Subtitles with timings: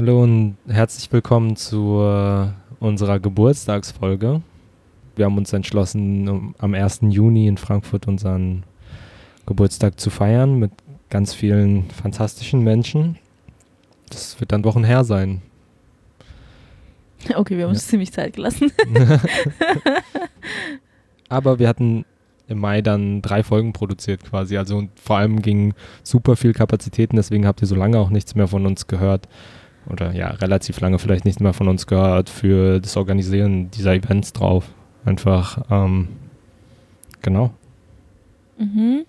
[0.00, 2.00] Hallo und herzlich willkommen zu
[2.78, 4.40] unserer Geburtstagsfolge.
[5.14, 7.00] Wir haben uns entschlossen, um, am 1.
[7.10, 8.62] Juni in Frankfurt unseren
[9.44, 10.70] Geburtstag zu feiern mit
[11.10, 13.18] ganz vielen fantastischen Menschen.
[14.08, 15.42] Das wird dann Wochen her sein.
[17.34, 18.72] Okay, wir haben uns ziemlich Zeit gelassen.
[21.28, 22.06] Aber wir hatten
[22.48, 24.56] im Mai dann drei Folgen produziert quasi.
[24.56, 28.34] Also und vor allem ging super viel Kapazitäten, deswegen habt ihr so lange auch nichts
[28.34, 29.28] mehr von uns gehört.
[29.88, 34.32] Oder ja, relativ lange vielleicht nichts mehr von uns gehört für das Organisieren dieser Events
[34.32, 34.72] drauf.
[35.04, 36.08] Einfach, ähm,
[37.22, 37.52] genau.
[38.58, 39.04] Mhm.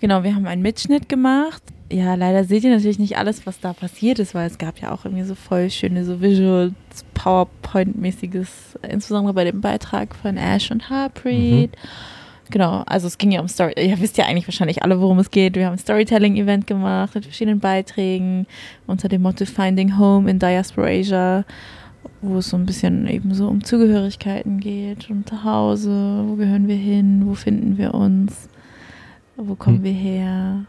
[0.00, 1.62] Genau, wir haben einen Mitschnitt gemacht.
[1.90, 4.92] Ja, leider seht ihr natürlich nicht alles, was da passiert ist, weil es gab ja
[4.92, 6.74] auch irgendwie so voll schöne so Visuals,
[7.14, 11.72] PowerPoint-mäßiges, insbesondere bei dem Beitrag von Ash und Harpreet.
[11.72, 11.88] Mhm.
[12.50, 13.74] Genau, also es ging ja um Story.
[13.76, 15.56] Ihr wisst ja eigentlich wahrscheinlich alle, worum es geht.
[15.56, 18.46] Wir haben ein Storytelling-Event gemacht mit verschiedenen Beiträgen
[18.86, 21.44] unter dem Motto Finding Home in Diaspora Asia,
[22.22, 26.76] wo es so ein bisschen eben so um Zugehörigkeiten geht, um Zuhause, wo gehören wir
[26.76, 28.48] hin, wo finden wir uns,
[29.36, 29.84] wo kommen hm.
[29.84, 30.66] wir her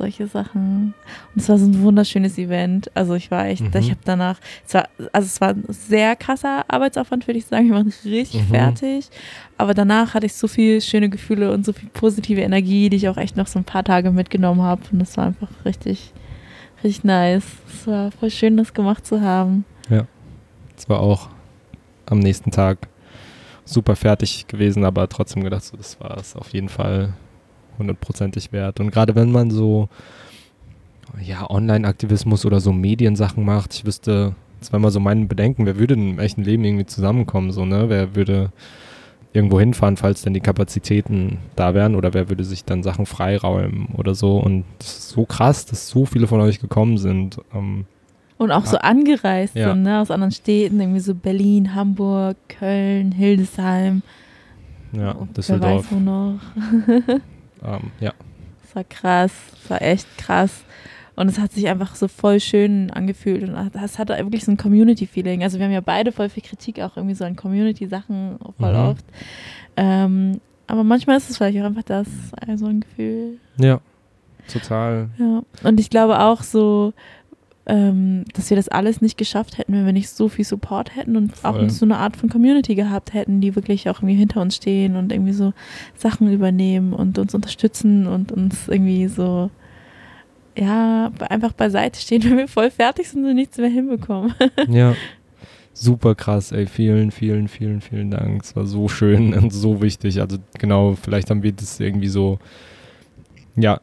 [0.00, 0.94] solche Sachen.
[1.34, 2.90] Und es war so ein wunderschönes Event.
[2.94, 3.80] Also ich war echt, mhm.
[3.80, 7.68] ich habe danach, es war, also es war ein sehr krasser Arbeitsaufwand, würde ich sagen.
[7.68, 8.48] Wir waren richtig mhm.
[8.48, 9.10] fertig.
[9.58, 13.08] Aber danach hatte ich so viele schöne Gefühle und so viel positive Energie, die ich
[13.08, 14.80] auch echt noch so ein paar Tage mitgenommen habe.
[14.90, 16.12] Und das war einfach richtig,
[16.82, 17.44] richtig nice.
[17.68, 19.66] Es war voll schön, das gemacht zu haben.
[19.90, 20.06] Ja.
[20.78, 21.28] Es war auch
[22.06, 22.88] am nächsten Tag
[23.66, 27.12] super fertig gewesen, aber trotzdem gedacht, so, das war es auf jeden Fall
[27.80, 28.78] hundertprozentig wert.
[28.78, 29.88] Und gerade wenn man so
[31.20, 36.18] ja, Online-Aktivismus oder so Mediensachen macht, ich wüsste zweimal so meinen Bedenken, wer würde im
[36.18, 37.88] echten Leben irgendwie zusammenkommen, so, ne?
[37.88, 38.52] Wer würde
[39.32, 43.88] irgendwo hinfahren, falls denn die Kapazitäten da wären oder wer würde sich dann Sachen freiräumen
[43.96, 44.38] oder so.
[44.38, 47.38] Und das ist so krass, dass so viele von euch gekommen sind.
[47.54, 47.86] Ähm,
[48.38, 48.70] und auch ja.
[48.70, 49.70] so angereist ja.
[49.70, 50.00] sind, ne?
[50.00, 54.02] Aus anderen Städten, irgendwie so Berlin, Hamburg, Köln, Hildesheim.
[54.92, 55.62] Ja, Düsseldorf.
[55.70, 56.40] Wer weiß wo noch.
[57.64, 58.12] Ähm, ja.
[58.62, 60.64] Das war krass, das war echt krass.
[61.16, 64.56] Und es hat sich einfach so voll schön angefühlt und es hatte wirklich so ein
[64.56, 65.42] Community-Feeling.
[65.42, 68.78] Also wir haben ja beide voll viel Kritik auch irgendwie so an Community-Sachen voll mhm.
[68.78, 69.04] oft.
[69.76, 72.06] Ähm, aber manchmal ist es vielleicht auch einfach das,
[72.46, 73.38] also ein Gefühl.
[73.58, 73.80] Ja,
[74.50, 75.10] total.
[75.18, 75.42] Ja.
[75.62, 76.94] Und ich glaube auch so,
[77.70, 81.16] ähm, dass wir das alles nicht geschafft hätten, wenn wir nicht so viel Support hätten
[81.16, 81.50] und Voll.
[81.50, 84.96] auch so eine Art von Community gehabt hätten, die wirklich auch irgendwie hinter uns stehen
[84.96, 85.52] und irgendwie so
[85.96, 89.50] Sachen übernehmen und uns unterstützen und uns irgendwie so
[90.58, 94.34] ja, einfach beiseite stehen, wenn wir voll fertig sind und nichts mehr hinbekommen.
[94.68, 94.96] ja.
[95.72, 96.66] Super krass, ey.
[96.66, 98.42] Vielen, vielen, vielen, vielen Dank.
[98.42, 100.20] Es war so schön und so wichtig.
[100.20, 102.40] Also genau, vielleicht haben wir das irgendwie so,
[103.54, 103.80] ja,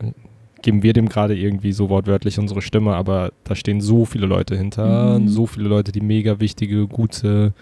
[0.62, 4.56] geben wir dem gerade irgendwie so wortwörtlich unsere Stimme, aber da stehen so viele Leute
[4.56, 5.28] hinter, mhm.
[5.28, 7.54] so viele Leute, die mega wichtige, gute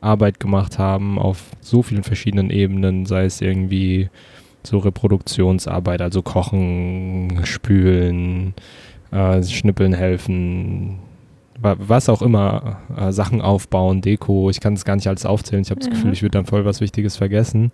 [0.00, 4.10] Arbeit gemacht haben auf so vielen verschiedenen Ebenen, sei es irgendwie
[4.62, 8.54] so Reproduktionsarbeit, also kochen, spülen,
[9.10, 10.98] äh, schnippeln helfen,
[11.60, 15.70] was auch immer, äh, Sachen aufbauen, Deko, ich kann es gar nicht alles aufzählen, ich
[15.70, 15.94] habe das mhm.
[15.94, 17.72] Gefühl, ich würde dann voll was Wichtiges vergessen,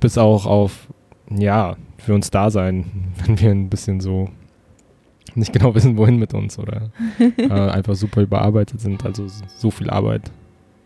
[0.00, 0.88] bis auch auf,
[1.30, 2.84] ja, für uns da sein,
[3.26, 4.28] wenn wir ein bisschen so
[5.34, 6.90] nicht genau wissen, wohin mit uns oder
[7.36, 9.04] äh, einfach super überarbeitet sind.
[9.04, 9.26] Also
[9.58, 10.30] so viel Arbeit.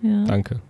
[0.02, 0.24] Ja.
[0.24, 0.60] Danke.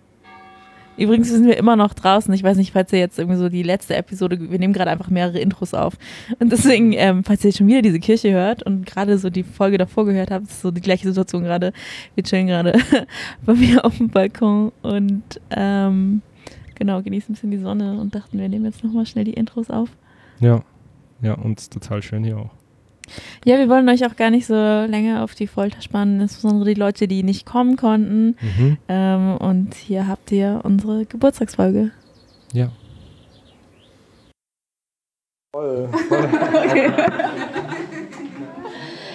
[0.98, 2.34] Übrigens sind wir immer noch draußen.
[2.34, 5.08] Ich weiß nicht, falls ihr jetzt irgendwie so die letzte Episode, wir nehmen gerade einfach
[5.08, 5.94] mehrere Intros auf.
[6.40, 9.78] Und deswegen, ähm, falls ihr schon wieder diese Kirche hört und gerade so die Folge
[9.78, 11.72] davor gehört habt, ist so die gleiche Situation gerade.
[12.16, 12.78] Wir chillen gerade
[13.46, 16.20] bei mir auf dem Balkon und ähm,
[16.74, 19.70] genau, genießen ein bisschen die Sonne und dachten, wir nehmen jetzt nochmal schnell die Intros
[19.70, 19.88] auf.
[20.40, 20.62] Ja,
[21.22, 22.50] ja, und total schön hier auch.
[23.44, 26.80] Ja, wir wollen euch auch gar nicht so länger auf die Folter spannen, insbesondere die
[26.80, 28.36] Leute, die nicht kommen konnten.
[28.40, 28.78] Mhm.
[28.88, 31.90] Ähm, und hier habt ihr unsere Geburtstagsfolge.
[32.52, 32.70] Ja.
[35.54, 35.88] Voll.
[36.08, 36.18] voll.
[36.68, 36.90] okay.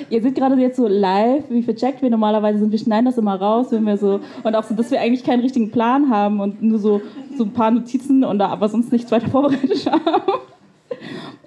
[0.09, 2.71] Ihr seht gerade jetzt so live, wie vercheckt wir normalerweise sind.
[2.71, 5.41] Wir schneiden das immer raus, wenn wir so und auch so, dass wir eigentlich keinen
[5.41, 7.01] richtigen Plan haben und nur so,
[7.37, 10.41] so ein paar Notizen und da aber sonst nichts weiter vorbereitet haben.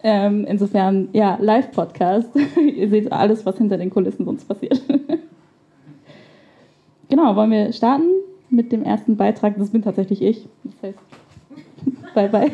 [0.03, 2.31] Ähm, insofern, ja, Live-Podcast.
[2.57, 4.81] Ihr seht alles, was hinter den Kulissen sonst passiert.
[7.09, 8.09] genau, wollen wir starten
[8.51, 9.57] mit dem ersten Beitrag?
[9.59, 10.47] Das bin tatsächlich ich.
[10.65, 10.99] Das heißt,
[12.15, 12.51] bye bye.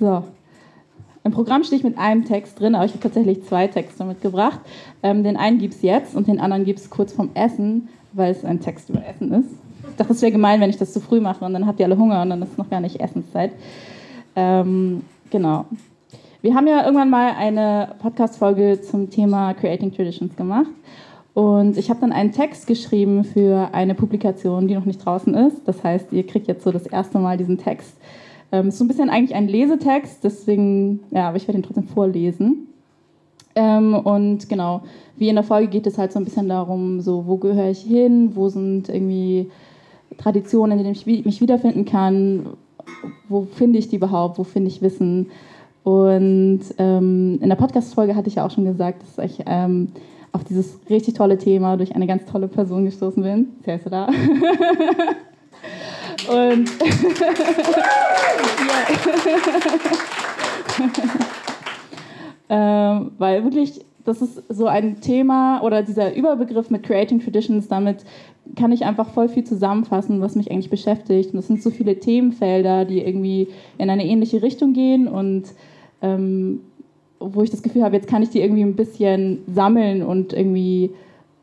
[0.00, 0.22] So,
[1.24, 4.60] ein Programm stehe ich mit einem Text drin, aber ich habe tatsächlich zwei Texte mitgebracht.
[5.02, 8.32] Ähm, den einen gibt es jetzt und den anderen gibt es kurz vorm Essen, weil
[8.32, 9.50] es ein Text über Essen ist.
[9.90, 11.86] Ich dachte, es wäre gemein, wenn ich das zu früh mache und dann habt ihr
[11.86, 13.52] alle Hunger und dann ist noch gar nicht Essenszeit.
[14.36, 15.66] Ähm, genau.
[16.40, 20.70] Wir haben ja irgendwann mal eine Podcast-Folge zum Thema Creating Traditions gemacht.
[21.34, 25.66] Und ich habe dann einen Text geschrieben für eine Publikation, die noch nicht draußen ist.
[25.66, 27.92] Das heißt, ihr kriegt jetzt so das erste Mal diesen Text.
[28.50, 31.88] Ähm, ist so ein bisschen eigentlich ein Lesetext, deswegen, ja, aber ich werde ihn trotzdem
[31.88, 32.68] vorlesen.
[33.54, 34.82] Ähm, und genau,
[35.16, 37.80] wie in der Folge geht es halt so ein bisschen darum, so, wo gehöre ich
[37.80, 39.50] hin, wo sind irgendwie
[40.16, 42.46] Traditionen, in denen ich mich wiederfinden kann,
[43.28, 45.30] wo finde ich die überhaupt, wo finde ich Wissen.
[45.84, 49.88] Und ähm, in der Podcast-Folge hatte ich ja auch schon gesagt, dass ich ähm,
[50.32, 53.48] auf dieses richtig tolle Thema durch eine ganz tolle Person gestoßen bin.
[53.64, 54.08] Ist da?
[56.26, 56.70] Und
[62.48, 68.04] ähm, weil wirklich, das ist so ein Thema oder dieser Überbegriff mit Creating Traditions, damit
[68.56, 71.30] kann ich einfach voll viel zusammenfassen, was mich eigentlich beschäftigt.
[71.32, 75.44] Und das sind so viele Themenfelder, die irgendwie in eine ähnliche Richtung gehen und
[76.00, 76.60] ähm,
[77.20, 80.90] wo ich das Gefühl habe, jetzt kann ich die irgendwie ein bisschen sammeln und irgendwie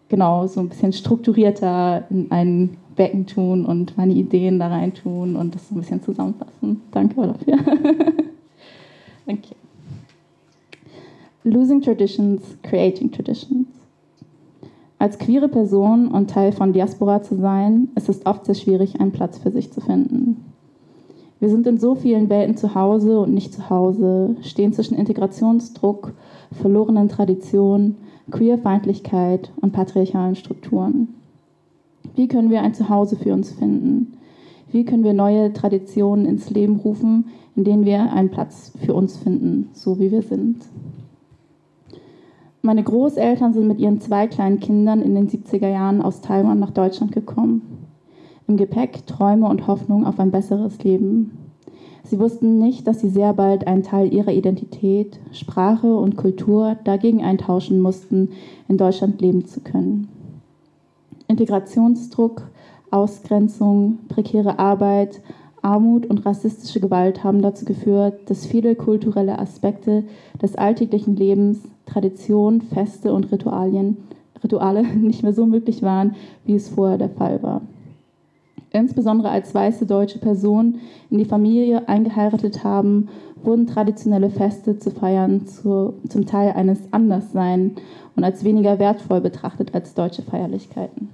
[0.08, 5.36] genau so ein bisschen strukturierter in ein Becken tun und meine Ideen da rein tun
[5.36, 6.82] und das so ein bisschen zusammenfassen.
[6.92, 7.58] Danke dafür.
[9.26, 9.56] Danke.
[11.44, 13.68] Losing Traditions, Creating Traditions.
[14.98, 19.12] Als queere Person und Teil von Diaspora zu sein, ist es oft sehr schwierig, einen
[19.12, 20.46] Platz für sich zu finden.
[21.40, 26.14] Wir sind in so vielen Welten zu Hause und nicht zu Hause, stehen zwischen Integrationsdruck,
[26.54, 27.98] verlorenen Traditionen,
[28.32, 31.10] Queerfeindlichkeit und patriarchalen Strukturen.
[32.16, 34.14] Wie können wir ein Zuhause für uns finden?
[34.72, 37.26] Wie können wir neue Traditionen ins Leben rufen,
[37.56, 40.58] in denen wir einen Platz für uns finden, so wie wir sind?
[42.62, 46.72] Meine Großeltern sind mit ihren zwei kleinen Kindern in den 70er Jahren aus Taiwan nach
[46.72, 47.62] Deutschland gekommen.
[48.48, 51.38] Im Gepäck Träume und Hoffnung auf ein besseres Leben.
[52.04, 57.24] Sie wussten nicht, dass sie sehr bald einen Teil ihrer Identität, Sprache und Kultur dagegen
[57.24, 58.30] eintauschen mussten,
[58.68, 60.08] in Deutschland leben zu können.
[61.28, 62.44] Integrationsdruck,
[62.92, 65.22] Ausgrenzung, prekäre Arbeit,
[65.62, 70.04] Armut und rassistische Gewalt haben dazu geführt, dass viele kulturelle Aspekte
[70.40, 73.98] des alltäglichen Lebens, Traditionen, Feste und Ritualien,
[74.44, 77.62] Rituale nicht mehr so möglich waren, wie es vorher der Fall war.
[78.72, 83.08] Insbesondere als weiße deutsche Personen in die Familie eingeheiratet haben,
[83.42, 87.76] wurden traditionelle Feste zu feiern zu, zum Teil eines Anderssein
[88.16, 91.10] und als weniger wertvoll betrachtet als deutsche Feierlichkeiten.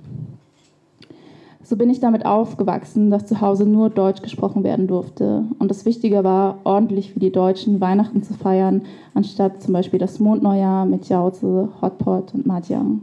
[1.63, 5.85] So bin ich damit aufgewachsen, dass zu Hause nur Deutsch gesprochen werden durfte und es
[5.85, 8.81] wichtiger war, ordentlich wie die Deutschen Weihnachten zu feiern,
[9.13, 13.01] anstatt zum Beispiel das Mondneujahr mit Jauze, Hotpot und Mahjong.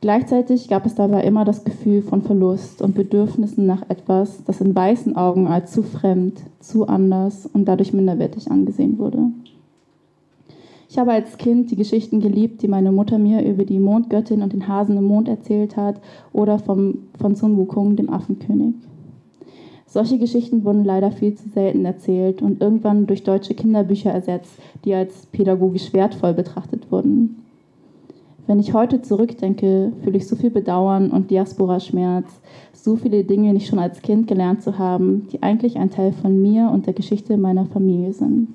[0.00, 4.74] Gleichzeitig gab es dabei immer das Gefühl von Verlust und Bedürfnissen nach etwas, das in
[4.74, 9.28] weißen Augen als zu fremd, zu anders und dadurch minderwertig angesehen wurde.
[10.94, 14.52] Ich habe als Kind die Geschichten geliebt, die meine Mutter mir über die Mondgöttin und
[14.52, 16.00] den Hasen im Mond erzählt hat
[16.32, 18.76] oder vom, von Sun Wukong, dem Affenkönig.
[19.88, 24.52] Solche Geschichten wurden leider viel zu selten erzählt und irgendwann durch deutsche Kinderbücher ersetzt,
[24.84, 27.42] die als pädagogisch wertvoll betrachtet wurden.
[28.46, 32.40] Wenn ich heute zurückdenke, fühle ich so viel Bedauern und Diaspora-Schmerz,
[32.72, 36.40] so viele Dinge nicht schon als Kind gelernt zu haben, die eigentlich ein Teil von
[36.40, 38.50] mir und der Geschichte meiner Familie sind.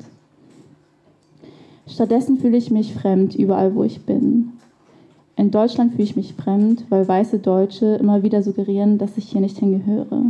[1.89, 4.53] Stattdessen fühle ich mich fremd überall, wo ich bin.
[5.36, 9.41] In Deutschland fühle ich mich fremd, weil weiße Deutsche immer wieder suggerieren, dass ich hier
[9.41, 10.25] nicht hingehöre.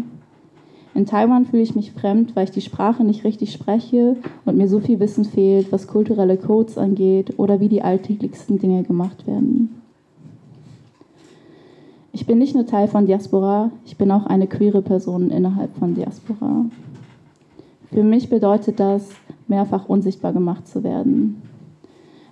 [0.95, 4.67] In Taiwan fühle ich mich fremd, weil ich die Sprache nicht richtig spreche und mir
[4.67, 9.81] so viel Wissen fehlt, was kulturelle Codes angeht oder wie die alltäglichsten Dinge gemacht werden.
[12.11, 15.93] Ich bin nicht nur Teil von Diaspora, ich bin auch eine queere Person innerhalb von
[15.93, 16.65] Diaspora.
[17.91, 19.09] Für mich bedeutet das,
[19.47, 21.41] mehrfach unsichtbar gemacht zu werden.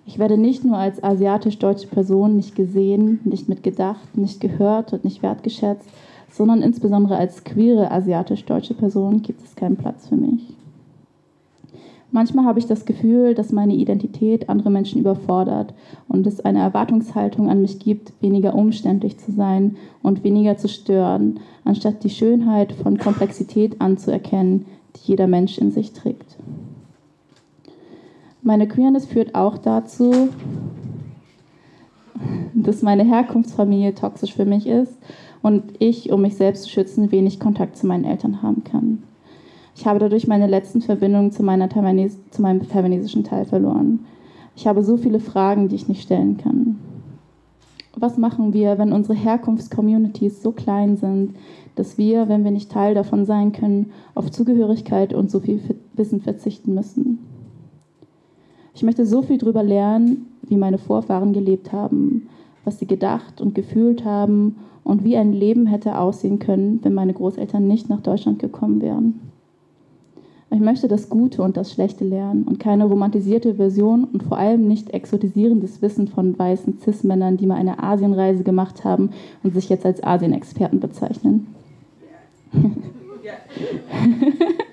[0.08, 5.22] Ich werde nicht nur als asiatisch-deutsche Person nicht gesehen, nicht mitgedacht, nicht gehört und nicht
[5.22, 5.90] wertgeschätzt,
[6.32, 10.42] sondern insbesondere als queere asiatisch-deutsche Person gibt es keinen Platz für mich.
[12.12, 15.74] Manchmal habe ich das Gefühl, dass meine Identität andere Menschen überfordert
[16.08, 21.42] und es eine Erwartungshaltung an mich gibt, weniger umständlich zu sein und weniger zu stören,
[21.66, 26.38] anstatt die Schönheit von Komplexität anzuerkennen, die jeder Mensch in sich trägt.
[28.48, 30.30] Meine Queerness führt auch dazu,
[32.54, 34.98] dass meine Herkunftsfamilie toxisch für mich ist
[35.42, 39.04] und ich, um mich selbst zu schützen, wenig Kontakt zu meinen Eltern haben kann.
[39.76, 44.06] Ich habe dadurch meine letzten Verbindungen zu, Taiwanes zu meinem taiwanesischen Teil verloren.
[44.56, 46.80] Ich habe so viele Fragen, die ich nicht stellen kann.
[47.98, 51.36] Was machen wir, wenn unsere Herkunftscommunities so klein sind,
[51.76, 55.60] dass wir, wenn wir nicht Teil davon sein können, auf Zugehörigkeit und so viel
[55.96, 57.20] Wissen verzichten müssen?
[58.78, 62.30] Ich möchte so viel darüber lernen, wie meine Vorfahren gelebt haben,
[62.64, 67.16] was sie gedacht und gefühlt haben und wie ein Leben hätte aussehen können, wenn meine
[67.16, 69.20] Großeltern nicht nach Deutschland gekommen wären.
[70.52, 74.68] Ich möchte das Gute und das Schlechte lernen und keine romantisierte Version und vor allem
[74.68, 79.10] nicht exotisierendes Wissen von weißen Cis-Männern, die mal eine Asienreise gemacht haben
[79.42, 81.48] und sich jetzt als Asien-Experten bezeichnen.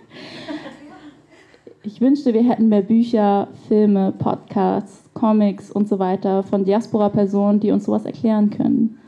[1.87, 7.73] ich wünschte, wir hätten mehr Bücher, Filme, Podcasts, Comics und so weiter von Diaspora-Personen, die
[7.73, 8.99] uns sowas erklären können.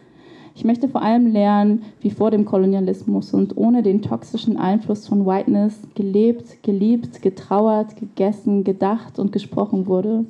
[0.54, 5.25] Ich möchte vor allem lernen, wie vor dem Kolonialismus und ohne den toxischen Einfluss von
[5.25, 10.26] Whiteness gelebt, geliebt, getrauert, gegessen, gedacht und gesprochen wurde.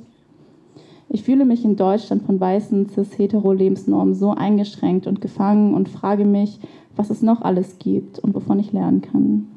[1.09, 6.59] Ich fühle mich in Deutschland von weißen cis-hetero-Lebensnormen so eingeschränkt und gefangen und frage mich,
[6.95, 9.47] was es noch alles gibt und wovon ich lernen kann.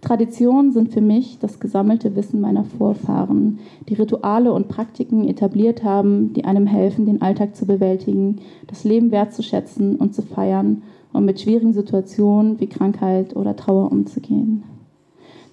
[0.00, 6.32] Traditionen sind für mich das gesammelte Wissen meiner Vorfahren, die Rituale und Praktiken etabliert haben,
[6.32, 8.36] die einem helfen, den Alltag zu bewältigen,
[8.68, 14.62] das Leben wertzuschätzen und zu feiern und mit schwierigen Situationen wie Krankheit oder Trauer umzugehen.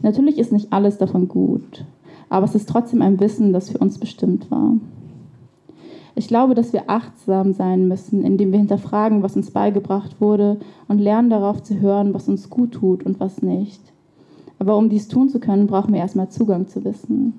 [0.01, 1.85] Natürlich ist nicht alles davon gut,
[2.29, 4.73] aber es ist trotzdem ein Wissen, das für uns bestimmt war.
[6.13, 10.99] Ich glaube, dass wir achtsam sein müssen, indem wir hinterfragen, was uns beigebracht wurde und
[10.99, 13.81] lernen darauf zu hören, was uns gut tut und was nicht.
[14.59, 17.33] Aber um dies tun zu können, brauchen wir erstmal Zugang zu Wissen.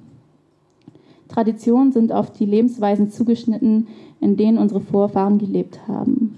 [1.28, 3.88] Traditionen sind auf die Lebensweisen zugeschnitten,
[4.20, 6.36] in denen unsere Vorfahren gelebt haben.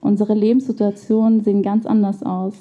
[0.00, 2.54] Unsere Lebenssituationen sehen ganz anders aus.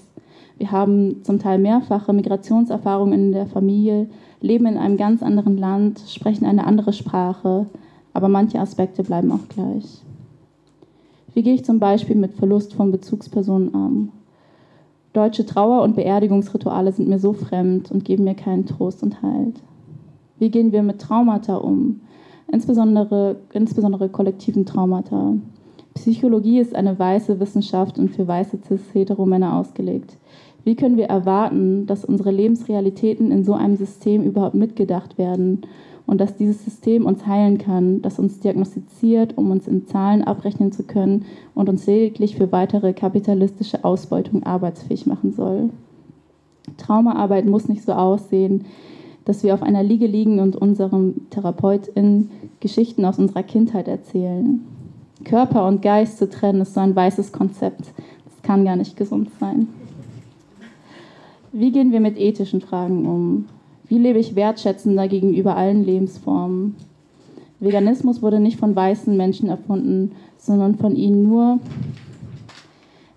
[0.58, 4.08] Wir haben zum Teil mehrfache Migrationserfahrungen in der Familie,
[4.42, 7.66] leben in einem ganz anderen Land, sprechen eine andere Sprache,
[8.14, 10.02] aber manche Aspekte bleiben auch gleich.
[11.34, 14.12] Wie gehe ich zum Beispiel mit Verlust von Bezugspersonen um?
[15.14, 19.62] Deutsche Trauer- und Beerdigungsrituale sind mir so fremd und geben mir keinen Trost und Halt.
[20.40, 22.02] Wie gehen wir mit Traumata um?
[22.52, 25.34] Insbesondere, insbesondere kollektiven Traumata.
[25.94, 30.18] Psychologie ist eine weiße Wissenschaft und für weiße cis-hetero-Männer ausgelegt.
[30.64, 35.62] Wie können wir erwarten, dass unsere Lebensrealitäten in so einem System überhaupt mitgedacht werden
[36.06, 40.72] und dass dieses System uns heilen kann, das uns diagnostiziert, um uns in Zahlen abrechnen
[40.72, 45.70] zu können und uns lediglich für weitere kapitalistische Ausbeutung arbeitsfähig machen soll.
[46.78, 48.66] Traumaarbeit muss nicht so aussehen,
[49.26, 54.66] dass wir auf einer Liege liegen und unserem TherapeutInnen Geschichten aus unserer Kindheit erzählen.
[55.24, 57.92] Körper und Geist zu trennen ist so ein weißes Konzept.
[58.26, 59.68] Das kann gar nicht gesund sein.
[61.52, 63.46] Wie gehen wir mit ethischen Fragen um?
[63.92, 66.78] Wie lebe ich wertschätzender gegenüber allen Lebensformen?
[67.60, 71.60] Veganismus wurde nicht von weißen Menschen erfunden, sondern von ihnen nur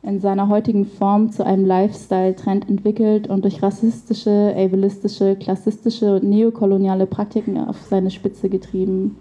[0.03, 7.07] in seiner heutigen Form zu einem Lifestyle-Trend entwickelt und durch rassistische, ableistische, klassistische und neokoloniale
[7.07, 9.15] Praktiken auf seine Spitze getrieben.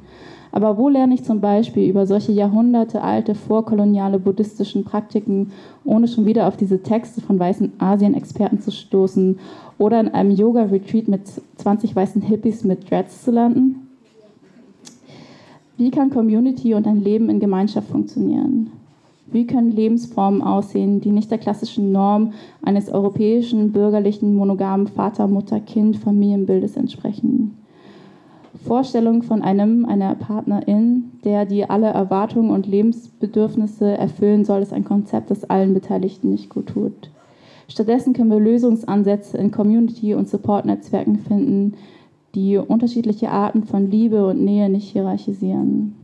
[0.54, 5.52] Aber wo lerne ich zum Beispiel über solche jahrhundertealte vorkoloniale buddhistischen Praktiken,
[5.84, 9.40] ohne schon wieder auf diese Texte von weißen Asien-Experten zu stoßen
[9.80, 11.22] oder in einem Yoga-Retreat mit
[11.58, 13.88] 20 weißen Hippies mit Dreads zu landen?
[15.76, 18.70] Wie kann Community und ein Leben in Gemeinschaft funktionieren?
[19.32, 27.58] Wie können Lebensformen aussehen, die nicht der klassischen Norm eines europäischen, bürgerlichen, monogamen Vater-Mutter-Kind-Familienbildes entsprechen?
[28.66, 34.86] Vorstellung von einem, einer Partnerin, der die alle Erwartungen und Lebensbedürfnisse erfüllen soll, ist ein
[34.86, 37.10] Konzept, das allen Beteiligten nicht gut tut.
[37.68, 41.74] Stattdessen können wir Lösungsansätze in Community- und Support-Netzwerken finden,
[42.36, 45.96] die unterschiedliche Arten von Liebe und Nähe nicht hierarchisieren.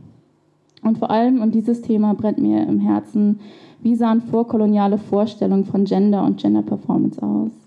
[0.82, 3.40] Und vor allem, und dieses Thema brennt mir im Herzen,
[3.82, 7.59] wie sahen vorkoloniale Vorstellungen von Gender und Gender Performance aus?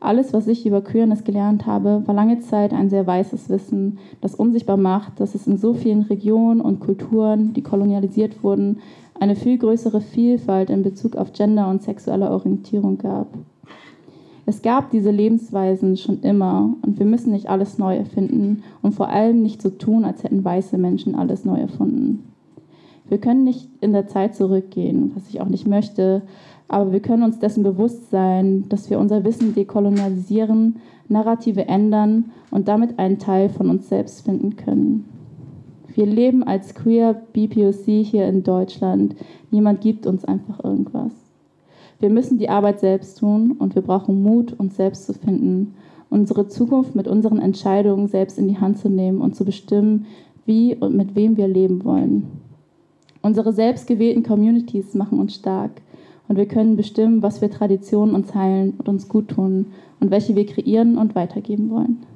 [0.00, 4.34] Alles, was ich über Queerness gelernt habe, war lange Zeit ein sehr weißes Wissen, das
[4.34, 8.78] unsichtbar macht, dass es in so vielen Regionen und Kulturen, die kolonialisiert wurden,
[9.20, 13.28] eine viel größere Vielfalt in Bezug auf Gender und sexuelle Orientierung gab.
[14.46, 19.10] Es gab diese Lebensweisen schon immer und wir müssen nicht alles neu erfinden und vor
[19.10, 22.24] allem nicht so tun, als hätten weiße Menschen alles neu erfunden.
[23.10, 26.22] Wir können nicht in der Zeit zurückgehen, was ich auch nicht möchte,
[26.70, 30.76] aber wir können uns dessen bewusst sein, dass wir unser Wissen dekolonialisieren,
[31.08, 35.04] Narrative ändern und damit einen Teil von uns selbst finden können.
[35.92, 39.16] Wir leben als queer BPOC hier in Deutschland.
[39.50, 41.10] Niemand gibt uns einfach irgendwas.
[41.98, 45.74] Wir müssen die Arbeit selbst tun und wir brauchen Mut, uns selbst zu finden,
[46.08, 50.06] unsere Zukunft mit unseren Entscheidungen selbst in die Hand zu nehmen und zu bestimmen,
[50.46, 52.28] wie und mit wem wir leben wollen.
[53.22, 55.72] Unsere selbstgewählten Communities machen uns stark
[56.30, 60.36] und wir können bestimmen, was für Traditionen uns heilen und uns gut tun und welche
[60.36, 62.06] wir kreieren und weitergeben wollen.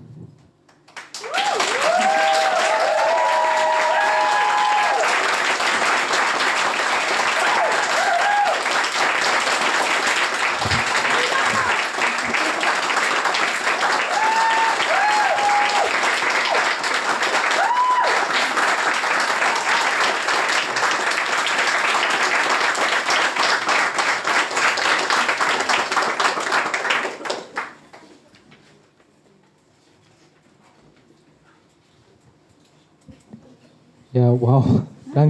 [34.14, 34.64] Ja, wow,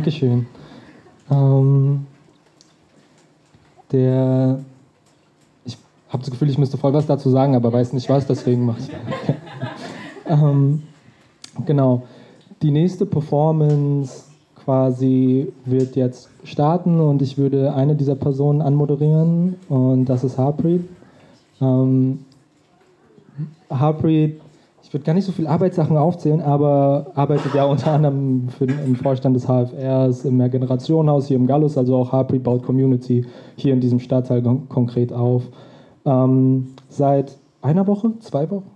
[0.04, 0.46] Dankeschön.
[1.30, 2.04] Ähm,
[3.90, 4.58] der,
[5.64, 5.78] ich
[6.11, 8.80] habe das Gefühl, ich müsste voll was dazu sagen, aber weiß nicht was, deswegen mache
[8.80, 8.90] ich.
[10.26, 10.82] ähm,
[11.64, 12.02] genau,
[12.61, 14.25] die nächste Performance
[14.62, 20.84] quasi wird jetzt starten und ich würde eine dieser Personen anmoderieren und das ist Harpreet.
[21.62, 22.26] Ähm,
[23.70, 24.38] Harpreet
[24.94, 29.36] würde gar nicht so viele Arbeitssachen aufzählen, aber arbeitet ja unter anderem für, im Vorstand
[29.36, 33.98] des HFRs im Mehrgenerationenhaus hier im Gallus, also auch Harpreet baut Community hier in diesem
[33.98, 35.42] Stadtteil konkret auf.
[36.06, 38.70] Ähm, seit einer Woche, zwei Wochen?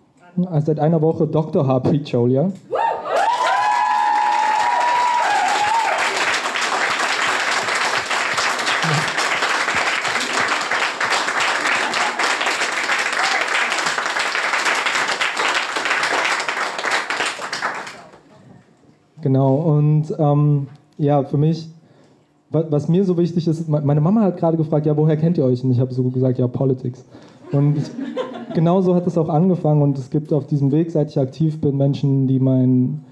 [0.46, 1.66] Also seit einer Woche Dr.
[1.66, 2.50] Harpreet Cholia.
[2.68, 2.77] Genau,
[20.10, 20.66] und ähm,
[20.98, 21.68] ja, für mich,
[22.50, 25.62] was mir so wichtig ist, meine Mama hat gerade gefragt, ja, woher kennt ihr euch?
[25.62, 27.04] Und ich habe so gesagt, ja, Politics.
[27.52, 27.76] Und
[28.54, 31.60] genau so hat es auch angefangen und es gibt auf diesem Weg, seit ich aktiv
[31.60, 33.04] bin, Menschen, die meinen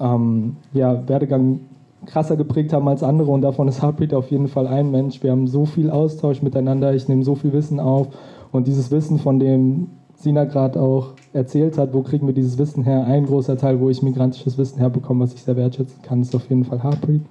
[0.00, 1.60] ähm, ja, Werdegang
[2.06, 5.22] krasser geprägt haben als andere und davon ist Heartbeat auf jeden Fall ein Mensch.
[5.22, 8.08] Wir haben so viel Austausch miteinander, ich nehme so viel Wissen auf
[8.50, 9.88] und dieses Wissen, von dem
[10.22, 13.04] Sina gerade auch erzählt hat, wo kriegen wir dieses Wissen her?
[13.06, 16.48] Ein großer Teil, wo ich migrantisches Wissen herbekomme, was ich sehr wertschätzen kann, ist auf
[16.48, 17.22] jeden Fall Harpreet.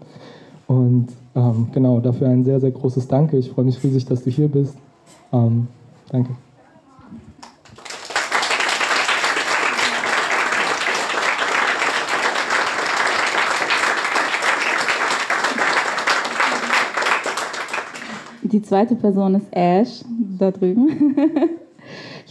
[0.67, 3.38] Und ähm, genau, dafür ein sehr, sehr großes Danke.
[3.38, 4.75] Ich freue mich riesig, dass du hier bist.
[5.32, 5.67] Ähm,
[6.10, 6.32] danke.
[18.43, 20.04] Die zweite Person ist Ash,
[20.38, 21.15] da drüben.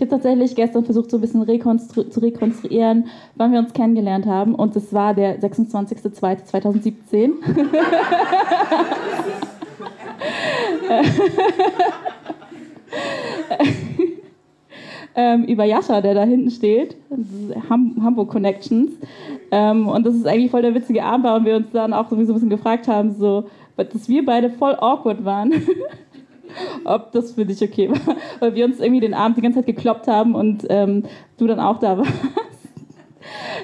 [0.01, 4.25] Ich habe tatsächlich gestern versucht, so ein bisschen rekonstru zu rekonstruieren, wann wir uns kennengelernt
[4.25, 4.55] haben.
[4.55, 7.33] Und es war der 26.02.2017.
[15.15, 16.97] ähm, über Jascha, der da hinten steht,
[17.69, 18.93] Ham Hamburg Connections.
[19.51, 22.33] Ähm, und das ist eigentlich voll der witzige Abend und wir uns dann auch sowieso
[22.33, 25.53] ein bisschen gefragt haben, so, dass wir beide voll awkward waren.
[26.85, 29.67] ob das für dich okay war, weil wir uns irgendwie den Abend die ganze Zeit
[29.67, 31.05] gekloppt haben und ähm,
[31.39, 32.13] du dann auch da warst.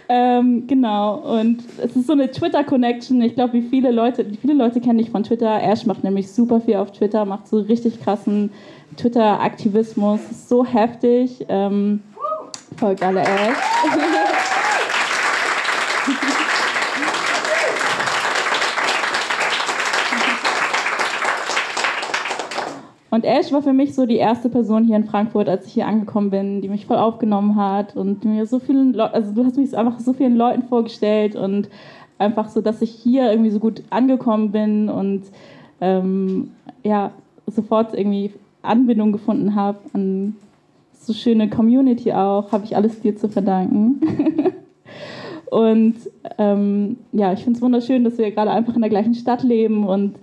[0.08, 3.20] ähm, genau, und es ist so eine Twitter-Connection.
[3.22, 5.62] Ich glaube, wie viele Leute, viele Leute kennen dich von Twitter.
[5.62, 8.50] Ash macht nämlich super viel auf Twitter, macht so richtig krassen
[8.96, 10.48] Twitter-Aktivismus.
[10.48, 11.44] So heftig.
[11.48, 12.02] Ähm,
[12.76, 13.56] folgt alle Ash.
[23.16, 25.86] Und Ash war für mich so die erste Person hier in Frankfurt, als ich hier
[25.86, 29.56] angekommen bin, die mich voll aufgenommen hat und mir so vielen Leuten, also du hast
[29.56, 31.70] mich einfach so vielen Leuten vorgestellt und
[32.18, 35.22] einfach so, dass ich hier irgendwie so gut angekommen bin und
[35.80, 36.50] ähm,
[36.84, 37.10] ja,
[37.46, 40.36] sofort irgendwie Anbindung gefunden habe an
[40.92, 43.98] so schöne Community auch, habe ich alles dir zu verdanken.
[45.50, 45.94] und
[46.36, 49.86] ähm, ja, ich finde es wunderschön, dass wir gerade einfach in der gleichen Stadt leben
[49.86, 50.16] und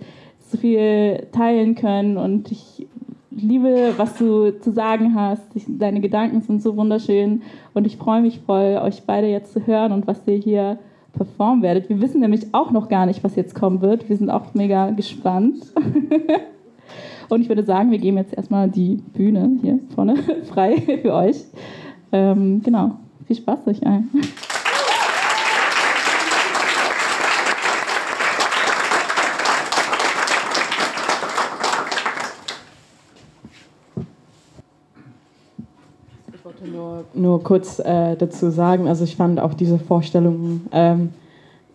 [0.54, 2.86] so viel teilen können und ich
[3.30, 5.42] liebe, was du zu sagen hast.
[5.66, 7.42] Deine Gedanken sind so wunderschön
[7.74, 10.78] und ich freue mich voll, euch beide jetzt zu hören und was ihr hier
[11.12, 11.88] performen werdet.
[11.88, 14.08] Wir wissen nämlich auch noch gar nicht, was jetzt kommen wird.
[14.08, 15.72] Wir sind auch mega gespannt.
[17.28, 21.44] und ich würde sagen, wir geben jetzt erstmal die Bühne hier vorne frei für euch.
[22.12, 22.92] Ähm, genau,
[23.26, 24.08] viel Spaß euch allen.
[37.14, 38.88] Nur, kurz äh, dazu sagen.
[38.88, 41.10] Also ich fand auch diese Vorstellung ähm,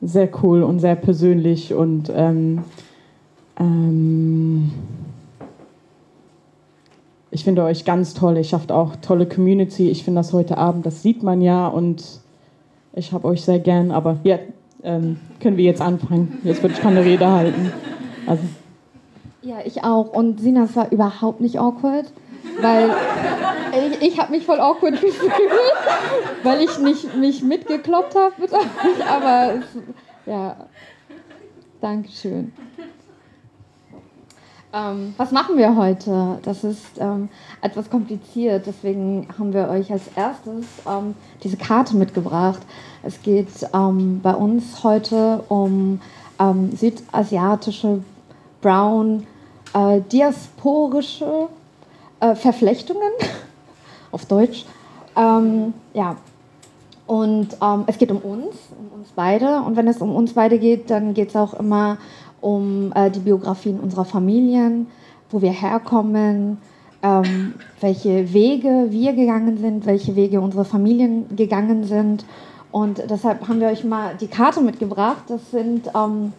[0.01, 2.63] sehr cool und sehr persönlich und ähm,
[3.59, 4.71] ähm,
[7.31, 8.37] ich finde euch ganz toll.
[8.37, 9.89] Ihr schafft auch tolle Community.
[9.89, 12.03] Ich finde das heute Abend, das sieht man ja und
[12.93, 13.91] ich habe euch sehr gern.
[13.91, 14.39] Aber ja,
[14.83, 16.39] ähm, können wir jetzt anfangen.
[16.43, 17.71] Jetzt würde ich keine Rede halten.
[18.25, 18.43] Also.
[19.41, 20.13] Ja, ich auch.
[20.13, 22.11] Und Sina, es war überhaupt nicht awkward,
[22.61, 22.93] weil
[23.91, 25.31] ich, ich habe mich voll awkward gefühlt,
[26.43, 29.07] weil ich nicht mich mitgekloppt habe mit euch.
[29.07, 29.65] Aber es,
[30.25, 30.55] ja,
[31.81, 32.51] Dankeschön.
[34.71, 36.39] Ähm, was machen wir heute?
[36.43, 37.29] Das ist ähm,
[37.61, 42.59] etwas kompliziert, deswegen haben wir euch als erstes ähm, diese Karte mitgebracht.
[43.01, 46.01] Es geht ähm, bei uns heute um
[46.37, 48.03] ähm, südasiatische,
[48.61, 49.25] brown,
[49.73, 51.47] äh, diasporische
[52.19, 53.11] äh, Verflechtungen
[54.11, 54.65] auf Deutsch.
[55.15, 56.17] Ähm, ja,
[57.07, 59.61] und es geht um uns, um uns beide.
[59.61, 61.97] Und wenn es um uns beide geht, dann geht es auch immer
[62.39, 64.85] um äh, die Biografien unserer Familien,
[65.31, 66.59] wo wir herkommen,
[67.01, 72.25] ähm, welche Wege wir gegangen sind, welche Wege unsere Familien gegangen sind.
[72.71, 75.23] Und deshalb haben wir euch mal die Karte mitgebracht.
[75.27, 76.33] Das sind, ähm,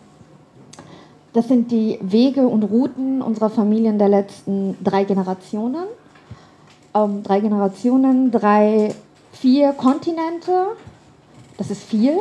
[1.33, 5.85] das sind die Wege und Routen unserer Familien der letzten drei Generationen.
[6.95, 8.95] Ähm, drei Generationen, drei,
[9.33, 10.67] vier Kontinente.
[11.57, 12.17] Das ist viel.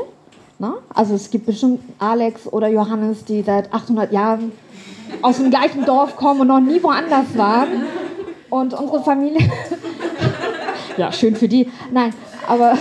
[0.59, 0.73] Ne?
[0.93, 4.51] Also es gibt bestimmt Alex oder Johannes, die seit 800 Jahren
[5.21, 7.83] aus dem gleichen Dorf kommen und noch nie woanders waren.
[8.49, 9.49] Und unsere Familie,
[10.97, 11.71] ja, schön für die.
[11.91, 12.13] Nein,
[12.47, 12.77] aber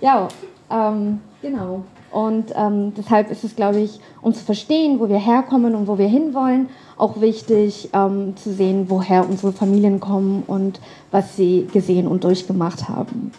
[0.00, 0.28] ja,
[0.70, 1.84] ähm, genau.
[2.14, 5.98] Und ähm, deshalb ist es, glaube ich, um zu verstehen, wo wir herkommen und wo
[5.98, 12.06] wir hinwollen, auch wichtig ähm, zu sehen, woher unsere Familien kommen und was sie gesehen
[12.06, 13.32] und durchgemacht haben.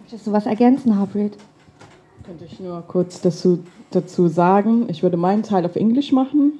[0.00, 1.36] Möchtest du was ergänzen, Harpreet?
[2.24, 3.60] Könnte ich nur kurz dazu,
[3.92, 6.54] dazu sagen, ich würde meinen Teil auf Englisch machen,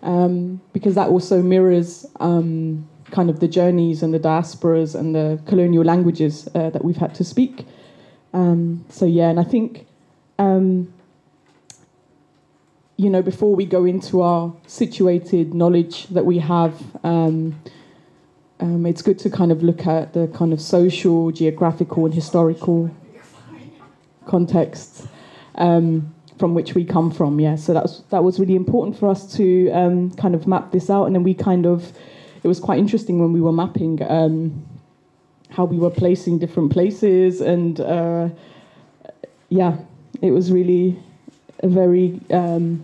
[0.00, 5.38] um, because that also mirrors um, kind of the journeys and the diasporas and the
[5.44, 7.66] colonial languages uh, that we've had to speak.
[8.32, 9.86] Um, so yeah, and I think,
[10.38, 10.92] um,
[12.96, 17.60] you know, before we go into our situated knowledge that we have, um,
[18.60, 22.94] um, it's good to kind of look at the kind of social, geographical, and historical
[24.26, 25.06] contexts
[25.56, 27.40] um, from which we come from.
[27.40, 30.70] Yeah, so that was that was really important for us to um, kind of map
[30.70, 31.92] this out, and then we kind of
[32.42, 34.64] it was quite interesting when we were mapping um,
[35.50, 38.28] how we were placing different places, and uh,
[39.48, 39.76] yeah,
[40.24, 40.98] it was really
[41.60, 42.82] a very um,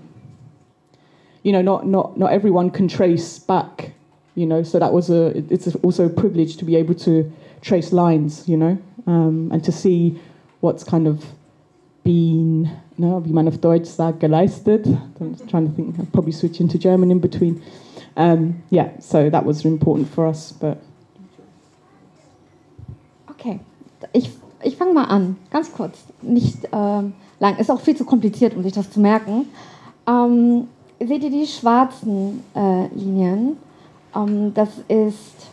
[1.42, 3.92] you know not not not everyone can trace back.
[4.34, 7.30] You know, so that was a it's also a privilege to be able to
[7.62, 8.46] trace lines.
[8.46, 10.20] You know, um, and to see
[10.60, 11.24] what's kind of
[12.04, 14.86] been, no, wie man auf Deutsch sagt, geleistet.
[14.86, 17.62] I'm trying to think, I'll probably switch into German in between.
[18.16, 20.52] Um, yeah, so that was important for us.
[20.52, 20.78] But
[23.30, 23.60] okay,
[24.12, 24.30] ich,
[24.62, 27.58] ich fange mal an, ganz kurz, nicht ähm, lang.
[27.58, 29.48] Ist auch viel zu kompliziert, um sich das zu merken.
[30.06, 30.68] Ähm,
[31.00, 33.56] seht ihr die schwarzen äh, Linien?
[34.14, 35.48] Ähm, das ist,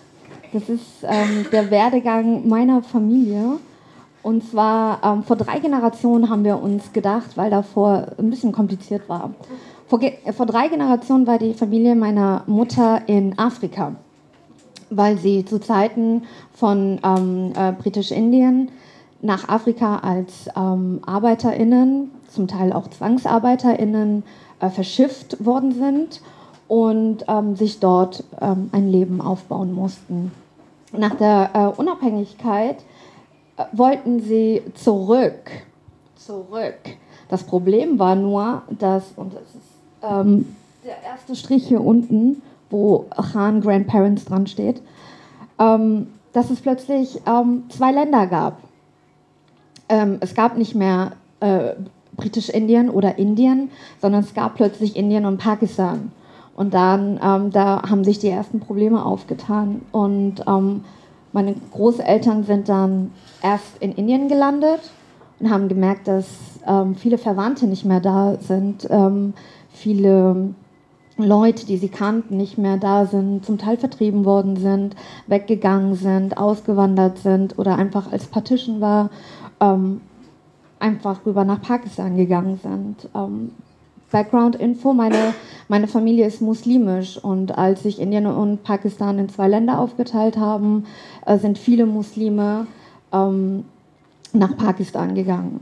[0.54, 3.58] das ist ähm, der Werdegang meiner Familie.
[4.21, 9.08] Und zwar ähm, vor drei Generationen haben wir uns gedacht, weil davor ein bisschen kompliziert
[9.08, 9.32] war.
[9.88, 10.02] Vor,
[10.36, 13.95] vor drei Generationen war die Familie meiner Mutter in Afrika,
[14.89, 16.23] weil sie zu Zeiten
[16.54, 18.69] von ähm, äh, Britisch-Indien
[19.21, 24.23] nach Afrika als ähm, ArbeiterInnen, zum Teil auch ZwangsarbeiterInnen,
[24.60, 26.21] äh, verschifft worden sind
[26.67, 30.32] und ähm, sich dort ähm, ein Leben aufbauen mussten.
[30.91, 32.77] Nach der äh, Unabhängigkeit
[33.71, 35.51] wollten sie zurück.
[36.15, 36.80] Zurück.
[37.30, 43.06] Das Problem war nur, dass, und das ist ähm, der erste Strich hier unten, wo
[43.32, 44.82] Khan Grandparents dran steht,
[45.60, 48.60] ähm, dass es plötzlich ähm, zwei Länder gab.
[49.89, 51.73] Ähm, es gab nicht mehr äh,
[52.15, 53.69] Britisch-Indien oder Indien,
[54.02, 56.12] sondern es gab plötzlich Indien und Pakistan.
[56.56, 59.82] Und dann, ähm, da haben sich die ersten Probleme aufgetan.
[59.91, 60.84] Und ähm,
[61.32, 63.12] meine Großeltern sind dann
[63.43, 64.82] erst in Indien gelandet
[65.39, 66.26] und haben gemerkt, dass
[66.65, 69.34] ähm, viele Verwandte nicht mehr da sind, ähm,
[69.71, 70.56] viele
[71.17, 74.95] Leute, die sie kannten, nicht mehr da sind, zum Teil vertrieben worden sind,
[75.26, 79.10] weggegangen sind, ausgewandert sind oder einfach als Partition war,
[79.60, 80.02] ähm,
[80.80, 83.10] einfach rüber nach Pakistan gegangen sind.
[83.15, 83.52] Ähm,
[84.12, 85.34] Background-Info, meine,
[85.67, 90.86] meine Familie ist muslimisch und als sich Indien und Pakistan in zwei Länder aufgeteilt haben,
[91.26, 92.67] äh, sind viele Muslime
[93.12, 93.65] ähm,
[94.32, 95.60] nach Pakistan gegangen.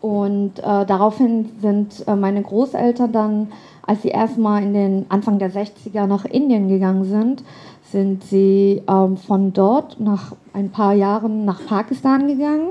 [0.00, 3.48] Und äh, daraufhin sind äh, meine Großeltern dann,
[3.86, 7.44] als sie erstmal in den Anfang der 60er nach Indien gegangen sind,
[7.90, 12.70] sind sie ähm, von dort nach ein paar Jahren nach Pakistan gegangen,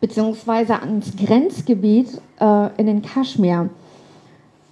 [0.00, 3.70] beziehungsweise ans Grenzgebiet äh, in den Kaschmir.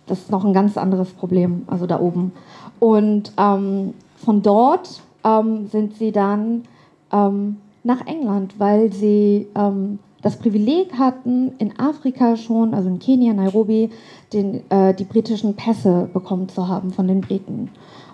[0.07, 2.33] Das ist noch ein ganz anderes Problem, also da oben.
[2.81, 6.65] Und ähm, von dort ähm, sind sie dann
[7.13, 13.33] ähm, nach England, weil sie ähm, das Privileg hatten, in Afrika schon, also in Kenia,
[13.33, 13.91] Nairobi,
[14.33, 17.71] den, äh, die britischen Pässe bekommen zu haben von den Briten.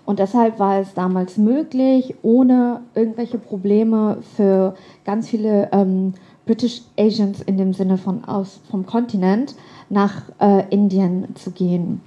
[0.07, 6.15] Und deshalb war es damals möglich, ohne irgendwelche Probleme für ganz viele ähm,
[6.49, 9.55] British Asians in dem Sinne von aus vom Kontinent
[9.91, 12.01] nach äh, Indien zu gehen.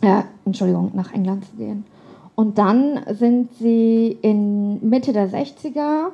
[0.00, 1.84] Äh, Entschuldigung, nach England zu gehen.
[2.36, 6.10] Und dann sind sie in Mitte der 60er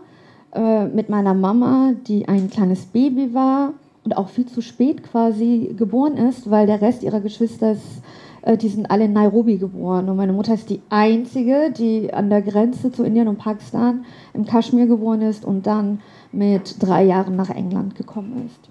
[0.55, 5.75] äh, mit meiner Mama, die ein kleines Baby war und auch viel zu spät quasi
[5.77, 8.03] geboren ist, weil der Rest ihrer Geschwister ist,
[8.41, 10.09] äh, die sind alle in Nairobi geboren.
[10.09, 14.47] Und meine Mutter ist die einzige, die an der Grenze zu Indien und Pakistan im
[14.47, 16.01] Kaschmir geboren ist und dann
[16.33, 18.69] mit drei Jahren nach England gekommen ist.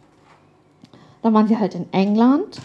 [1.22, 2.62] Dann waren sie halt in England.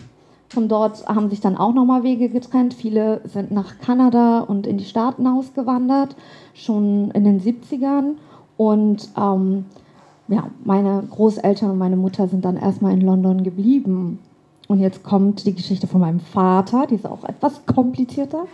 [0.49, 2.75] Von dort haben sich dann auch nochmal Wege getrennt.
[2.75, 6.15] Viele sind nach Kanada und in die Staaten ausgewandert,
[6.53, 8.17] schon in den 70ern.
[8.59, 9.65] Und ähm,
[10.29, 14.19] ja, meine Großeltern und meine Mutter sind dann erstmal in London geblieben.
[14.69, 18.47] Und jetzt kommt die Geschichte von meinem Vater, die ist auch etwas komplizierter.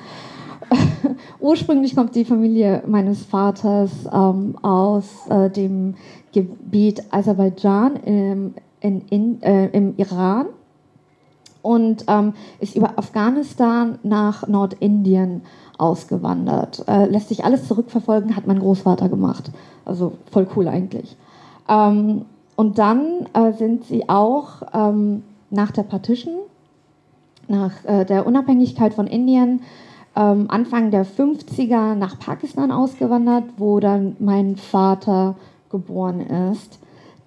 [1.40, 5.94] Ursprünglich kommt die Familie meines Vaters ähm, aus äh, dem
[6.32, 10.46] Gebiet Aserbaidschan im, in, in, äh, im Iran
[11.62, 15.42] und ähm, ist über Afghanistan nach Nordindien
[15.76, 16.84] ausgewandert.
[16.88, 19.50] Äh, lässt sich alles zurückverfolgen, hat mein Großvater gemacht.
[19.84, 21.16] Also voll cool eigentlich.
[21.68, 22.24] Ähm,
[22.56, 26.34] und dann äh, sind sie auch ähm, nach der Partition,
[27.46, 29.62] nach äh, der Unabhängigkeit von Indien,
[30.16, 35.36] ähm, Anfang der 50er nach Pakistan ausgewandert, wo dann mein Vater
[35.70, 36.78] geboren ist,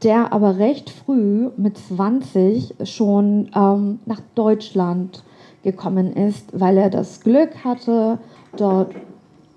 [0.04, 5.24] der aber recht früh mit 20 schon ähm, nach Deutschland
[5.64, 8.18] gekommen ist, weil er das Glück hatte,
[8.58, 8.96] dort,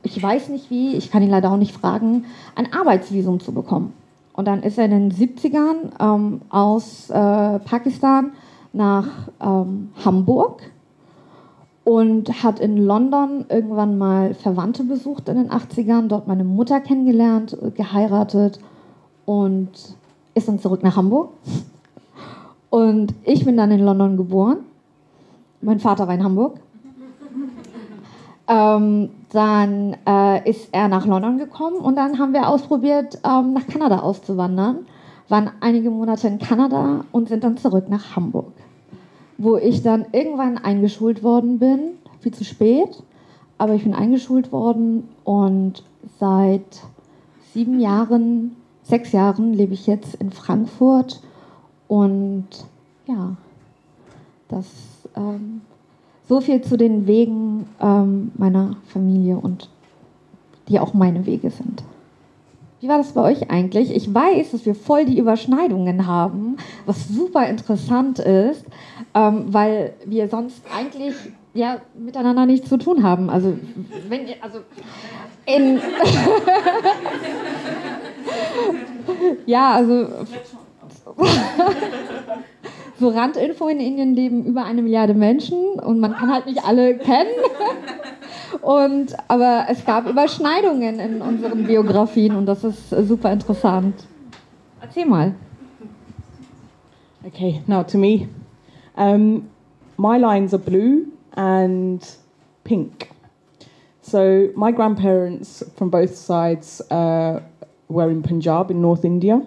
[0.03, 3.94] ich weiß nicht wie, ich kann ihn leider auch nicht fragen, ein Arbeitsvisum zu bekommen.
[4.35, 8.33] Und dann ist er in den 70ern ähm, aus äh, Pakistan
[8.73, 9.07] nach
[9.40, 10.62] ähm, Hamburg
[11.85, 17.57] und hat in London irgendwann mal Verwandte besucht in den 80ern, dort meine Mutter kennengelernt,
[17.75, 18.59] geheiratet
[19.26, 19.70] und
[20.34, 21.30] ist dann zurück nach Hamburg.
[22.70, 24.58] Und ich bin dann in London geboren.
[25.60, 26.58] Mein Vater war in Hamburg.
[28.46, 33.66] Ähm, dann äh, ist er nach London gekommen und dann haben wir ausprobiert, ähm, nach
[33.66, 34.87] Kanada auszuwandern.
[35.30, 38.52] Waren einige Monate in Kanada und sind dann zurück nach Hamburg.
[39.38, 43.02] Wo ich dann irgendwann eingeschult worden bin, viel zu spät,
[43.56, 45.82] aber ich bin eingeschult worden und
[46.20, 46.82] seit
[47.54, 48.54] sieben Jahren
[48.85, 51.20] sechs Jahren lebe ich jetzt in Frankfurt
[51.88, 52.47] und
[53.07, 53.37] ja,
[54.49, 54.66] das
[55.16, 55.62] ähm,
[56.29, 59.68] so viel zu den Wegen ähm, meiner Familie und
[60.68, 61.83] die auch meine Wege sind.
[62.81, 63.94] Wie war das bei euch eigentlich?
[63.94, 68.64] Ich weiß, dass wir voll die Überschneidungen haben, was super interessant ist,
[69.14, 71.14] ähm, weil wir sonst eigentlich
[71.55, 73.31] ja miteinander nichts zu tun haben.
[73.31, 73.57] Also
[74.09, 74.59] wenn ihr, also
[75.47, 75.77] in
[79.46, 80.06] ja, also.
[82.98, 86.96] so Randinfo in Indien leben über eine Milliarde Menschen und man kann halt nicht alle
[86.98, 87.30] kennen.
[88.62, 94.06] Und, aber es gab Überschneidungen in unseren Biografien und das ist super interessant.
[94.80, 95.34] Erzähl mal.
[97.26, 98.28] Okay, now to me.
[98.96, 99.48] Um,
[99.96, 101.06] my lines are blue
[101.37, 102.00] and
[102.62, 103.10] pink.
[104.02, 107.40] So my grandparents from both sides uh,
[107.88, 109.42] were in Punjab in North India.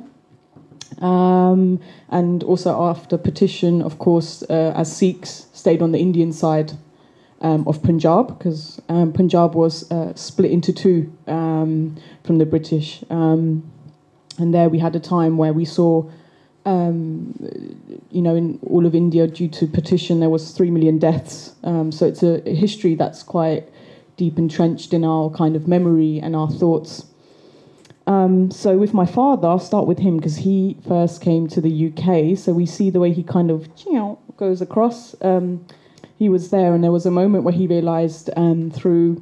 [1.00, 6.74] Um, and also after partition, of course, uh, as Sikhs stayed on the Indian side
[7.42, 13.04] um, of Punjab because um, Punjab was uh, split into two um, from the British.
[13.10, 13.70] Um,
[14.40, 16.10] and there we had a time where we saw,
[16.66, 17.34] um,
[18.12, 21.54] you know, in all of India due to partition, there was three million deaths.
[21.64, 23.68] so it's a, a history that's quite
[24.16, 27.06] deep entrenched in our kind of memory and our thoughts.
[28.08, 31.88] Um, so with my father, I'll start with him because he first came to the
[31.88, 32.38] UK.
[32.38, 33.68] So we see the way he kind of
[34.38, 35.14] goes across.
[35.22, 35.66] Um,
[36.18, 39.22] he was there, and there was a moment where he realised um, through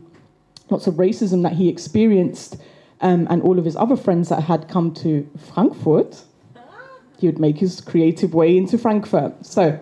[0.70, 2.58] lots of racism that he experienced,
[3.02, 6.24] um, and all of his other friends that had come to Frankfurt.
[7.20, 9.46] he would make his creative way into Frankfurt.
[9.46, 9.80] So,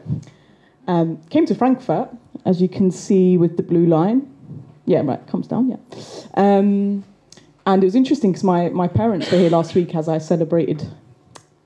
[0.88, 2.10] um, came to Frankfurt,
[2.46, 4.30] as you can see with the blue line.
[4.86, 5.78] Yeah, right, comes down, yeah.
[7.66, 10.86] And it was interesting because my, my parents were here last week as I celebrated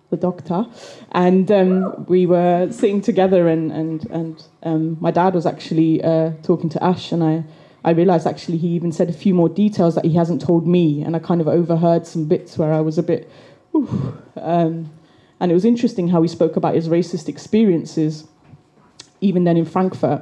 [0.10, 0.65] the doctor,
[1.12, 6.31] and um, we were sitting together, and and and um, my dad was actually uh,
[6.43, 7.43] talking to Ash, and I.
[7.86, 11.03] I realised actually he even said a few more details that he hasn't told me,
[11.03, 13.31] and I kind of overheard some bits where I was a bit,
[13.73, 14.91] um,
[15.39, 18.27] and it was interesting how he spoke about his racist experiences,
[19.21, 20.21] even then in Frankfurt,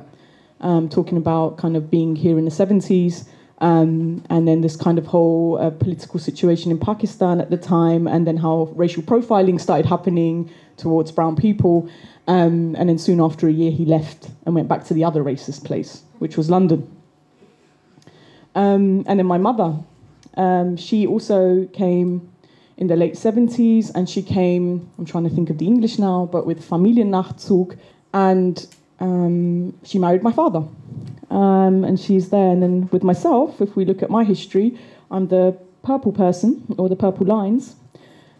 [0.62, 3.28] um, talking about kind of being here in the 70s,
[3.60, 8.08] um, and then this kind of whole uh, political situation in Pakistan at the time,
[8.08, 11.90] and then how racial profiling started happening towards brown people.
[12.28, 15.24] Um, and then soon after a year, he left and went back to the other
[15.24, 16.92] racist place, which was London.
[18.56, 19.76] Um, and then my mother,
[20.36, 22.30] um, she also came
[22.78, 26.28] in the late 70s, and she came, I'm trying to think of the English now,
[26.30, 27.78] but with Familiennachzug,
[28.14, 28.68] and
[29.00, 30.64] um, she married my father.
[31.30, 32.52] Um, and she's there.
[32.52, 34.78] And then with myself, if we look at my history,
[35.10, 37.76] I'm the purple person, or the purple lines,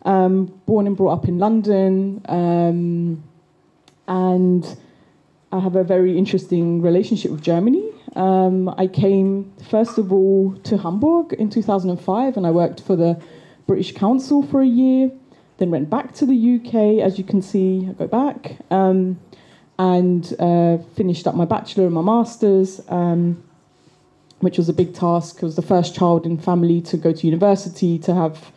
[0.04, 3.24] um, born and brought up in London, um,
[4.08, 4.78] and
[5.52, 7.90] I have a very interesting relationship with Germany.
[8.16, 13.22] Um, I came, first of all, to Hamburg in 2005, and I worked for the
[13.68, 15.12] British Council for a year,
[15.58, 17.04] then went back to the UK.
[17.04, 19.20] As you can see, I go back, um,
[19.78, 23.44] and uh, finished up my bachelor and my master's, um,
[24.40, 25.40] which was a big task.
[25.42, 28.52] I was the first child in family to go to university, to have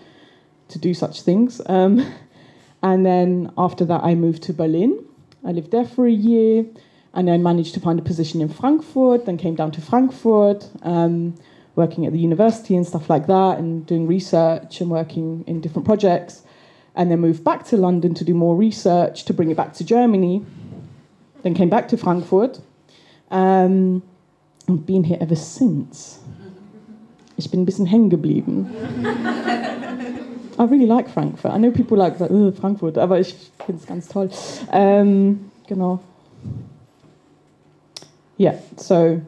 [0.68, 1.60] to do such things.
[1.66, 2.12] Um,
[2.82, 5.04] and then after that, I moved to Berlin.
[5.44, 6.66] I lived there for a year
[7.14, 11.34] and then managed to find a position in Frankfurt, then came down to Frankfurt, um,
[11.74, 15.86] working at the university and stuff like that, and doing research and working in different
[15.86, 16.42] projects,
[16.94, 19.84] and then moved back to London to do more research to bring it back to
[19.84, 20.44] Germany,
[21.42, 22.60] then came back to Frankfurt,
[23.30, 24.02] um,
[24.66, 26.20] and been here ever since.
[27.36, 28.66] Ich bin ein bisschen hängen geblieben.
[30.58, 31.52] I really like Frankfurt.
[31.52, 34.28] I know people like uh, Frankfurt, aber ich finde es ganz toll.
[34.72, 36.00] Um, genau.
[38.36, 39.20] Yeah, so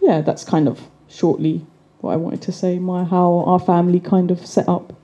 [0.00, 1.60] yeah, that's kind of shortly
[2.00, 2.78] what I wanted to say.
[2.78, 4.94] My how our family kind of set up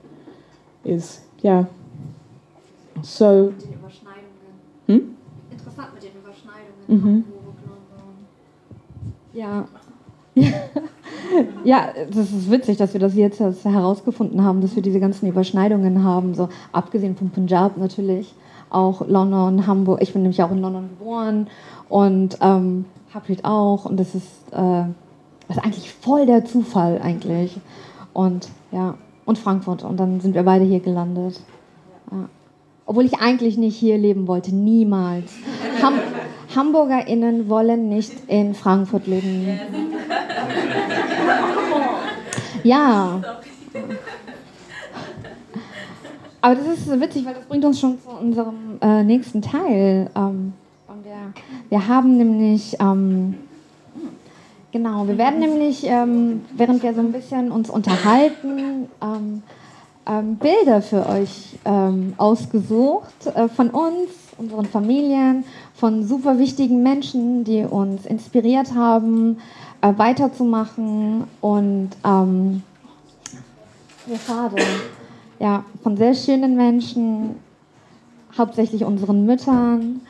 [0.83, 1.65] is yeah.
[3.03, 3.53] So.
[4.87, 5.18] Mit
[6.89, 7.23] Mhm.
[9.33, 9.65] Ja.
[11.63, 16.03] ja, das ist witzig, dass wir das jetzt herausgefunden haben, dass wir diese ganzen Überschneidungen
[16.03, 16.33] haben.
[16.33, 18.33] So abgesehen vom Punjab natürlich,
[18.69, 20.01] auch London, Hamburg.
[20.01, 21.47] Ich bin nämlich auch in London geboren
[21.89, 23.85] und ähm, Harpreet auch.
[23.85, 24.83] Und das ist, äh,
[25.47, 27.59] das ist eigentlich voll der Zufall eigentlich.
[28.13, 29.83] Und ja, und Frankfurt.
[29.83, 31.39] Und dann sind wir beide hier gelandet.
[32.11, 32.29] Ja.
[32.85, 35.31] Obwohl ich eigentlich nicht hier leben wollte, niemals.
[35.83, 35.93] Ham
[36.55, 39.59] HamburgerInnen wollen nicht in Frankfurt leben.
[42.63, 43.21] Ja.
[46.41, 50.09] Aber das ist witzig, weil das bringt uns schon zu unserem äh, nächsten Teil.
[50.15, 50.53] Ähm,
[51.03, 51.33] wir,
[51.69, 53.35] wir haben nämlich, ähm,
[54.71, 59.43] genau, wir werden nämlich, ähm, während wir so ein bisschen uns unterhalten, ähm,
[60.07, 64.09] ähm, Bilder für euch ähm, ausgesucht äh, von uns,
[64.39, 65.43] unseren Familien,
[65.75, 69.37] von super wichtigen Menschen, die uns inspiriert haben,
[69.81, 72.63] äh, weiterzumachen und ähm,
[74.07, 74.55] ja, schade.
[75.39, 77.35] Ja, von sehr schönen Menschen,
[78.37, 80.01] hauptsächlich unseren Müttern.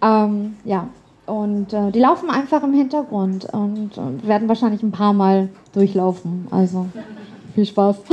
[0.00, 0.88] Ähm, ja,
[1.26, 6.46] und äh, die laufen einfach im Hintergrund und äh, werden wahrscheinlich ein paar Mal durchlaufen.
[6.50, 6.86] Also
[7.54, 7.96] viel Spaß.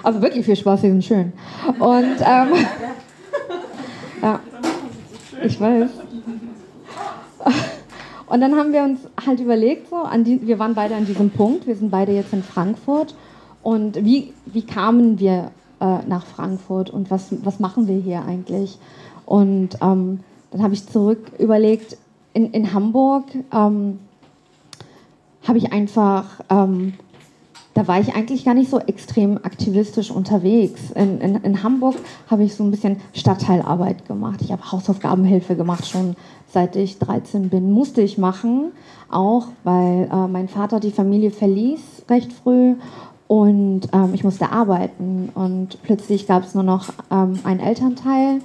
[0.00, 1.32] Also wirklich viel Spaß, die sind schön.
[1.80, 2.48] Und ähm,
[4.22, 4.40] ja,
[5.42, 5.90] ich weiß.
[8.26, 11.30] Und dann haben wir uns halt überlegt, so, an die, wir waren beide an diesem
[11.30, 13.14] Punkt, wir sind beide jetzt in Frankfurt.
[13.62, 15.50] Und wie, wie kamen wir
[15.80, 18.78] äh, nach Frankfurt und was, was machen wir hier eigentlich?
[19.24, 21.96] Und ähm, dann habe ich zurück überlegt,
[22.34, 23.98] in, in Hamburg ähm,
[25.46, 26.94] habe ich einfach ähm,
[27.78, 30.90] da war ich eigentlich gar nicht so extrem aktivistisch unterwegs.
[30.96, 31.94] In, in, in Hamburg
[32.28, 34.40] habe ich so ein bisschen Stadtteilarbeit gemacht.
[34.42, 36.16] Ich habe Hausaufgabenhilfe gemacht, schon
[36.48, 37.70] seit ich 13 bin.
[37.70, 38.72] Musste ich machen,
[39.08, 41.80] auch weil äh, mein Vater die Familie verließ
[42.10, 42.74] recht früh
[43.28, 45.28] und ähm, ich musste arbeiten.
[45.36, 48.40] Und plötzlich gab es nur noch ähm, einen Elternteil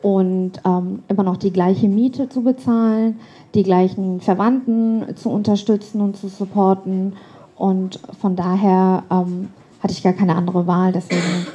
[0.00, 3.18] und ähm, immer noch die gleiche Miete zu bezahlen,
[3.56, 7.14] die gleichen Verwandten zu unterstützen und zu supporten.
[7.56, 9.48] Und von daher ähm,
[9.82, 10.92] hatte ich gar keine andere Wahl.
[10.92, 11.46] Deswegen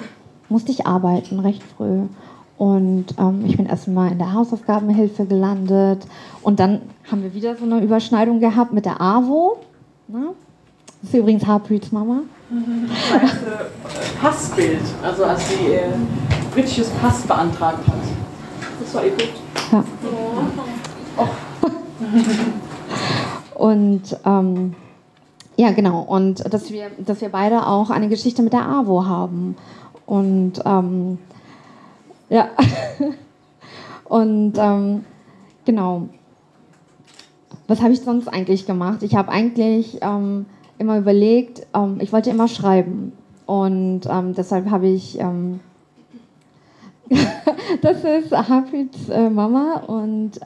[0.49, 2.03] musste ich arbeiten, recht früh.
[2.57, 6.05] Und ähm, ich bin erstmal in der Hausaufgabenhilfe gelandet.
[6.41, 9.57] Und dann haben wir wieder so eine Überschneidung gehabt mit der AWO.
[10.07, 10.29] Ne?
[11.01, 12.21] Das ist übrigens Harpreets Mama.
[12.49, 13.71] Das erste
[14.21, 15.89] Passbild, also als sie äh,
[16.53, 17.95] britisches Pass beantragt hat.
[18.79, 19.31] Das war ihr gut.
[19.71, 19.83] Ja.
[23.55, 24.75] Und ähm,
[25.61, 26.01] ja, genau.
[26.01, 29.55] Und dass wir, dass wir beide auch eine Geschichte mit der AWO haben.
[30.07, 31.19] Und ähm,
[32.29, 32.49] ja.
[34.05, 35.05] Und ähm,
[35.63, 36.09] genau.
[37.67, 39.03] Was habe ich sonst eigentlich gemacht?
[39.03, 40.47] Ich habe eigentlich ähm,
[40.79, 43.13] immer überlegt, ähm, ich wollte immer schreiben.
[43.45, 45.19] Und ähm, deshalb habe ich.
[45.19, 45.59] Ähm,
[47.83, 50.39] das ist Harpreets äh, Mama und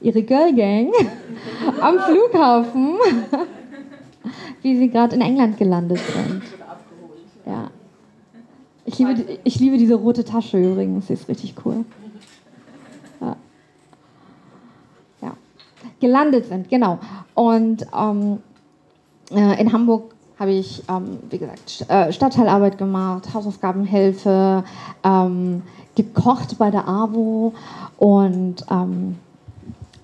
[0.00, 0.92] ihre Girl Gang
[1.80, 2.96] am Flughafen,
[4.62, 6.42] wie sie gerade in England gelandet sind.
[7.44, 7.70] Ja.
[8.84, 11.84] Ich liebe, ich liebe diese rote Tasche übrigens, sie ist richtig cool.
[13.20, 13.36] Ja.
[15.22, 15.32] ja.
[16.00, 16.98] Gelandet sind, genau.
[17.34, 18.38] Und ähm,
[19.32, 24.64] äh, in Hamburg habe ich, ähm, wie gesagt, äh, Stadtteilarbeit gemacht, Hausaufgabenhilfe,
[25.02, 25.62] ähm,
[25.94, 27.54] gekocht bei der AWO
[27.96, 29.16] und ähm,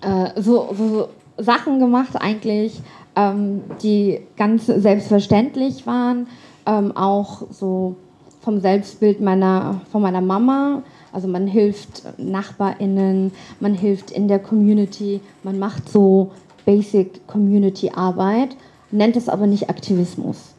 [0.01, 2.81] äh, so, so, Sachen gemacht eigentlich,
[3.15, 6.27] die ganz selbstverständlich waren,
[6.65, 7.95] ähm, auch so
[8.41, 10.83] vom Selbstbild meiner, von meiner Mama.
[11.11, 16.31] Also man hilft NachbarInnen, man hilft in der Community, man macht so
[16.65, 18.55] Basic Community Arbeit,
[18.91, 20.53] nennt es aber nicht Aktivismus.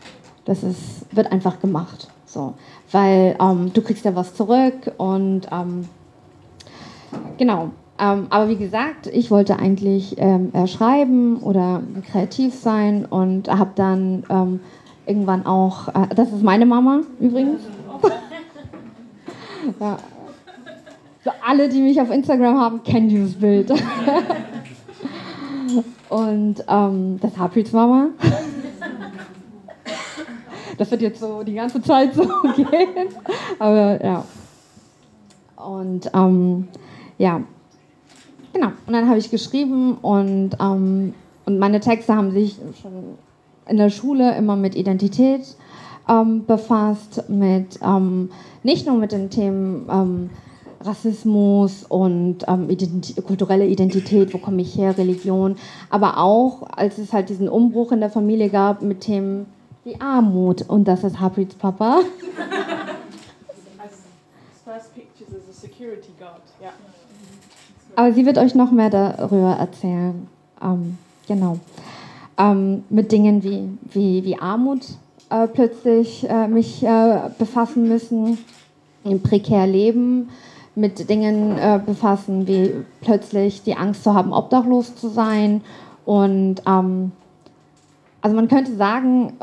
[0.45, 2.09] Das ist, wird einfach gemacht.
[2.27, 2.55] So.
[2.93, 5.89] Weil ähm, du kriegst ja was zurück und ähm,
[7.39, 7.71] genau.
[7.99, 13.71] Ähm, aber wie gesagt, ich wollte eigentlich ähm, äh, schreiben oder kreativ sein und habe
[13.77, 14.61] dann ähm,
[15.07, 17.61] irgendwann auch, äh, das ist meine Mama übrigens.
[19.81, 19.97] ja.
[21.25, 23.71] so, alle, die mich auf Instagram haben, kennen dieses Bild.
[26.09, 28.09] und ähm, das Harpreets Mama.
[30.77, 32.25] Das wird jetzt so die ganze Zeit so
[32.57, 33.07] gehen.
[33.61, 34.25] Aber ja.
[35.55, 36.67] Und ähm,
[37.17, 37.45] ja,
[38.55, 38.69] genau.
[38.87, 41.13] Und dann habe ich geschrieben und, ähm,
[41.45, 43.19] und meine Texte haben sich schon
[43.69, 45.43] in der Schule immer mit Identität
[46.09, 48.31] ähm, befasst, mit ähm,
[48.63, 50.31] nicht nur mit den Themen ähm,
[50.81, 55.57] Rassismus und ähm, Identi kulturelle Identität, wo komme ich her, Religion,
[55.89, 59.47] aber auch, als es halt diesen Umbruch in der Familie gab mit Themen
[59.85, 62.01] wie Armut und das ist Harpreets Papa.
[64.65, 66.43] First pictures as a security guard.
[66.61, 66.71] Ja.
[67.97, 70.27] Aber sie wird euch noch mehr darüber erzählen.
[70.63, 71.59] Ähm, genau.
[72.37, 74.87] Ähm, mit Dingen wie, wie, wie Armut
[75.31, 78.39] äh, plötzlich äh, mich äh, befassen müssen,
[79.05, 80.31] im prekär Leben,
[80.75, 85.61] mit Dingen äh, befassen wie plötzlich die Angst zu haben, obdachlos zu sein.
[86.05, 87.13] Und ähm,
[88.21, 89.35] also man könnte sagen,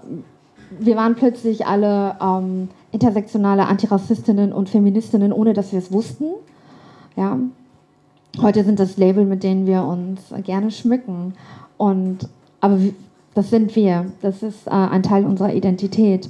[0.79, 6.25] wir waren plötzlich alle ähm, intersektionale Antirassistinnen und Feministinnen, ohne dass wir es wussten.
[7.15, 7.37] Ja,
[8.39, 11.33] Heute sind das Label, mit denen wir uns gerne schmücken.
[11.77, 12.29] Und,
[12.61, 12.79] aber
[13.33, 14.11] das sind wir.
[14.21, 16.29] Das ist äh, ein Teil unserer Identität.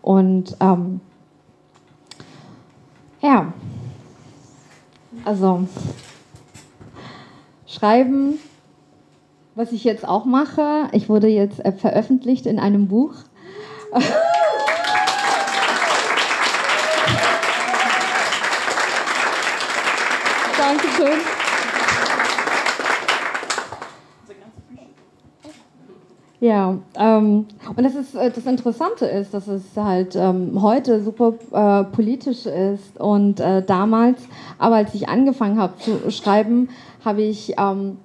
[0.00, 1.00] Und ähm,
[3.20, 3.52] ja,
[5.24, 5.66] also
[7.66, 8.38] schreiben,
[9.54, 10.88] was ich jetzt auch mache.
[10.92, 13.14] Ich wurde jetzt äh, veröffentlicht in einem Buch.
[20.56, 21.18] Dankeschön.
[26.40, 27.44] Ja, ähm,
[27.76, 32.46] und das ist äh, das Interessante ist, dass es halt ähm, heute super äh, politisch
[32.46, 34.22] ist und äh, damals,
[34.58, 36.70] aber als ich angefangen habe zu schreiben,
[37.04, 37.98] habe ich ähm,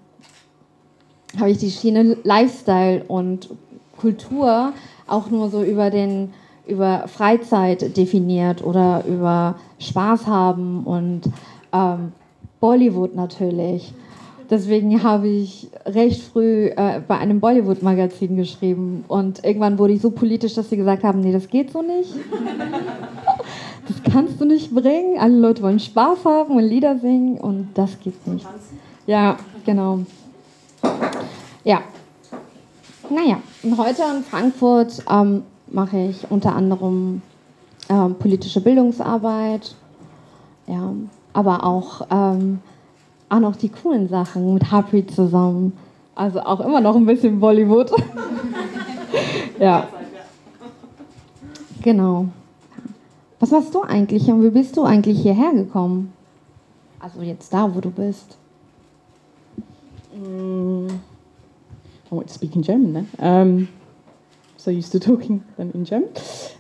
[1.40, 3.50] habe ich die Schiene Lifestyle und
[3.98, 4.74] Kultur
[5.08, 6.34] auch nur so über den
[6.68, 11.22] über Freizeit definiert oder über Spaß haben und
[11.72, 12.12] ähm,
[12.60, 13.94] Bollywood natürlich.
[14.50, 20.12] Deswegen habe ich recht früh äh, bei einem Bollywood-Magazin geschrieben und irgendwann wurde ich so
[20.12, 22.14] politisch, dass sie gesagt haben, nee, das geht so nicht.
[23.88, 25.20] Das kannst du nicht bringen.
[25.20, 28.48] Alle Leute wollen Spaß haben und Lieder singen und das geht nicht.
[29.06, 30.00] Ja, genau.
[31.64, 31.82] Ja.
[33.12, 37.22] Naja, und heute in Frankfurt ähm, mache ich unter anderem
[37.90, 39.76] ähm, politische Bildungsarbeit,
[40.68, 40.92] ja,
[41.34, 42.60] aber auch, ähm,
[43.30, 45.74] auch noch die coolen Sachen mit Harpreet zusammen.
[46.16, 47.92] Also auch immer noch ein bisschen Bollywood.
[49.60, 49.88] ja.
[51.82, 52.28] Genau.
[53.40, 56.14] Was machst du eigentlich und wie bist du eigentlich hierher gekommen?
[57.00, 58.38] Also jetzt da, wo du bist.
[60.16, 63.08] Mm, I want to speak in German then.
[63.20, 63.68] Um,
[64.58, 66.10] so used to talking then in German.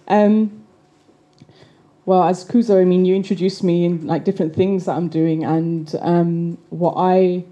[0.07, 0.64] Um,
[2.05, 5.43] well, as Kuzo, I mean, you introduced me in like different things that I'm doing,
[5.43, 7.45] and um, what I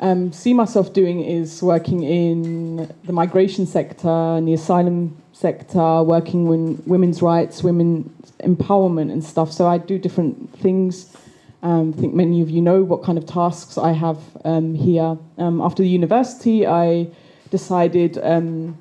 [0.00, 6.46] um, see myself doing is working in the migration sector and the asylum sector, working
[6.46, 9.52] with women's rights, women's empowerment, and stuff.
[9.52, 11.16] So I do different things.
[11.62, 15.18] Um, I think many of you know what kind of tasks I have um, here.
[15.38, 17.08] Um, after the university, I
[17.50, 18.76] decided, um,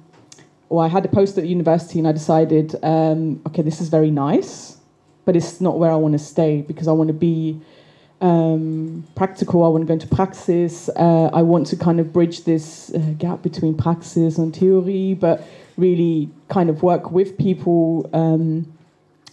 [0.70, 3.90] or I had a post at the university, and I decided, um, okay, this is
[3.90, 4.75] very nice,
[5.26, 7.60] but it's not where I want to stay because I want to be
[8.22, 9.64] um, practical.
[9.66, 10.90] I want to go into praxis.
[10.96, 15.46] Uh, I want to kind of bridge this uh, gap between praxis and theory, but
[15.78, 18.10] really kind of work with people.
[18.14, 18.72] Um,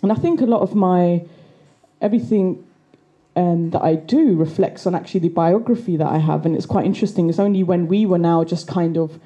[0.02, 1.24] and I think a lot of my
[2.00, 2.66] everything
[3.36, 6.84] um, that I do reflects on actually the biography that I have, and it's quite
[6.84, 7.28] interesting.
[7.28, 9.20] It's only when we were now just kind of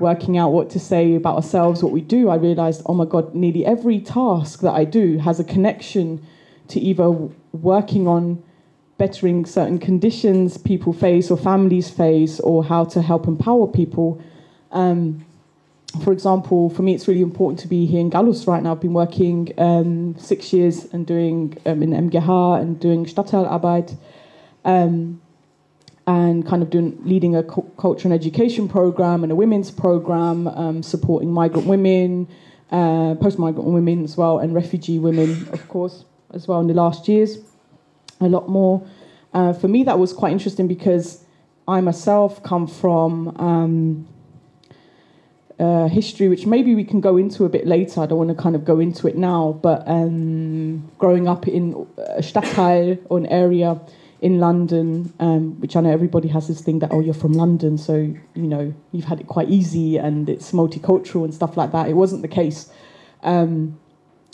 [0.00, 3.34] working out what to say about ourselves, what we do, I realized, oh my God,
[3.34, 6.26] nearly every task that I do has a connection
[6.68, 7.10] to either
[7.52, 8.42] working on
[8.98, 14.22] bettering certain conditions people face or families face or how to help empower people.
[14.72, 15.24] Um,
[16.04, 18.72] for example, for me, it's really important to be here in Gallus right now.
[18.72, 23.96] I've been working um, six years and doing um, in MGH and doing Stadtteilarbeit
[24.64, 25.20] um,
[26.06, 30.48] and kind of doing leading a cu- culture and education program and a women's program,
[30.48, 32.26] um, supporting migrant women,
[32.72, 37.08] uh, post-migrant women as well, and refugee women, of course, as well in the last
[37.08, 37.38] years
[38.20, 38.86] a lot more.
[39.32, 41.24] Uh, for me, that was quite interesting because
[41.66, 44.08] I myself come from um,
[45.58, 48.00] uh, history, which maybe we can go into a bit later.
[48.00, 51.86] I don't want to kind of go into it now, but um, growing up in
[51.96, 53.80] a Stadtteil or an area
[54.20, 57.78] in London, um, which I know everybody has this thing that, oh, you're from London,
[57.78, 61.88] so, you know, you've had it quite easy and it's multicultural and stuff like that.
[61.88, 62.70] It wasn't the case.
[63.22, 63.78] Um,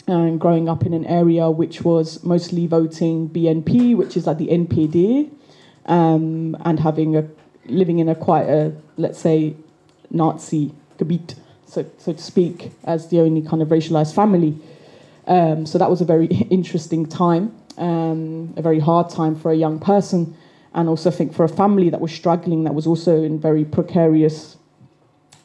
[0.07, 4.47] and growing up in an area which was mostly voting BNP, which is like the
[4.47, 5.31] NPD,
[5.85, 7.27] um, and having a
[7.65, 9.55] living in a quite a let's say
[10.09, 11.35] Nazi Gebiet,
[11.65, 14.57] so so to speak, as the only kind of racialized family.
[15.27, 19.55] Um, so that was a very interesting time, um, a very hard time for a
[19.55, 20.35] young person,
[20.73, 23.65] and also I think for a family that was struggling, that was also in very
[23.65, 24.57] precarious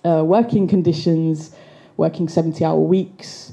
[0.05, 1.55] uh, working conditions,
[1.97, 3.53] working seventy-hour weeks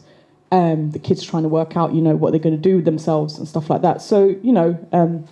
[0.52, 2.86] um, the kids trying to work out, you know, what they're going to do with
[2.86, 4.02] themselves and stuff like that.
[4.02, 5.28] So, you know, um,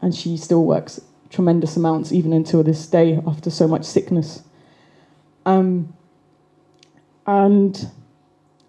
[0.00, 4.42] and she still works tremendous amounts even until this day after so much sickness.
[5.44, 5.92] Um,
[7.26, 7.90] and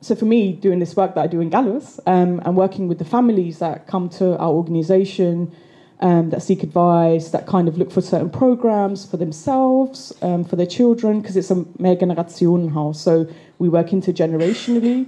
[0.01, 2.99] so for me, doing this work that I do in Gallus um, and working with
[2.99, 5.55] the families that come to our organisation,
[5.99, 10.55] um, that seek advice, that kind of look for certain programs for themselves, um, for
[10.55, 12.97] their children, because it's a Mehrgenerationenhaus.
[12.97, 13.27] So
[13.57, 15.07] we work intergenerationally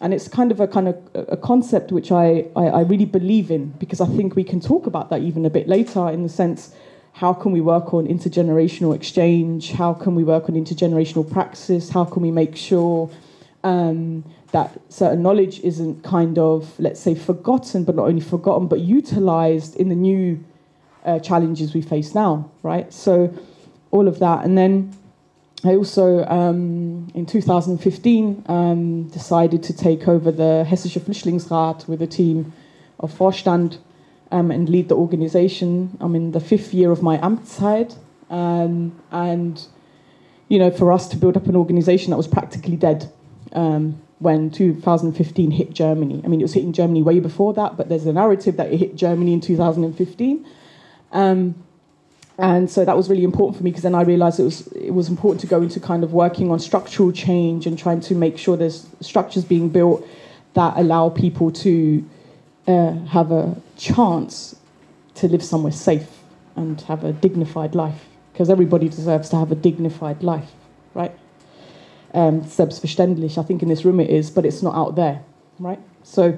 [0.00, 3.50] and it's kind of a kind of a concept which I, I, I, really believe
[3.50, 6.28] in because I think we can talk about that even a bit later in the
[6.28, 6.74] sense
[7.14, 12.04] how can we work on intergenerational exchange how can we work on intergenerational praxis how
[12.04, 13.10] can we make sure
[13.64, 18.80] um, that certain knowledge isn't kind of let's say forgotten but not only forgotten but
[18.80, 20.42] utilized in the new
[21.04, 23.32] uh, challenges we face now right so
[23.90, 24.94] all of that and then
[25.64, 32.06] I also, um, in 2015, um, decided to take over the Hessische Flüchtlingsrat with a
[32.06, 32.52] team
[33.00, 33.78] of Vorstand
[34.30, 35.96] um, and lead the organization.
[36.00, 37.96] I'm in the fifth year of my Amtszeit.
[38.30, 39.60] Um, and,
[40.48, 43.10] you know, for us to build up an organization that was practically dead
[43.52, 46.20] um, when 2015 hit Germany.
[46.24, 48.78] I mean, it was hitting Germany way before that, but there's a narrative that it
[48.78, 50.46] hit Germany in 2015.
[51.12, 51.54] Um,
[52.38, 54.92] and so that was really important for me because then I realized it was it
[54.92, 58.38] was important to go into kind of working on structural change and trying to make
[58.38, 60.06] sure there's structures being built
[60.54, 62.08] that allow people to
[62.68, 64.54] uh, have a chance
[65.16, 66.08] to live somewhere safe
[66.54, 70.52] and have a dignified life because everybody deserves to have a dignified life,
[70.94, 71.12] right?
[72.18, 75.20] Um, selbstverständlich, I think in this room it is, but it's not out there,
[75.60, 75.78] right?
[76.02, 76.32] So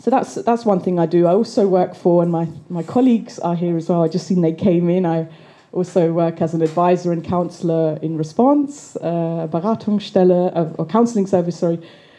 [0.00, 1.26] so that's that's one thing I do.
[1.26, 4.04] I also work for, and my, my colleagues are here as well.
[4.04, 5.04] I just seen they came in.
[5.04, 5.26] I
[5.72, 11.58] also work as an advisor and counsellor in response, uh, Beratungsstelle, uh, or counselling service,
[11.58, 11.78] sorry,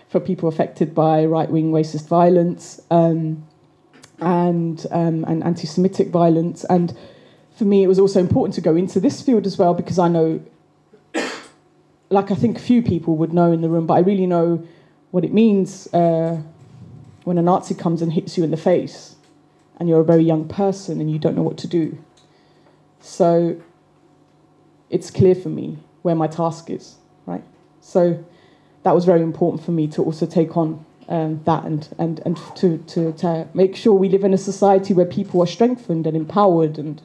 [0.09, 3.43] for people affected by right-wing racist violence um,
[4.19, 6.65] and um, and anti-Semitic violence.
[6.69, 6.93] And
[7.57, 10.09] for me, it was also important to go into this field as well because I
[10.09, 10.39] know,
[12.09, 14.65] like I think few people would know in the room, but I really know
[15.11, 16.41] what it means uh,
[17.23, 19.15] when a Nazi comes and hits you in the face
[19.77, 21.97] and you're a very young person and you don't know what to do.
[22.99, 23.61] So
[24.89, 26.95] it's clear for me where my task is,
[27.25, 27.43] right?
[27.81, 28.23] So
[28.83, 32.37] that was very important for me to also take on um, that and, and, and
[32.57, 36.15] to, to, to make sure we live in a society where people are strengthened and
[36.15, 37.01] empowered and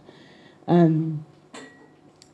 [0.69, 1.25] um,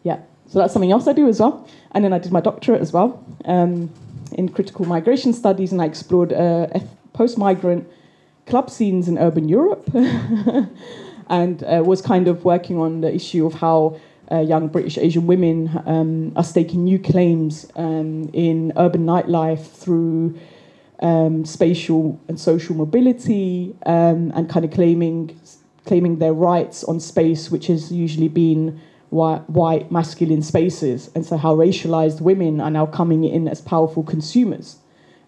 [0.02, 1.66] yeah so that's something else i do as well.
[1.92, 3.90] And then i did my doctorate as well um,
[4.32, 6.66] in critical migration studies and i explored uh,
[7.14, 7.88] post-migrant
[8.46, 9.88] club scenes in urban europe
[11.28, 13.98] and uh, was kind of working on the issue of how
[14.30, 20.38] uh, young British Asian women um, are staking new claims um, in urban nightlife through
[21.00, 25.38] um, spatial and social mobility um, and kind of claiming
[25.86, 28.80] claiming their rights on space, which has usually been
[29.10, 34.76] white, masculine spaces, and so how racialized women are now coming in as powerful consumers.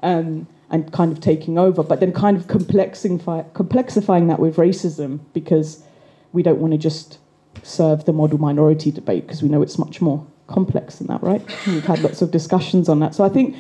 [0.03, 5.21] Um, and kind of taking over, but then kind of complexify, complexifying that with racism
[5.35, 5.85] because
[6.33, 7.19] we don't want to just
[7.63, 11.43] serve the model minority debate because we know it's much more complex than that, right?
[11.67, 13.15] We've had lots of discussions on that.
[13.15, 13.55] So I think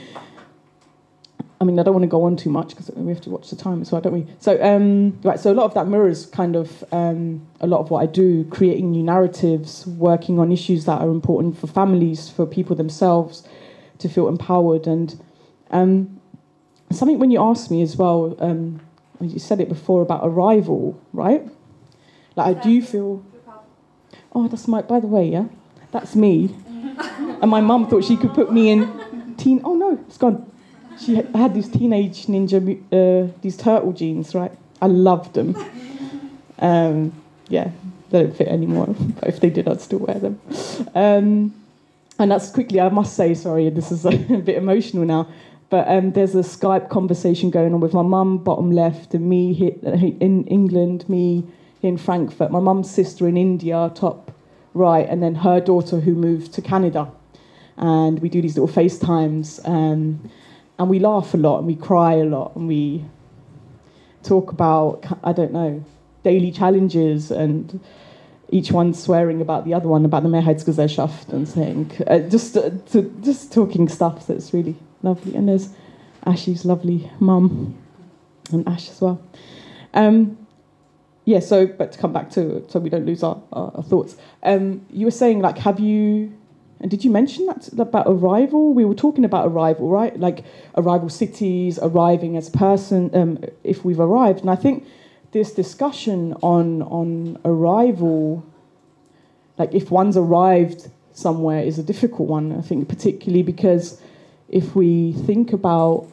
[1.62, 3.50] I mean, I don't want to go on too much because we have to watch
[3.50, 4.26] the time as well, don't we?
[4.40, 7.88] So, um, right, so a lot of that mirrors kind of um, a lot of
[7.88, 12.46] what I do, creating new narratives, working on issues that are important for families, for
[12.46, 13.46] people themselves
[13.98, 14.88] to feel empowered.
[14.88, 15.22] And
[15.70, 16.20] um,
[16.90, 18.80] something when you asked me as well, um,
[19.20, 21.48] you said it before about arrival, right?
[22.34, 23.24] Like, I do feel.
[24.32, 25.44] Oh, that's my, by the way, yeah?
[25.92, 26.56] That's me.
[27.40, 29.60] and my mum thought she could put me in teen.
[29.62, 30.51] Oh, no, it's gone
[31.04, 32.58] she had these teenage ninja,
[32.92, 34.52] uh, these turtle jeans, right?
[34.80, 35.56] I loved them.
[36.58, 37.12] Um,
[37.48, 37.70] yeah,
[38.10, 38.86] they don't fit anymore,
[39.20, 40.40] but if they did, I'd still wear them.
[40.94, 41.54] Um,
[42.18, 45.28] and that's quickly, I must say, sorry, this is a bit emotional now,
[45.70, 49.74] but um, there's a Skype conversation going on with my mum, bottom left, and me
[49.82, 51.44] in England, me
[51.82, 54.30] in Frankfurt, my mum's sister in India, top
[54.74, 57.10] right, and then her daughter who moved to Canada.
[57.76, 59.66] And we do these little FaceTimes.
[59.68, 60.30] Um,
[60.82, 63.04] and we laugh a lot and we cry a lot and we
[64.24, 65.84] talk about I don't know
[66.24, 67.80] daily challenges and
[68.50, 72.70] each one swearing about the other one about the Mehrheitsgesellschaft and saying uh, just uh,
[72.90, 75.68] to, just talking stuff that's really lovely and there's
[76.26, 77.76] Ash's lovely mum
[78.50, 79.22] and Ash as well.
[79.94, 80.36] Um,
[81.24, 84.16] yeah, so but to come back to so we don't lose our, our, our thoughts.
[84.42, 86.32] Um, you were saying like have you
[86.82, 88.74] and did you mention that about arrival?
[88.74, 90.18] We were talking about arrival, right?
[90.18, 90.44] Like
[90.76, 94.40] arrival cities, arriving as person, um, if we've arrived.
[94.40, 94.84] And I think
[95.30, 98.44] this discussion on on arrival,
[99.58, 102.52] like if one's arrived somewhere, is a difficult one.
[102.58, 104.00] I think particularly because
[104.48, 106.08] if we think about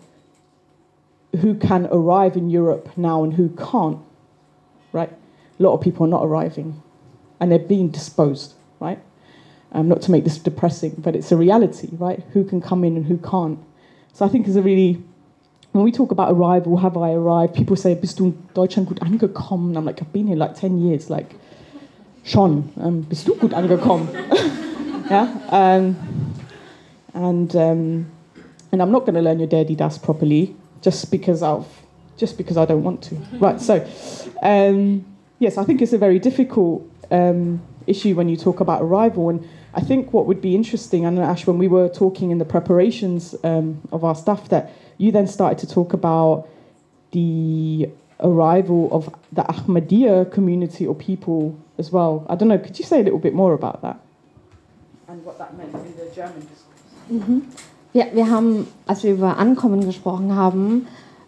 [1.41, 3.99] who can arrive in Europe now and who can't,
[4.93, 5.11] right?
[5.59, 6.83] A lot of people are not arriving,
[7.39, 8.99] and they're being disposed, right?
[9.71, 12.23] Um, not to make this depressing, but it's a reality, right?
[12.33, 13.59] Who can come in and who can't.
[14.13, 15.03] So I think it's a really,
[15.73, 17.53] when we talk about arrival, have I arrived?
[17.53, 19.77] People say, bist du in Deutschland gut angekommen?
[19.77, 21.11] I'm like, I've been here like 10 years.
[21.11, 21.35] Like,
[22.23, 24.07] schon, um, bist du gut angekommen?
[25.11, 25.37] yeah?
[25.49, 26.33] Um,
[27.13, 28.11] and, um,
[28.71, 31.67] and I'm not going to learn your daddy das properly just because of
[32.19, 33.15] just because I don't want to.
[33.39, 33.87] Right, so
[34.43, 35.05] um,
[35.39, 39.29] yes, I think it's a very difficult um, issue when you talk about arrival.
[39.29, 42.45] And I think what would be interesting, and Ash, when we were talking in the
[42.45, 46.47] preparations um, of our stuff, that you then started to talk about
[47.11, 47.89] the
[48.19, 52.25] arrival of the Ahmadiyya community or people as well.
[52.29, 53.99] I don't know, could you say a little bit more about that?
[55.07, 56.79] And what that meant in the German discourse?
[57.09, 57.41] Mhm.
[57.93, 60.87] Ja, wir haben, als wir über Ankommen gesprochen haben,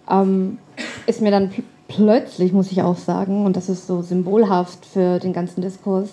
[0.09, 0.59] ähm,
[1.07, 5.19] ist mir dann pl plötzlich, muss ich auch sagen, und das ist so symbolhaft für
[5.19, 6.09] den ganzen Diskurs,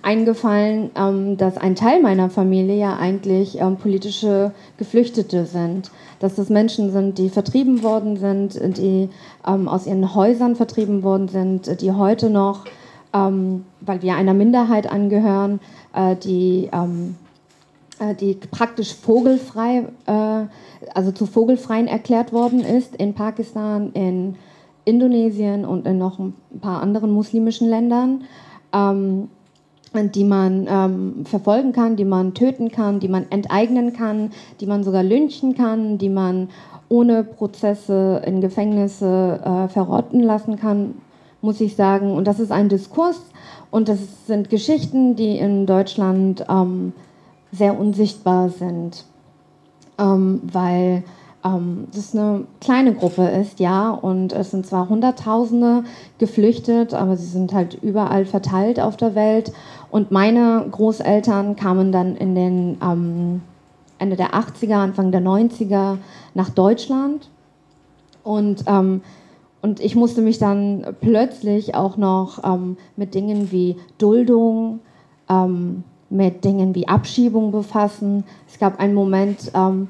[0.00, 5.90] eingefallen, ähm, dass ein Teil meiner Familie ja eigentlich ähm, politische Geflüchtete sind.
[6.20, 9.08] Dass das Menschen sind, die vertrieben worden sind, die
[9.46, 12.64] ähm, aus ihren Häusern vertrieben worden sind, die heute noch,
[13.12, 15.60] ähm, weil wir einer Minderheit angehören,
[15.94, 17.16] äh, die, ähm,
[17.98, 20.46] äh, die praktisch vogelfrei, äh,
[20.94, 24.36] also zu vogelfreien erklärt worden ist in Pakistan, in
[24.84, 28.24] Indonesien und in noch ein paar anderen muslimischen Ländern.
[29.94, 34.30] Die man ähm, verfolgen kann, die man töten kann, die man enteignen kann,
[34.60, 36.48] die man sogar lynchen kann, die man
[36.88, 40.94] ohne Prozesse in Gefängnisse äh, verrotten lassen kann,
[41.42, 42.12] muss ich sagen.
[42.14, 43.20] Und das ist ein Diskurs
[43.70, 46.92] und das sind Geschichten, die in Deutschland ähm,
[47.50, 49.04] sehr unsichtbar sind,
[49.98, 51.04] ähm, weil
[51.44, 55.84] ähm, das eine kleine Gruppe ist, ja, und es sind zwar Hunderttausende
[56.18, 59.52] geflüchtet, aber sie sind halt überall verteilt auf der Welt.
[59.90, 63.42] Und meine Großeltern kamen dann in den ähm,
[63.98, 65.98] Ende der 80er, Anfang der 90er
[66.34, 67.28] nach Deutschland.
[68.24, 69.02] Und, ähm,
[69.62, 74.80] und ich musste mich dann plötzlich auch noch ähm, mit Dingen wie Duldung,
[75.28, 78.24] ähm, mit Dingen wie Abschiebung befassen.
[78.48, 79.88] Es gab einen Moment, ähm,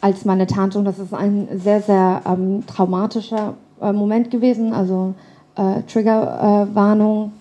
[0.00, 5.14] als meine Tante, und das ist ein sehr, sehr ähm, traumatischer äh, Moment gewesen, also
[5.56, 7.32] äh, Triggerwarnung.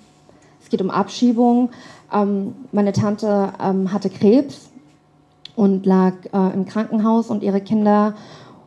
[0.62, 1.70] Es geht um Abschiebung.
[2.14, 4.70] Ähm, meine Tante ähm, hatte Krebs
[5.56, 8.16] und lag äh, im Krankenhaus und ihre Kinder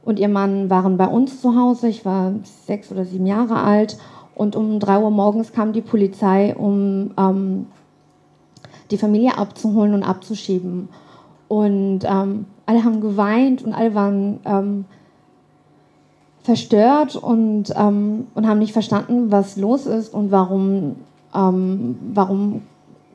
[0.05, 1.89] und ihr Mann waren bei uns zu Hause.
[1.89, 2.33] Ich war
[2.67, 3.99] sechs oder sieben Jahre alt
[4.35, 7.67] und um drei Uhr morgens kam die Polizei, um ähm,
[8.91, 10.89] die Familie abzuholen und abzuschieben.
[11.49, 14.85] Und ähm, alle haben geweint und alle waren ähm,
[16.45, 20.95] verstört und, ähm, und haben nicht verstanden, was los ist und warum,
[21.35, 22.63] ähm, warum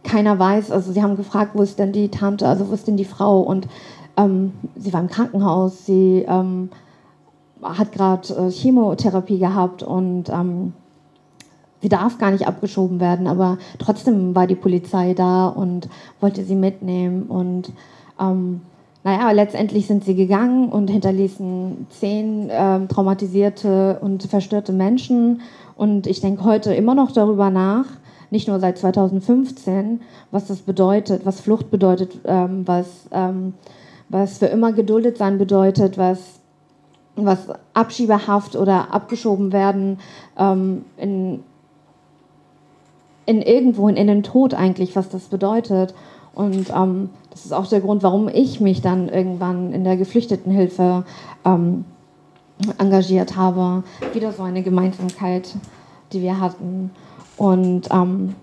[0.03, 0.71] keiner weiß.
[0.71, 3.39] Also sie haben gefragt, wo ist denn die Tante, also wo ist denn die Frau?
[3.39, 3.69] Und
[4.17, 6.69] ähm, sie war im Krankenhaus, sie ähm,
[7.63, 10.73] hat gerade äh, Chemotherapie gehabt und ähm,
[11.81, 15.87] sie darf gar nicht abgeschoben werden, aber trotzdem war die Polizei da und
[16.19, 17.71] wollte sie mitnehmen und
[18.19, 18.59] ähm,
[19.05, 25.41] naja, letztendlich sind sie gegangen und hinterließen zehn äh, traumatisierte und verstörte Menschen.
[25.75, 27.85] Und ich denke heute immer noch darüber nach,
[28.31, 30.01] nicht nur seit 2015,
[30.31, 33.53] was das bedeutet, was Flucht bedeutet, ähm, was, ähm,
[34.09, 36.39] was für immer geduldet sein bedeutet, was,
[37.15, 39.99] was Abschiebehaft oder abgeschoben werden
[40.35, 41.43] ähm, in,
[43.27, 45.93] in irgendwo in den Tod eigentlich, was das bedeutet.
[46.35, 51.05] Und ähm, das ist auch der Grund, warum ich mich dann irgendwann in der Geflüchtetenhilfe
[51.45, 51.85] ähm,
[52.77, 53.83] engagiert habe.
[54.13, 55.55] Wieder so eine Gemeinsamkeit,
[56.11, 56.91] die wir hatten.
[57.37, 58.35] Und ähm,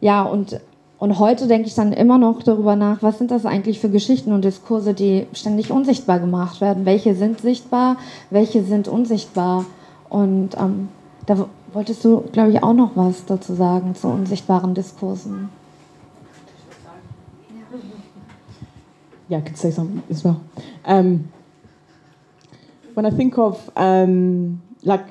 [0.00, 0.60] ja, und,
[0.98, 4.32] und heute denke ich dann immer noch darüber nach, was sind das eigentlich für Geschichten
[4.32, 6.86] und Diskurse, die ständig unsichtbar gemacht werden?
[6.86, 7.96] Welche sind sichtbar,
[8.30, 9.64] welche sind unsichtbar?
[10.08, 10.88] Und ähm,
[11.26, 15.50] da wolltest du, glaube ich, auch noch was dazu sagen zu unsichtbaren Diskursen.
[19.28, 20.44] Yeah, I could say something as well.
[20.84, 21.30] Um,
[22.94, 25.06] when I think of um, like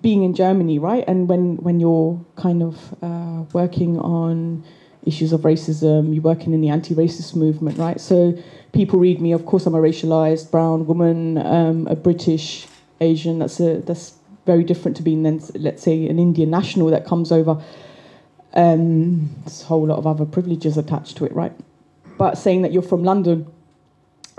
[0.00, 4.64] being in Germany, right, and when when you're kind of uh, working on
[5.04, 8.00] issues of racism, you're working in the anti-racist movement, right?
[8.00, 8.36] So
[8.72, 9.32] people read me.
[9.32, 12.66] Of course, I'm a racialized brown woman, um, a British
[13.00, 13.38] Asian.
[13.38, 14.14] That's a that's
[14.46, 17.62] very different to being then, let's say, an Indian national that comes over.
[18.52, 21.52] Um, there's a whole lot of other privileges attached to it, right?
[22.18, 23.46] But saying that you're from London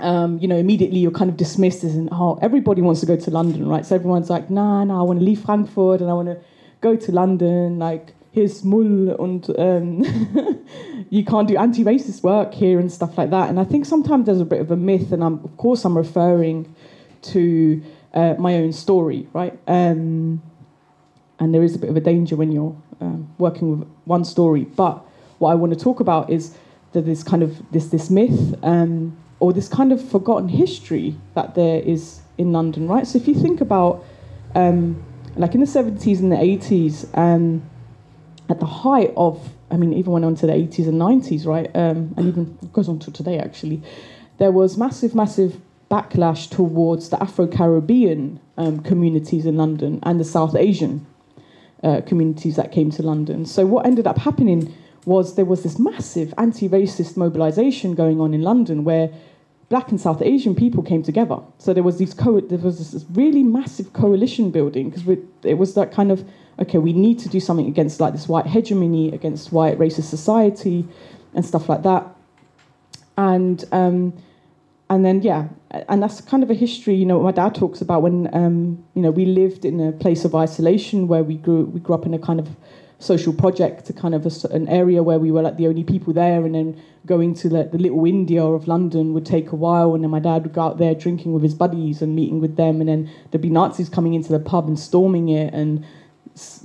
[0.00, 3.16] um, you know, immediately you're kind of dismissed as in, oh, everybody wants to go
[3.16, 3.84] to London, right?
[3.86, 6.38] So everyone's like, nah, nah, I want to leave Frankfurt and I want to
[6.80, 7.78] go to London.
[7.78, 10.66] Like, here's Mull and um,
[11.10, 13.48] you can't do anti-racist work here and stuff like that.
[13.48, 15.96] And I think sometimes there's a bit of a myth, and I'm, of course I'm
[15.96, 16.74] referring
[17.22, 17.82] to
[18.12, 19.58] uh, my own story, right?
[19.66, 20.42] Um,
[21.38, 24.64] and there is a bit of a danger when you're um, working with one story.
[24.64, 25.02] But
[25.38, 26.54] what I want to talk about is
[26.92, 28.54] that this kind of this this myth.
[29.38, 33.06] Or this kind of forgotten history that there is in London, right?
[33.06, 34.04] So if you think about,
[34.54, 35.02] um,
[35.36, 37.62] like in the 70s and the 80s, um,
[38.48, 41.70] at the height of, I mean, even went on to the 80s and 90s, right?
[41.74, 43.82] Um, and even goes on to today, actually.
[44.38, 45.60] There was massive, massive
[45.90, 51.06] backlash towards the Afro Caribbean um, communities in London and the South Asian
[51.82, 53.46] uh, communities that came to London.
[53.46, 54.74] So what ended up happening
[55.06, 59.08] was there was this massive anti-racist mobilization going on in London where
[59.68, 61.38] black and South Asian people came together.
[61.58, 65.74] So there was these co- there was this really massive coalition building because it was
[65.74, 66.28] that kind of
[66.58, 70.86] okay, we need to do something against like this white hegemony, against white racist society,
[71.34, 72.06] and stuff like that.
[73.16, 74.12] And um,
[74.90, 75.48] and then yeah,
[75.88, 76.94] and that's kind of a history.
[76.94, 80.24] You know, my dad talks about when um, you know we lived in a place
[80.24, 82.48] of isolation where we grew we grew up in a kind of
[82.98, 86.12] social project to kind of a, an area where we were like the only people
[86.12, 89.94] there and then going to the, the little India of London would take a while
[89.94, 92.56] and then my dad would go out there drinking with his buddies and meeting with
[92.56, 95.84] them and then there'd be Nazis coming into the pub and storming it and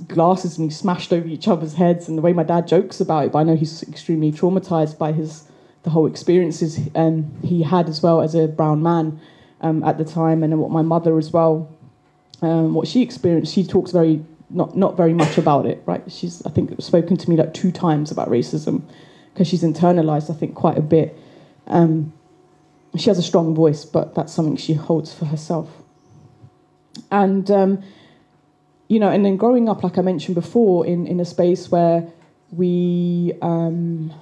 [0.08, 3.32] glasses being smashed over each other's heads and the way my dad jokes about it
[3.32, 5.44] but I know he's extremely traumatized by his
[5.82, 9.20] the whole experiences um, he had as well as a brown man
[9.60, 11.72] um, at the time and what my mother as well
[12.42, 13.54] um, what she experienced.
[13.54, 14.24] She talks very
[14.54, 16.02] not not very much about it, right?
[16.10, 18.82] She's I think spoken to me like two times about racism
[19.32, 21.18] because she's internalized I think quite a bit.
[21.66, 22.12] Um,
[22.96, 25.70] she has a strong voice, but that's something she holds for herself.
[27.10, 27.82] And um,
[28.88, 32.06] you know, and then growing up, like I mentioned before, in in a space where
[32.50, 34.12] we um,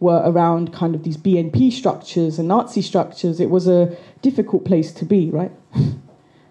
[0.00, 4.92] were around kind of these BNP structures and Nazi structures, it was a difficult place
[4.92, 5.52] to be, right?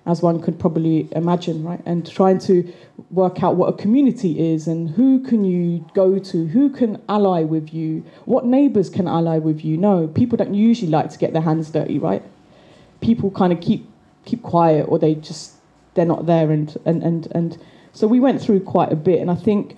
[0.08, 1.82] As one could probably imagine, right?
[1.86, 2.74] And trying to
[3.12, 7.44] work out what a community is and who can you go to, who can ally
[7.44, 9.78] with you, what neighbors can ally with you.
[9.78, 12.24] No, people don't usually like to get their hands dirty, right?
[13.02, 13.86] People kind of keep
[14.24, 15.54] keep quiet or they just
[15.94, 17.58] they're not there and and and and
[17.94, 19.78] so we went through quite a bit and I think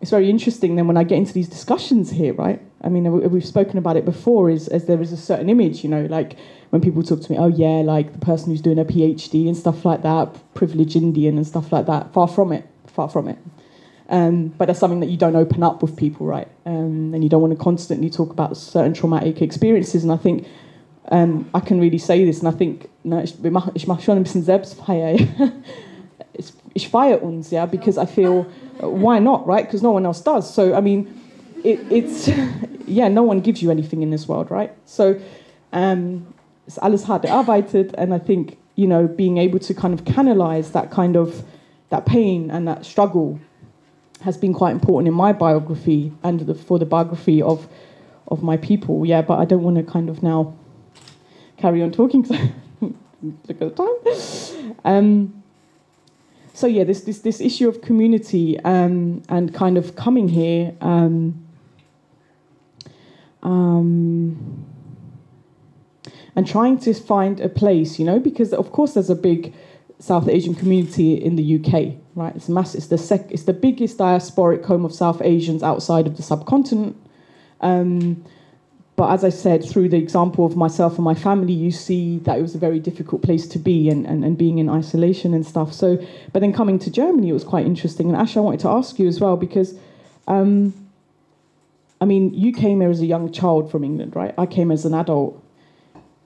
[0.00, 2.60] it's very interesting then when I get into these discussions here, right?
[2.82, 5.90] I mean, we've spoken about it before, is as there is a certain image, you
[5.90, 6.36] know, like
[6.70, 9.56] when people talk to me, oh yeah, like the person who's doing a PhD and
[9.56, 12.12] stuff like that, privileged Indian and stuff like that.
[12.14, 13.38] Far from it, far from it.
[14.08, 16.48] Um, but that's something that you don't open up with people, right?
[16.64, 20.02] Um, and you don't want to constantly talk about certain traumatic experiences.
[20.02, 20.48] And I think
[21.10, 23.38] um, I can really say this, and I think, no, ich,
[23.86, 25.62] mache schon ein bisschen.
[26.74, 28.46] Ich feiere uns, yeah, because I feel,
[28.80, 29.64] why not, right?
[29.64, 30.52] Because no one else does.
[30.52, 31.20] So, I mean,
[31.64, 32.28] it, it's
[32.86, 34.72] yeah, no one gives you anything in this world, right?
[34.86, 35.20] So
[35.72, 36.34] um,
[36.66, 40.72] it's alles hard erarbeitet, and I think you know being able to kind of canalize
[40.72, 41.44] that kind of
[41.90, 43.40] that pain and that struggle
[44.22, 47.68] has been quite important in my biography and the, for the biography of
[48.28, 49.04] of my people.
[49.06, 50.54] Yeah, but I don't want to kind of now
[51.56, 52.24] carry on talking.
[52.24, 52.34] So
[53.22, 54.76] look at the time.
[54.84, 55.39] Um,
[56.60, 60.74] so yeah, this this this issue of community um, and kind of coming here.
[60.80, 61.46] Um,
[63.42, 64.66] um,
[66.36, 69.54] and trying to find a place, you know, because of course there's a big
[69.98, 72.36] South Asian community in the UK, right?
[72.36, 72.74] It's mass.
[72.74, 76.96] It's the sec- It's the biggest diasporic home of South Asians outside of the subcontinent.
[77.60, 78.24] Um,
[79.00, 82.38] but as I said, through the example of myself and my family, you see that
[82.38, 85.46] it was a very difficult place to be and, and, and being in isolation and
[85.46, 85.72] stuff.
[85.72, 85.96] So,
[86.34, 88.10] but then coming to Germany, it was quite interesting.
[88.10, 89.72] And Ash, I wanted to ask you as well because
[90.28, 90.74] um,
[91.98, 94.34] I mean, you came here as a young child from England, right?
[94.36, 95.42] I came as an adult.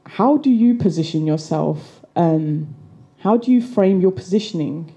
[0.07, 2.05] How do you position yourself?
[2.17, 2.75] Um,
[3.21, 4.93] how do you frame your positioning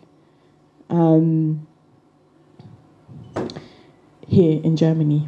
[0.90, 1.68] um,
[4.28, 5.28] here in Germany?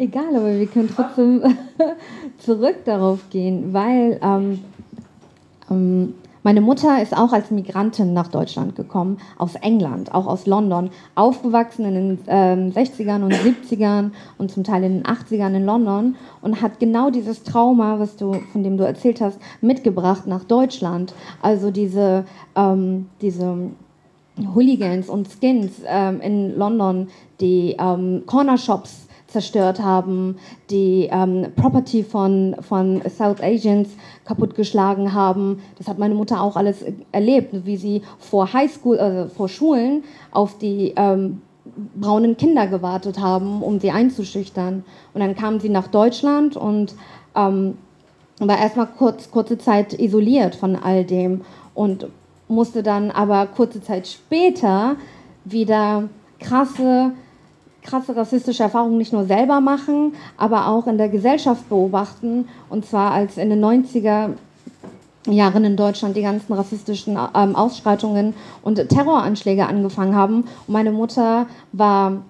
[0.00, 1.42] Egal, aber wir können trotzdem
[2.38, 4.60] zurück darauf gehen, weil ähm,
[5.70, 10.88] ähm, Meine Mutter ist auch als Migrantin nach Deutschland gekommen, aus England, auch aus London,
[11.16, 16.16] aufgewachsen in den äh, 60ern und 70ern und zum Teil in den 80ern in London
[16.40, 21.12] und hat genau dieses Trauma, was du, von dem du erzählt hast, mitgebracht nach Deutschland.
[21.42, 22.24] Also diese,
[22.56, 23.70] ähm, diese
[24.54, 30.36] Hooligans und Skins ähm, in London, die ähm, Corner Shops zerstört haben,
[30.70, 33.88] die ähm, Property von, von South Asians
[34.24, 35.60] kaputtgeschlagen haben.
[35.78, 40.58] Das hat meine Mutter auch alles erlebt, wie sie vor Highschool, also vor Schulen auf
[40.58, 41.42] die ähm,
[41.96, 44.84] braunen Kinder gewartet haben, um sie einzuschüchtern.
[45.14, 46.94] Und dann kamen sie nach Deutschland und
[47.34, 47.76] ähm,
[48.38, 51.42] war erstmal kurz, kurze Zeit isoliert von all dem
[51.74, 52.06] und
[52.48, 54.96] musste dann aber kurze Zeit später
[55.44, 56.08] wieder
[56.38, 57.12] krasse
[57.82, 62.48] krasse rassistische Erfahrungen nicht nur selber machen, aber auch in der Gesellschaft beobachten.
[62.68, 64.30] Und zwar als in den 90er
[65.26, 70.44] Jahren in Deutschland die ganzen rassistischen ähm, Ausschreitungen und Terroranschläge angefangen haben.
[70.66, 72.22] Und meine Mutter war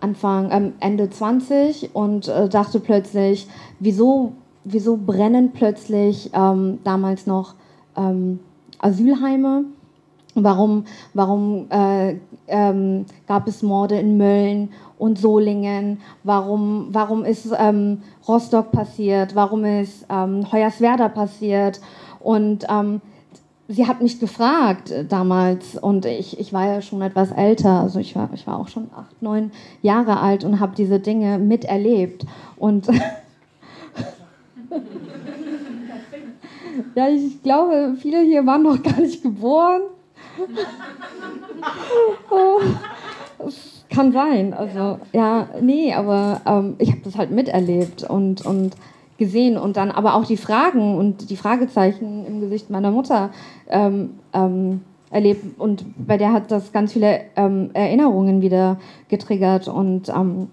[0.00, 3.48] Anfang, ähm, Ende 20 und äh, dachte plötzlich,
[3.80, 4.32] wieso,
[4.64, 7.54] wieso brennen plötzlich ähm, damals noch
[7.96, 8.40] ähm,
[8.78, 9.64] Asylheime?
[10.38, 10.84] Warum,
[11.14, 12.16] warum äh,
[12.46, 14.68] ähm, gab es Morde in Mölln
[14.98, 16.00] und Solingen?
[16.24, 19.34] Warum, warum ist ähm, Rostock passiert?
[19.34, 21.80] Warum ist ähm, Hoyerswerda passiert?
[22.20, 23.00] Und ähm,
[23.68, 28.14] sie hat mich gefragt damals und ich, ich war ja schon etwas älter, also ich
[28.14, 29.50] war, ich war auch schon acht, neun
[29.82, 32.26] Jahre alt und habe diese Dinge miterlebt.
[32.56, 32.86] Und
[36.94, 39.80] ja, ich glaube, viele hier waren noch gar nicht geboren.
[42.30, 42.60] Oh,
[43.88, 44.54] kann sein.
[44.54, 48.76] Also, ja, nee, aber ähm, ich habe das halt miterlebt und, und
[49.18, 53.30] gesehen und dann aber auch die Fragen und die Fragezeichen im Gesicht meiner Mutter
[53.68, 58.78] ähm, ähm, erlebt und bei der hat das ganz viele ähm, Erinnerungen wieder
[59.08, 60.48] getriggert und, ähm,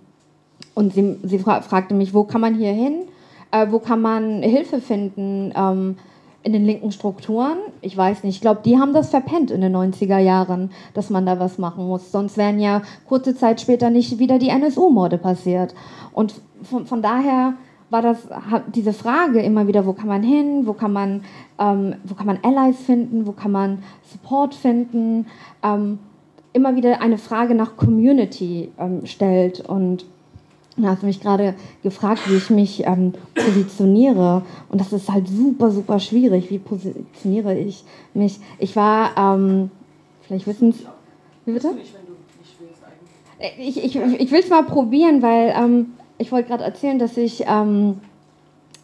[0.75, 3.03] und sie, sie fra fragte mich, wo kann man hier hin?
[3.51, 5.51] Äh, wo kann man Hilfe finden?
[6.43, 7.57] In den linken Strukturen.
[7.81, 11.25] Ich weiß nicht, ich glaube, die haben das verpennt in den 90er Jahren, dass man
[11.25, 12.11] da was machen muss.
[12.11, 15.73] Sonst wären ja kurze Zeit später nicht wieder die NSU-Morde passiert.
[16.11, 17.53] Und von, von daher
[17.89, 18.27] war das
[18.73, 21.21] diese Frage immer wieder, wo kann man hin, wo kann man,
[21.59, 25.27] ähm, wo kann man Allies finden, wo kann man Support finden,
[25.63, 25.99] ähm,
[26.53, 29.61] immer wieder eine Frage nach Community ähm, stellt.
[29.61, 30.05] Und
[30.77, 31.53] da hast du mich gerade
[31.83, 34.41] gefragt, wie ich mich ähm, positioniere.
[34.69, 36.49] Und das ist halt super, super schwierig.
[36.49, 38.39] Wie positioniere ich mich?
[38.57, 39.69] Ich war, ähm,
[40.21, 40.85] vielleicht wissen Sie.
[41.45, 41.75] Wie bitte?
[43.59, 47.43] Ich, ich, ich will es mal probieren, weil ähm, ich wollte gerade erzählen, dass ich,
[47.45, 47.99] ähm,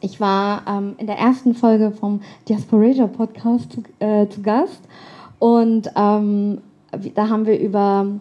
[0.02, 4.82] ich war ähm, in der ersten Folge vom Diasporasia Podcast zu, äh, zu Gast
[5.40, 6.60] und ähm,
[7.16, 8.20] da haben wir über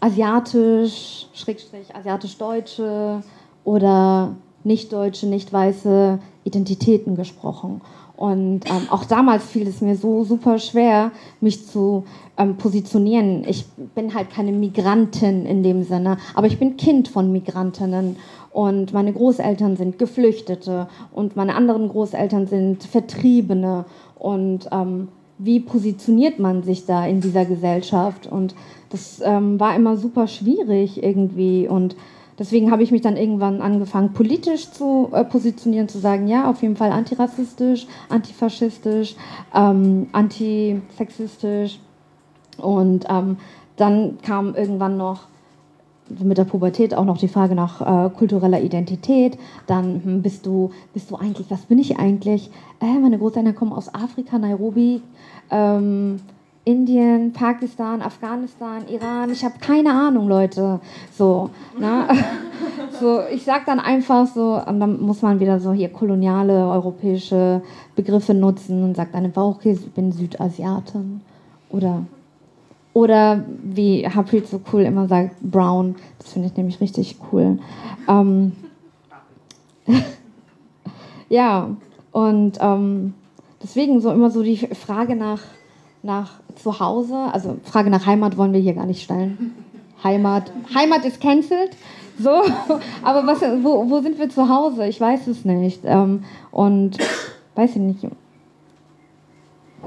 [0.00, 3.22] asiatisch, Schrägstrich, asiatisch-deutsche
[3.64, 4.34] oder
[4.64, 7.80] nicht-deutsche, nicht-weiße Identitäten gesprochen.
[8.16, 12.04] Und ähm, auch damals fiel es mir so super schwer, mich zu
[12.36, 13.44] ähm, positionieren.
[13.48, 18.16] Ich bin halt keine Migrantin in dem Sinne, aber ich bin Kind von Migrantinnen.
[18.52, 23.86] Und meine Großeltern sind Geflüchtete und meine anderen Großeltern sind Vertriebene.
[24.18, 28.26] Und ähm, wie positioniert man sich da in dieser Gesellschaft?
[28.26, 28.54] Und
[28.90, 31.66] das ähm, war immer super schwierig irgendwie.
[31.66, 31.96] Und
[32.38, 36.60] deswegen habe ich mich dann irgendwann angefangen, politisch zu äh, positionieren, zu sagen, ja, auf
[36.62, 39.16] jeden Fall antirassistisch, antifaschistisch,
[39.54, 41.78] ähm, antisexistisch.
[42.58, 43.38] Und ähm,
[43.76, 45.30] dann kam irgendwann noch
[46.18, 49.38] mit der Pubertät auch noch die Frage nach äh, kultureller Identität.
[49.68, 52.50] Dann hm, bist du, bist du eigentlich, was bin ich eigentlich?
[52.80, 55.02] Äh, meine Großeltern kommen aus Afrika, Nairobi.
[55.50, 56.20] Ähm,
[56.70, 60.80] Indien, Pakistan, Afghanistan, Iran, ich habe keine Ahnung, Leute.
[61.12, 62.06] So, ne?
[63.00, 67.62] so ich sage dann einfach so, und dann muss man wieder so hier koloniale europäische
[67.96, 71.22] Begriffe nutzen und sagt dann einfach, okay, ich bin Südasiatin.
[71.70, 72.04] Oder,
[72.92, 75.96] oder wie Haprid so cool immer sagt, Brown.
[76.18, 77.58] Das finde ich nämlich richtig cool.
[78.08, 78.52] Ähm,
[81.28, 81.68] ja,
[82.12, 83.14] und ähm,
[83.60, 85.40] deswegen so immer so die Frage nach
[86.02, 89.54] nach Zuhause, also Frage nach Heimat wollen wir hier gar nicht stellen.
[90.02, 91.76] Heimat, Heimat ist cancelled.
[92.18, 92.30] So,
[93.02, 94.86] aber was, wo, wo sind wir zu Hause?
[94.86, 95.82] Ich weiß es nicht.
[95.84, 96.98] Ähm, und
[97.54, 98.06] weiß ich nicht.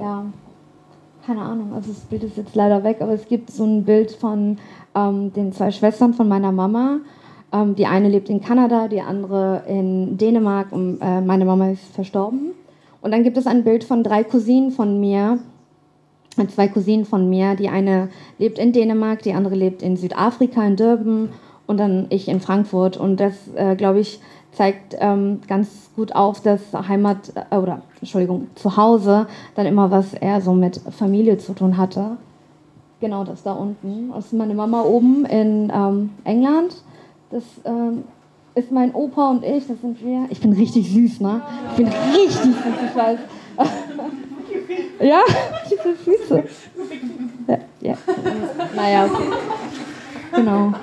[0.01, 0.25] Ja,
[1.25, 1.73] keine Ahnung.
[1.73, 4.57] Also das Bild ist jetzt leider weg, aber es gibt so ein Bild von
[4.95, 6.99] ähm, den zwei Schwestern von meiner Mama.
[7.51, 11.93] Ähm, die eine lebt in Kanada, die andere in Dänemark und äh, meine Mama ist
[11.93, 12.51] verstorben.
[13.01, 15.37] Und dann gibt es ein Bild von drei Cousinen von mir,
[16.49, 17.55] zwei Cousinen von mir.
[17.55, 21.29] Die eine lebt in Dänemark, die andere lebt in Südafrika, in Durban
[21.67, 22.97] und dann ich in Frankfurt.
[22.97, 24.19] Und das, äh, glaube ich,
[24.51, 30.41] zeigt ähm, ganz gut auf, dass Heimat äh, oder Entschuldigung, Zuhause dann immer was eher
[30.41, 32.17] so mit Familie zu tun hatte.
[32.99, 34.11] Genau das da unten.
[34.13, 36.75] Das ist meine Mama oben in ähm, England.
[37.31, 38.03] Das ähm,
[38.55, 40.27] ist mein Opa und ich, das sind wir.
[40.29, 41.41] Ich bin richtig süß, ne?
[41.71, 42.55] Ich bin richtig süß,
[42.89, 43.19] ich weiß.
[44.99, 45.21] Ja,
[45.67, 46.43] tiefe Füße.
[47.47, 47.97] Ja, ja.
[48.75, 49.09] Naja.
[50.35, 50.73] Genau.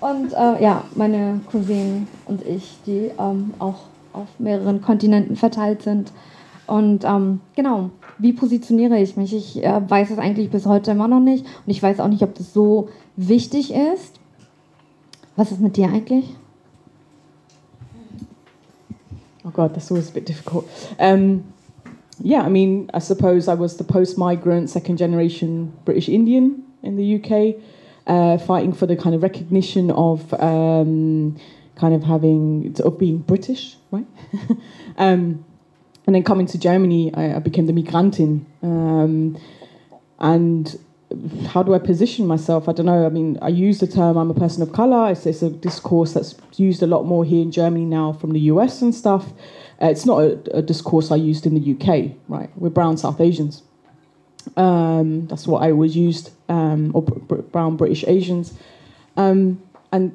[0.00, 3.80] Und äh, ja, meine Cousinen und ich, die ähm, auch
[4.12, 6.12] auf mehreren Kontinenten verteilt sind.
[6.66, 9.34] Und ähm, genau, wie positioniere ich mich?
[9.34, 11.44] Ich äh, weiß es eigentlich bis heute immer noch nicht.
[11.44, 14.20] Und ich weiß auch nicht, ob das so wichtig ist.
[15.36, 16.34] Was ist mit dir eigentlich?
[19.48, 20.68] Oh God, that's always a bit difficult.
[20.98, 21.54] Um,
[22.20, 27.62] yeah, I mean, I suppose I was the post-migrant, second-generation British Indian in the UK,
[28.06, 31.38] uh, fighting for the kind of recognition of um,
[31.76, 34.04] kind of having of being British, right?
[34.98, 35.42] um,
[36.06, 39.38] and then coming to Germany, I, I became the Migrantin, um,
[40.18, 40.78] and
[41.46, 42.68] how do I position myself?
[42.68, 43.06] I don't know.
[43.06, 45.10] I mean, I use the term I'm a person of color.
[45.10, 48.40] It's, it's a discourse that's used a lot more here in Germany now from the
[48.40, 49.26] US and stuff.
[49.80, 52.50] Uh, it's not a, a, discourse I used in the UK, right?
[52.56, 53.62] We're brown South Asians.
[54.56, 58.54] Um, that's what I always used, um, or br- brown British Asians.
[59.16, 60.14] Um, and,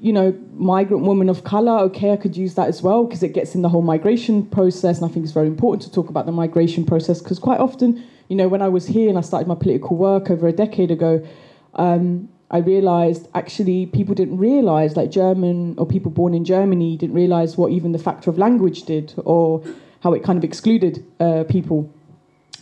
[0.00, 3.32] you know, migrant woman of color, okay, I could use that as well because it
[3.32, 4.98] gets in the whole migration process.
[4.98, 8.04] And I think it's very important to talk about the migration process because quite often,
[8.28, 10.90] you know, when I was here and I started my political work over a decade
[10.90, 11.26] ago,
[11.74, 17.14] um, I realized actually people didn't realize, like German or people born in Germany didn't
[17.14, 19.62] realize what even the factor of language did or
[20.02, 21.90] how it kind of excluded uh, people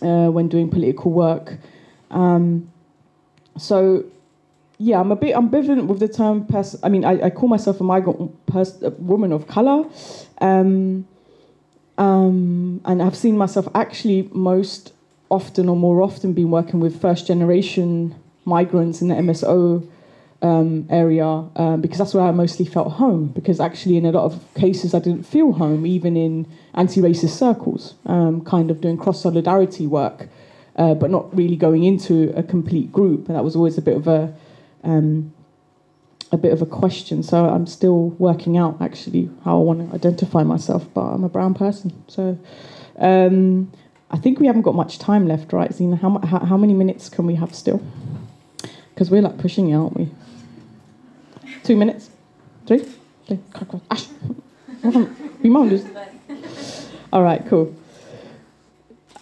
[0.03, 1.59] uh, when doing political work.
[2.11, 2.71] Um,
[3.59, 4.05] so,
[4.79, 6.47] yeah, I'm a bit ambivalent with the term.
[6.47, 9.85] Pers- I mean, I, I, call myself a migrant pers- a woman of color.
[10.41, 11.07] Um,
[11.99, 14.93] Um, and I've seen myself actually most
[15.29, 18.15] often or more often been working with first generation
[18.45, 19.89] migrants in the MSO
[20.43, 23.29] um, area um, because that's where I mostly felt home.
[23.29, 27.37] Because actually, in a lot of cases, I didn't feel home, even in anti racist
[27.39, 30.29] circles, um, kind of doing cross solidarity work,
[30.77, 33.29] uh, but not really going into a complete group.
[33.29, 34.35] And that was always a bit of a
[34.85, 35.33] um,
[36.33, 37.23] a bit of a question.
[37.23, 41.29] So I'm still working out actually how I want to identify myself, but I'm a
[41.29, 41.93] brown person.
[42.09, 42.39] So
[42.99, 43.73] um,
[44.17, 45.97] I think we haven't got much time left, right, Zena?
[45.97, 47.83] How, how, how many minutes can we have still?
[48.95, 50.09] Because we're like pushing it, aren't we?
[51.65, 52.09] Two minutes?
[52.67, 52.87] Three?
[53.27, 53.39] Three.
[53.91, 54.07] Ash.
[55.43, 56.89] Wie machen das?
[57.13, 57.75] All right, cool.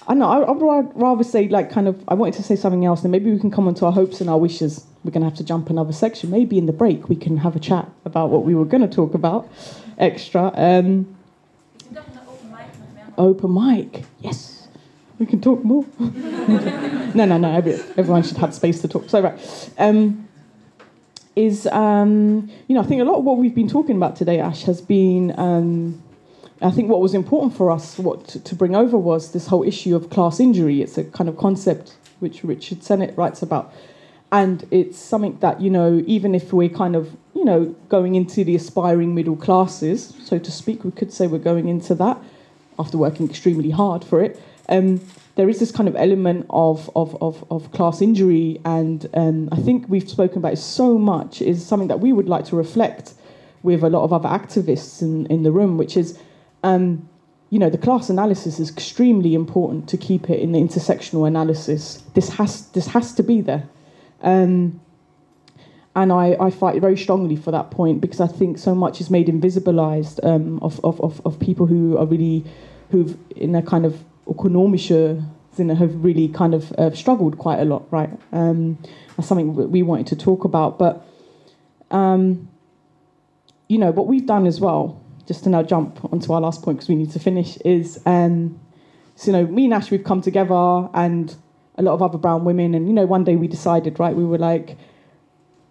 [0.07, 3.03] I know, I, I'd rather say, like, kind of, I wanted to say something else,
[3.03, 4.87] and maybe we can come on to our hopes and our wishes.
[5.03, 6.31] We're going to have to jump another section.
[6.31, 8.95] Maybe in the break we can have a chat about what we were going to
[8.95, 9.51] talk about
[9.99, 10.53] extra.
[10.55, 11.17] Um,
[13.19, 14.64] open mic, yes.
[15.19, 15.85] We can talk more.
[15.99, 17.57] no, no, no,
[17.97, 19.09] everyone should have space to talk.
[19.09, 19.71] So, right.
[19.79, 20.29] Um,
[21.37, 24.39] is, um, you know, I think a lot of what we've been talking about today,
[24.39, 26.03] Ash, has been um,
[26.63, 29.65] I think what was important for us what to, to, bring over was this whole
[29.65, 30.83] issue of class injury.
[30.83, 33.73] It's a kind of concept which Richard Sennett writes about.
[34.31, 38.45] And it's something that, you know, even if we're kind of, you know, going into
[38.45, 42.19] the aspiring middle classes, so to speak, we could say we're going into that
[42.79, 44.41] after working extremely hard for it.
[44.69, 45.01] Um,
[45.37, 49.57] there is this kind of element of, of, of, of class injury, and um, I
[49.57, 53.15] think we've spoken about it so much, is something that we would like to reflect
[53.63, 56.19] with a lot of other activists in, in the room, which is
[56.63, 57.09] um,
[57.55, 62.03] you know, the class analysis is extremely important to keep it in the intersectional analysis.
[62.15, 63.69] This has this has to be there,
[64.23, 64.81] um,
[65.95, 69.09] and I, I fight very strongly for that point because I think so much is
[69.09, 72.45] made invisibilized um, of, of, of, of people who are really
[72.91, 75.23] who've in a kind of ökonomische
[75.53, 78.11] Sinne have really kind of uh, struggled quite a lot, right?
[78.33, 78.79] Um,
[79.17, 81.07] that's something we wanted to talk about, but
[81.91, 82.49] um,
[83.69, 86.79] you know what we've done as well just to now jump onto our last point
[86.79, 88.61] because we need to finish, is um,
[89.17, 91.35] so, you know, me and Ash, we've come together and
[91.77, 92.75] a lot of other brown women.
[92.75, 94.77] And, you know, one day we decided, right, we were like,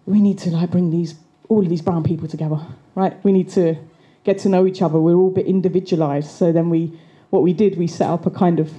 [0.06, 1.14] we need to like bring these,
[1.48, 2.58] all of these brown people together,
[2.94, 3.22] right?
[3.24, 3.76] We need to
[4.24, 4.98] get to know each other.
[4.98, 6.30] We're all a bit individualized.
[6.30, 6.98] So then we,
[7.34, 8.70] what we did, we set up a kind of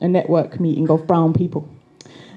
[0.00, 1.68] a network meeting of brown people.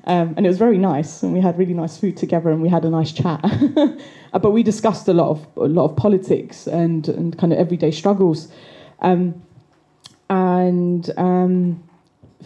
[0.05, 2.69] Um, and it was very nice, and we had really nice food together, and we
[2.69, 3.43] had a nice chat.
[4.31, 7.57] Uh, but we discussed a lot of a lot of politics and and kind of
[7.57, 8.47] everyday struggles.
[8.99, 9.41] Um,
[10.29, 11.83] and um,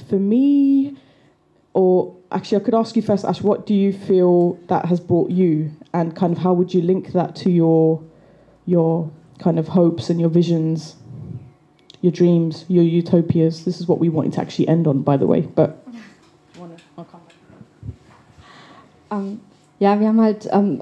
[0.08, 0.96] for me,
[1.74, 5.30] or actually, I could ask you first, Ash, what do you feel that has brought
[5.30, 8.02] you, and kind of how would you link that to your
[8.66, 10.96] your kind of hopes and your visions,
[12.04, 13.66] your dreams, your utopias?
[13.66, 15.80] This is what we wanted to actually end on, by the way, but.
[19.10, 19.40] Um,
[19.80, 20.82] ja, wir haben halt ähm,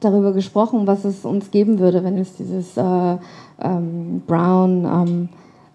[0.00, 3.16] darüber gesprochen, was es uns geben würde, wenn es dieses äh,
[3.60, 5.28] ähm, Brown ähm,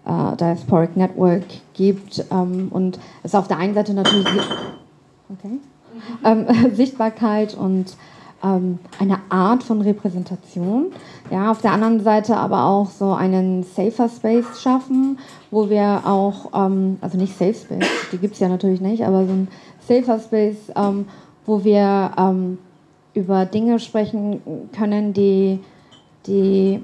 [0.06, 4.26] äh, Diasporic Network gibt ähm, und es auf der einen Seite natürlich
[5.28, 5.58] okay,
[6.24, 7.96] ähm, Sichtbarkeit und
[8.42, 10.86] ähm, eine Art von Repräsentation,
[11.30, 15.18] ja, auf der anderen Seite aber auch so einen Safer Space schaffen,
[15.50, 19.32] wo wir auch, also nicht Safe Space, die gibt es ja natürlich nicht, aber so
[19.32, 19.48] ein
[19.80, 20.72] Safer Space,
[21.46, 22.58] wo wir ähm,
[23.14, 24.40] über Dinge sprechen
[24.72, 25.60] können, die,
[26.26, 26.82] die,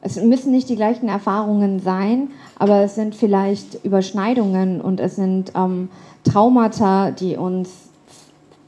[0.00, 5.52] es müssen nicht die gleichen Erfahrungen sein, aber es sind vielleicht Überschneidungen und es sind
[5.56, 5.88] ähm,
[6.24, 7.90] Traumata, die uns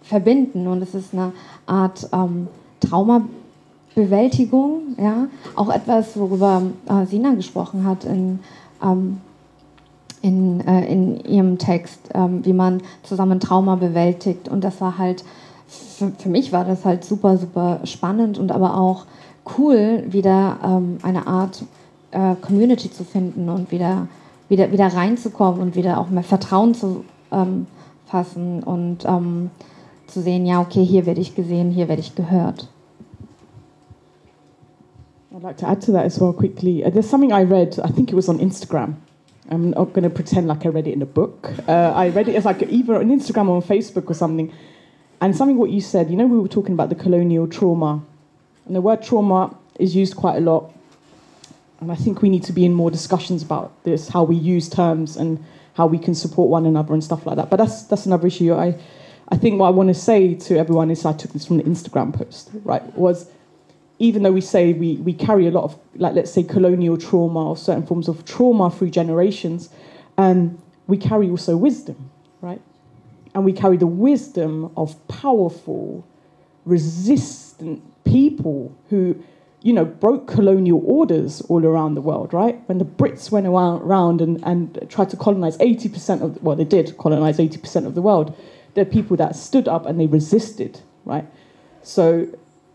[0.03, 0.67] verbinden.
[0.67, 1.33] Und es ist eine
[1.67, 2.49] Art ähm,
[2.81, 8.41] Traumabewältigung, ja, auch etwas, worüber äh, Sina gesprochen hat in
[8.83, 9.19] ähm,
[10.23, 14.49] in, äh, in ihrem Text, ähm, wie man zusammen Trauma bewältigt.
[14.49, 15.25] Und das war halt,
[15.67, 19.05] für, für, mich war das halt super, super spannend und aber auch
[19.59, 21.65] cool, wieder ähm, eine Art
[22.13, 24.07] äh, Community zu finden und wieder,
[24.49, 27.67] wieder, wieder reinzukommen und wieder auch mehr Vertrauen zu ähm,
[28.07, 29.51] fassen und ähm,
[30.13, 32.69] zu sehen, ja, okay, hier werde ich gesehen, hier werde ich gehört.
[35.35, 36.85] I'd like to add to that as well quickly.
[36.85, 38.97] Uh, there's something I read, I think it was on Instagram.
[39.51, 41.51] I'm not going to pretend like I read it in a book.
[41.67, 44.53] Uh, I read it as like either on Instagram or on Facebook or something.
[45.21, 48.03] And something what you said, you know, we were talking about the colonial trauma.
[48.67, 50.73] And the word trauma is used quite a lot.
[51.81, 54.69] And I think we need to be in more discussions about this, how we use
[54.69, 55.45] terms and
[55.75, 57.51] how we can support one another and stuff like that.
[57.51, 58.55] But that's, that's another issue.
[58.55, 58.79] I,
[59.29, 61.65] I think what I want to say to everyone is I took this from the
[61.65, 62.83] Instagram post, right?
[62.97, 63.31] Was
[63.99, 67.51] even though we say we, we carry a lot of, like, let's say, colonial trauma
[67.51, 69.69] or certain forms of trauma through generations,
[70.19, 72.61] um, we carry also wisdom, right?
[73.35, 76.05] And we carry the wisdom of powerful,
[76.65, 79.23] resistant people who,
[79.63, 82.61] you know, broke colonial orders all around the world, right?
[82.67, 86.99] When the Brits went around and, and tried to colonize 80% of, well, they did
[86.99, 88.37] colonize 80% of the world,
[88.75, 91.27] there are people that stood up and they resisted, right?
[91.83, 92.29] So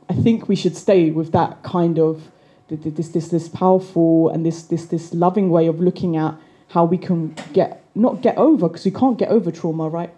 [0.10, 2.30] I think we should stay with that kind of
[2.70, 6.36] this this this powerful and this this this loving way of looking at
[6.70, 10.14] how we can get not get over because we can't get over trauma, right?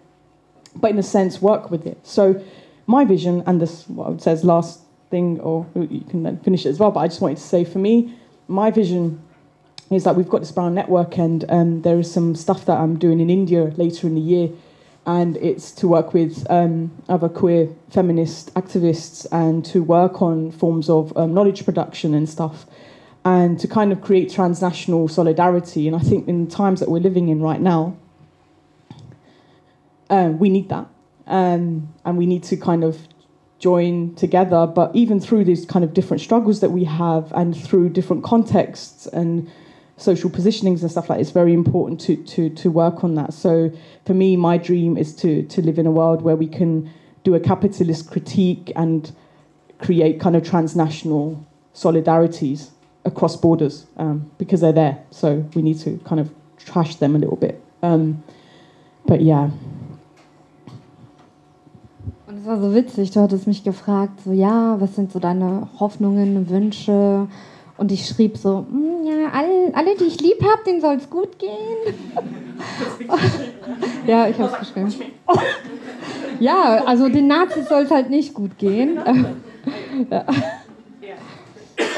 [0.74, 1.98] But in a sense, work with it.
[2.02, 2.42] So
[2.86, 4.80] my vision and this what I would say is last
[5.10, 6.90] thing, or you can then finish it as well.
[6.90, 8.14] But I just wanted to say for me,
[8.48, 9.22] my vision
[9.90, 12.98] is that we've got this brown network, and um, there is some stuff that I'm
[12.98, 14.50] doing in India later in the year
[15.06, 20.90] and it's to work with um, other queer feminist activists and to work on forms
[20.90, 22.66] of um, knowledge production and stuff
[23.24, 25.86] and to kind of create transnational solidarity.
[25.86, 27.96] And I think in the times that we're living in right now,
[30.08, 30.86] uh, we need that.
[31.26, 33.06] Um, and we need to kind of
[33.58, 34.66] join together.
[34.66, 39.06] But even through these kind of different struggles that we have and through different contexts
[39.06, 39.50] and
[40.00, 43.32] social positionings and stuff like that, it's very important to, to, to work on that.
[43.32, 43.70] So
[44.06, 46.90] for me, my dream is to, to live in a world where we can
[47.22, 49.12] do a capitalist critique and
[49.78, 52.70] create kind of transnational solidarities
[53.04, 54.98] across borders um, because they're there.
[55.10, 57.62] So we need to kind of trash them a little bit.
[57.82, 58.22] Um,
[59.06, 59.50] but yeah.
[62.26, 65.68] Und es war so witzig, du hattest mich gefragt, so ja, was sind so deine
[65.78, 67.26] Hoffnungen, Wünsche?
[67.80, 71.08] Und ich schrieb so, hm, ja, alle, alle, die ich lieb habe, denen soll es
[71.08, 71.94] gut gehen.
[74.06, 74.94] ja, ich habe es geschrieben.
[76.40, 78.98] ja, also den Nazis soll es halt nicht gut gehen.
[80.10, 80.24] ja.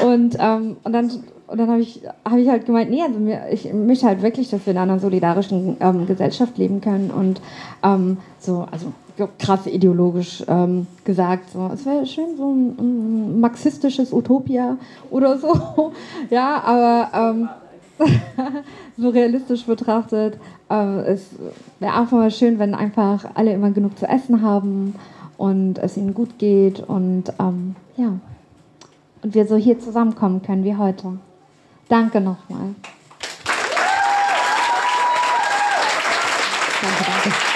[0.05, 1.11] Und, ähm, und dann,
[1.47, 4.49] und dann habe ich, hab ich halt gemeint, nee, also mir, ich möchte halt wirklich,
[4.49, 7.41] dass wir in einer solidarischen ähm, Gesellschaft leben können und
[7.83, 8.93] ähm, so, also
[9.39, 11.51] krass ideologisch ähm, gesagt.
[11.51, 11.69] So.
[11.73, 14.77] Es wäre schön, so ein, ein, marxistisches Utopia
[15.11, 15.91] oder so.
[16.29, 17.49] ja, aber ähm,
[18.97, 20.37] so realistisch betrachtet,
[20.69, 21.27] äh, es
[21.79, 24.95] wäre einfach mal schön, wenn einfach alle immer genug zu essen haben
[25.37, 28.13] und es ihnen gut geht und ähm, ja.
[29.21, 31.17] Und wir so hier zusammenkommen können wie heute.
[31.87, 32.75] Danke nochmal.
[36.81, 37.52] Danke, danke.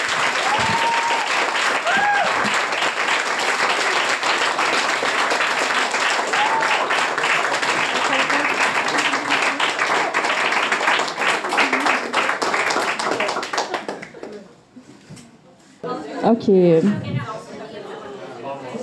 [16.28, 16.82] Okay.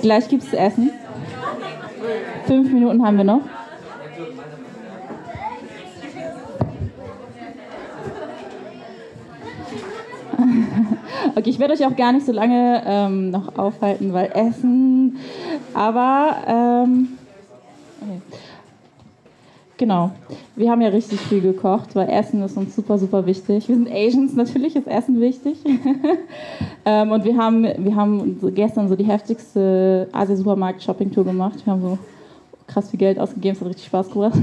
[0.01, 0.91] Gleich gibt es Essen.
[2.47, 3.41] Fünf Minuten haben wir noch.
[11.37, 15.17] Okay, ich werde euch auch gar nicht so lange ähm, noch aufhalten, weil Essen.
[15.73, 17.17] Aber ähm,
[18.01, 18.21] okay.
[19.77, 20.11] Genau.
[20.55, 23.67] Wir haben ja richtig viel gekocht, weil Essen ist uns super, super wichtig.
[23.67, 25.57] Wir sind Asians, natürlich ist Essen wichtig.
[26.85, 31.65] ähm, und wir haben, wir haben gestern so die heftigste Asia-Supermarkt-Shopping-Tour gemacht.
[31.65, 31.97] Wir haben so
[32.67, 34.39] krass viel Geld ausgegeben, es hat richtig Spaß gemacht.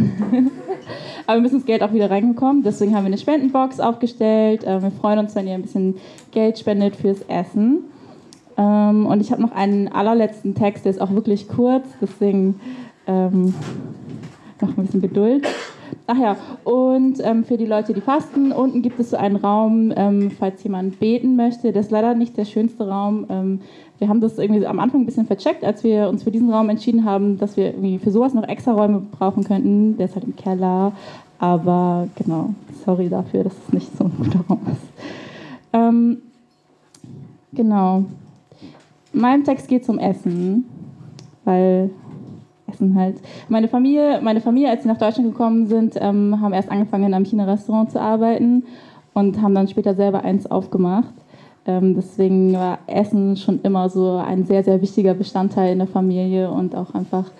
[1.26, 2.62] Aber wir müssen das Geld auch wieder reingekommen.
[2.62, 4.64] Deswegen haben wir eine Spendenbox aufgestellt.
[4.66, 5.96] Ähm, wir freuen uns, wenn ihr ein bisschen
[6.30, 7.84] Geld spendet fürs Essen.
[8.58, 11.86] Ähm, und ich habe noch einen allerletzten Text, der ist auch wirklich kurz.
[12.02, 12.60] Deswegen
[13.06, 13.54] ähm,
[14.62, 15.46] noch ein bisschen Geduld.
[16.06, 19.92] Ach ja, und ähm, für die Leute, die fasten, unten gibt es so einen Raum,
[19.94, 21.72] ähm, falls jemand beten möchte.
[21.72, 23.26] Das ist leider nicht der schönste Raum.
[23.28, 23.60] Ähm,
[23.98, 26.68] wir haben das irgendwie am Anfang ein bisschen vercheckt, als wir uns für diesen Raum
[26.70, 29.96] entschieden haben, dass wir irgendwie für sowas noch extra Räume brauchen könnten.
[29.96, 30.92] Der ist halt im Keller.
[31.38, 32.50] Aber genau,
[32.84, 34.92] sorry dafür, dass es nicht so ein guter Raum ist.
[35.72, 36.18] Ähm,
[37.52, 38.04] genau.
[39.12, 40.64] In meinem Text geht es um Essen,
[41.44, 41.90] weil
[42.72, 43.16] Essen halt.
[43.48, 47.14] Meine Familie, meine Familie, als sie nach Deutschland gekommen sind, ähm, haben erst angefangen, in
[47.14, 48.64] einem China-Restaurant zu arbeiten
[49.14, 51.14] und haben dann später selber eins aufgemacht.
[51.66, 56.50] Ähm, deswegen war Essen schon immer so ein sehr, sehr wichtiger Bestandteil in der Familie
[56.50, 57.30] und auch einfach,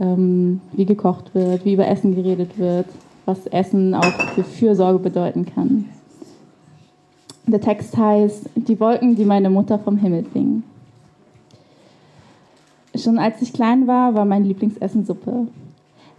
[0.00, 2.86] ähm, wie gekocht wird, wie über Essen geredet wird,
[3.24, 5.86] was Essen auch für Fürsorge bedeuten kann.
[7.46, 10.62] Der Text heißt Die Wolken, die meine Mutter vom Himmel fingen.
[12.96, 15.48] Schon als ich klein war, war mein Lieblingsessen Suppe.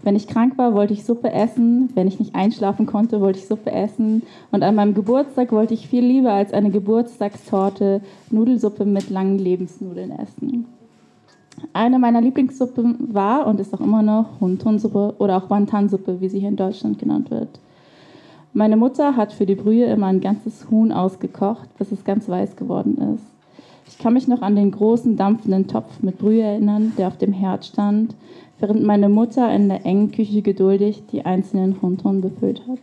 [0.03, 1.89] Wenn ich krank war, wollte ich Suppe essen.
[1.95, 4.23] Wenn ich nicht einschlafen konnte, wollte ich Suppe essen.
[4.51, 10.11] Und an meinem Geburtstag wollte ich viel lieber als eine Geburtstagstorte Nudelsuppe mit langen Lebensnudeln
[10.11, 10.65] essen.
[11.73, 16.39] Eine meiner Lieblingssuppen war und ist auch immer noch Huntunsuppe oder auch Wantansuppe, wie sie
[16.39, 17.59] hier in Deutschland genannt wird.
[18.53, 22.55] Meine Mutter hat für die Brühe immer ein ganzes Huhn ausgekocht, bis es ganz weiß
[22.55, 23.34] geworden ist.
[23.87, 27.33] Ich kann mich noch an den großen dampfenden Topf mit Brühe erinnern, der auf dem
[27.33, 28.15] Herd stand,
[28.59, 32.79] während meine Mutter in der engen Küche geduldig die einzelnen Hunton befüllt hat.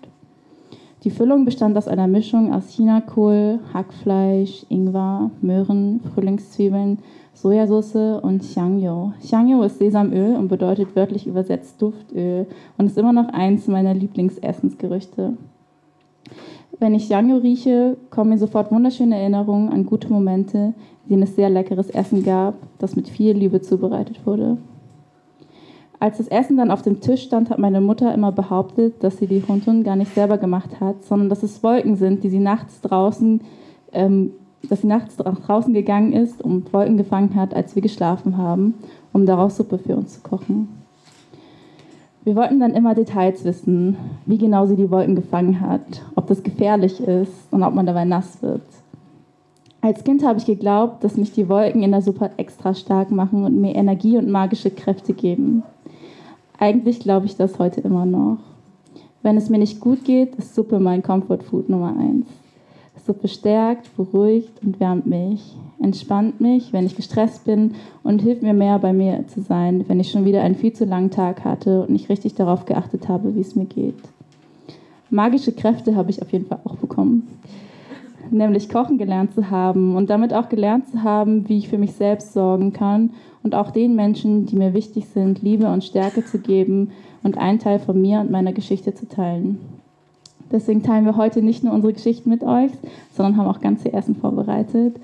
[1.04, 6.98] Die Füllung bestand aus einer Mischung aus Chinakohl, Hackfleisch, Ingwer, Möhren, Frühlingszwiebeln,
[7.34, 9.12] Sojasauce und Xiangyo.
[9.18, 12.46] Xiangyo ist Sesamöl und bedeutet wörtlich übersetzt Duftöl
[12.78, 15.36] und ist immer noch eins meiner Lieblingsessensgerüchte.
[16.82, 21.36] Wenn ich Xiangyo rieche, kommen mir sofort wunderschöne Erinnerungen an gute Momente, in denen es
[21.36, 24.58] sehr leckeres Essen gab, das mit viel Liebe zubereitet wurde.
[26.00, 29.28] Als das Essen dann auf dem Tisch stand, hat meine Mutter immer behauptet, dass sie
[29.28, 32.80] die Huntun gar nicht selber gemacht hat, sondern dass es Wolken sind, die sie nachts
[32.80, 33.42] draußen
[33.92, 34.32] ähm,
[34.68, 38.74] dass sie nachts draußen gegangen ist und Wolken gefangen hat, als wir geschlafen haben,
[39.12, 40.81] um daraus Suppe für uns zu kochen.
[42.24, 43.96] Wir wollten dann immer Details wissen,
[44.26, 48.04] wie genau sie die Wolken gefangen hat, ob das gefährlich ist und ob man dabei
[48.04, 48.62] nass wird.
[49.80, 53.42] Als Kind habe ich geglaubt, dass mich die Wolken in der Suppe extra stark machen
[53.44, 55.64] und mir Energie und magische Kräfte geben.
[56.56, 58.38] Eigentlich glaube ich das heute immer noch.
[59.22, 62.26] Wenn es mir nicht gut geht, ist Suppe mein Comfort Food Nummer eins.
[63.04, 67.74] Suppe stärkt, beruhigt und wärmt mich, entspannt mich, wenn ich gestresst bin
[68.04, 70.84] und hilft mir mehr bei mir zu sein, wenn ich schon wieder einen viel zu
[70.84, 73.98] langen Tag hatte und nicht richtig darauf geachtet habe, wie es mir geht.
[75.10, 77.28] Magische Kräfte habe ich auf jeden Fall auch bekommen.
[78.30, 81.92] Nämlich kochen gelernt zu haben und damit auch gelernt zu haben, wie ich für mich
[81.92, 83.10] selbst sorgen kann
[83.42, 86.92] und auch den Menschen, die mir wichtig sind, Liebe und Stärke zu geben
[87.22, 89.58] und einen Teil von mir und meiner Geschichte zu teilen.
[90.52, 92.70] Deswegen teilen wir heute nicht nur unsere Geschichten mit euch,
[93.16, 94.96] sondern haben auch ganze Essen vorbereitet,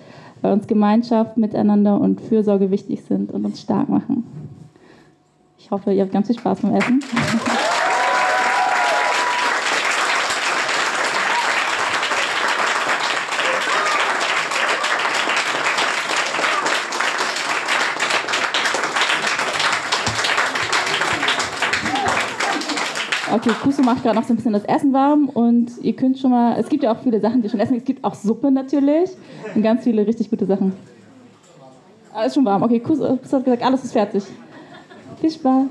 [0.42, 4.24] weil uns Gemeinschaft, Miteinander und Fürsorge wichtig sind und uns stark machen.
[5.58, 7.00] Ich hoffe, ihr habt ganz viel Spaß beim Essen.
[23.48, 26.32] Okay, Kusu macht gerade noch so ein bisschen das Essen warm und ihr könnt schon
[26.32, 27.78] mal, es gibt ja auch viele Sachen, die schon essen.
[27.78, 29.10] Es gibt auch Suppe natürlich
[29.54, 30.74] und ganz viele richtig gute Sachen.
[32.12, 32.62] Alles schon warm.
[32.62, 34.24] Okay, Kusu hat gesagt, alles ist fertig.
[35.18, 35.64] Viel Spaß.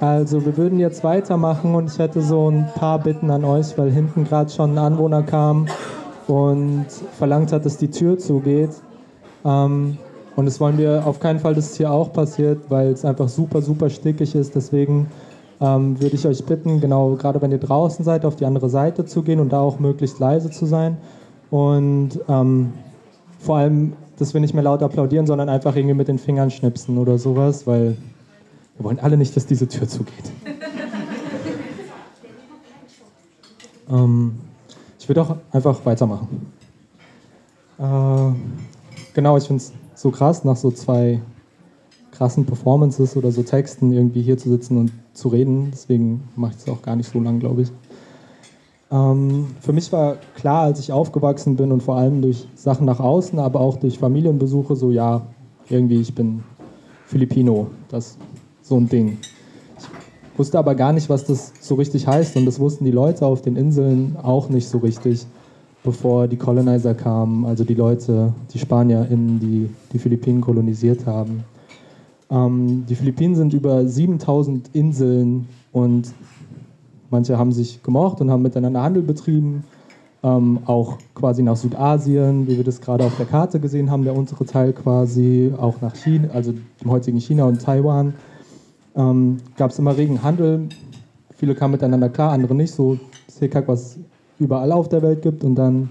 [0.00, 3.92] Also wir würden jetzt weitermachen und ich hätte so ein paar Bitten an euch, weil
[3.92, 5.68] hinten gerade schon ein Anwohner kam
[6.26, 8.70] und verlangt hat, dass die Tür zugeht.
[9.44, 9.98] Ähm,
[10.36, 13.28] und das wollen wir auf keinen Fall, dass es hier auch passiert, weil es einfach
[13.28, 14.54] super, super stickig ist.
[14.54, 15.08] Deswegen
[15.60, 19.04] ähm, würde ich euch bitten, genau gerade wenn ihr draußen seid, auf die andere Seite
[19.04, 20.96] zu gehen und da auch möglichst leise zu sein.
[21.50, 22.72] Und ähm,
[23.38, 26.98] vor allem, dass wir nicht mehr laut applaudieren, sondern einfach irgendwie mit den Fingern schnipsen
[26.98, 27.96] oder sowas, weil
[28.76, 30.32] wir wollen alle nicht, dass diese Tür zugeht.
[33.88, 34.40] ähm,
[34.98, 36.52] ich würde auch einfach weitermachen.
[37.78, 38.32] Äh,
[39.14, 41.20] genau, ich finde es so krass, nach so zwei
[42.10, 45.70] krassen Performances oder so Texten irgendwie hier zu sitzen und zu reden.
[45.72, 47.72] Deswegen mache ich es auch gar nicht so lang, glaube ich.
[48.90, 53.00] Ähm, für mich war klar, als ich aufgewachsen bin und vor allem durch Sachen nach
[53.00, 55.22] außen, aber auch durch Familienbesuche, so ja,
[55.68, 56.44] irgendwie, ich bin
[57.06, 58.18] Filipino, das ist
[58.62, 59.18] so ein Ding.
[59.78, 63.26] Ich wusste aber gar nicht, was das so richtig heißt und das wussten die Leute
[63.26, 65.26] auf den Inseln auch nicht so richtig
[65.84, 71.44] bevor die Colonizer kamen, also die Leute, die Spanier, die, die Philippinen kolonisiert haben.
[72.30, 76.12] Ähm, die Philippinen sind über 7000 Inseln und
[77.10, 79.62] manche haben sich gemocht und haben miteinander Handel betrieben,
[80.22, 84.16] ähm, auch quasi nach Südasien, wie wir das gerade auf der Karte gesehen haben, der
[84.16, 88.14] untere Teil quasi, auch nach China, also dem heutigen China und Taiwan.
[88.96, 90.66] Ähm, Gab es immer regen Handel,
[91.36, 92.98] viele kamen miteinander klar, andere nicht, so
[93.28, 93.98] Sekak, was
[94.38, 95.44] überall auf der Welt gibt.
[95.44, 95.90] Und dann,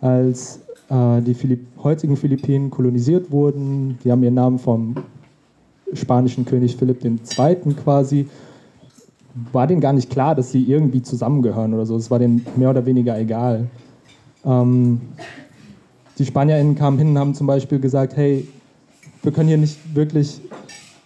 [0.00, 4.96] als äh, die Philipp heutigen Philippinen kolonisiert wurden, die haben ihren Namen vom
[5.92, 7.18] spanischen König Philipp II.
[7.84, 8.26] quasi,
[9.52, 11.96] war denen gar nicht klar, dass sie irgendwie zusammengehören oder so.
[11.96, 13.68] Es war denen mehr oder weniger egal.
[14.44, 15.00] Ähm,
[16.18, 18.48] die SpanierInnen kamen hin und haben zum Beispiel gesagt, hey,
[19.22, 20.40] wir können hier nicht wirklich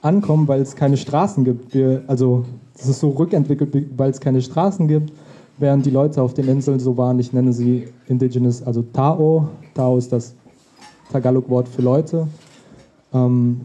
[0.02, 1.74] ankommen, weil es keine Straßen gibt.
[1.74, 2.44] Wir, also
[2.78, 5.12] es ist so rückentwickelt, weil es keine Straßen gibt
[5.60, 9.48] während die Leute auf den Inseln so waren, ich nenne sie Indigenous, also Tao.
[9.74, 10.34] Tao ist das
[11.12, 12.26] Tagalog-Wort für Leute.
[13.12, 13.60] Ähm,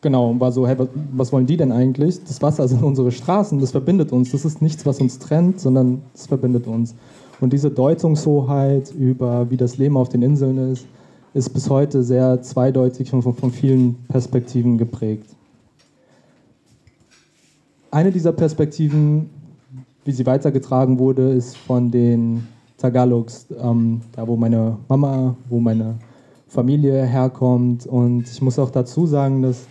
[0.00, 2.22] genau, war so, hey, was, was, wollen die denn eigentlich?
[2.24, 4.32] Das Wasser sind unsere Straßen, das verbindet uns.
[4.32, 6.94] Das ist nichts, was uns trennt, sondern es verbindet uns.
[7.40, 10.86] Und diese Deutungshoheit über, wie das Leben auf den Inseln ist,
[11.34, 15.28] ist bis heute sehr zweideutig und von, von vielen Perspektiven geprägt.
[17.90, 19.30] Eine dieser Perspektiven,
[20.04, 22.46] wie sie weitergetragen wurde, ist von den
[22.78, 25.96] Tagalogs, ähm, da wo meine Mama, wo meine
[26.48, 27.86] Familie herkommt.
[27.86, 29.66] Und ich muss auch dazu sagen, dass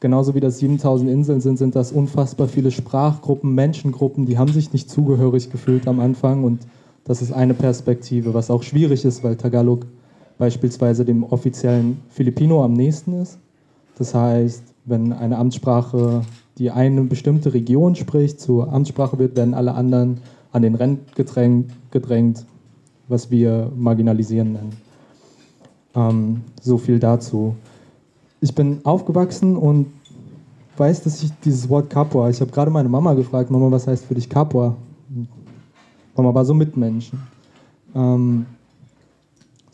[0.00, 4.72] genauso wie das 7000 Inseln sind, sind das unfassbar viele Sprachgruppen, Menschengruppen, die haben sich
[4.72, 6.44] nicht zugehörig gefühlt am Anfang.
[6.44, 6.60] Und
[7.04, 9.86] das ist eine Perspektive, was auch schwierig ist, weil Tagalog
[10.38, 13.38] beispielsweise dem offiziellen Filipino am nächsten ist.
[13.98, 16.22] Das heißt, wenn eine Amtssprache,
[16.58, 20.20] die eine bestimmte Region spricht, zur Amtssprache wird, werden alle anderen
[20.52, 22.44] an den Rand gedrängt, gedrängt
[23.08, 24.76] was wir marginalisieren nennen.
[25.94, 27.54] Ähm, so viel dazu.
[28.40, 29.86] Ich bin aufgewachsen und
[30.76, 34.04] weiß, dass ich dieses Wort Capua, ich habe gerade meine Mama gefragt, Mama, was heißt
[34.04, 34.76] für dich Capua?
[36.16, 37.20] Mama war so Mitmenschen.
[37.94, 38.46] Ähm,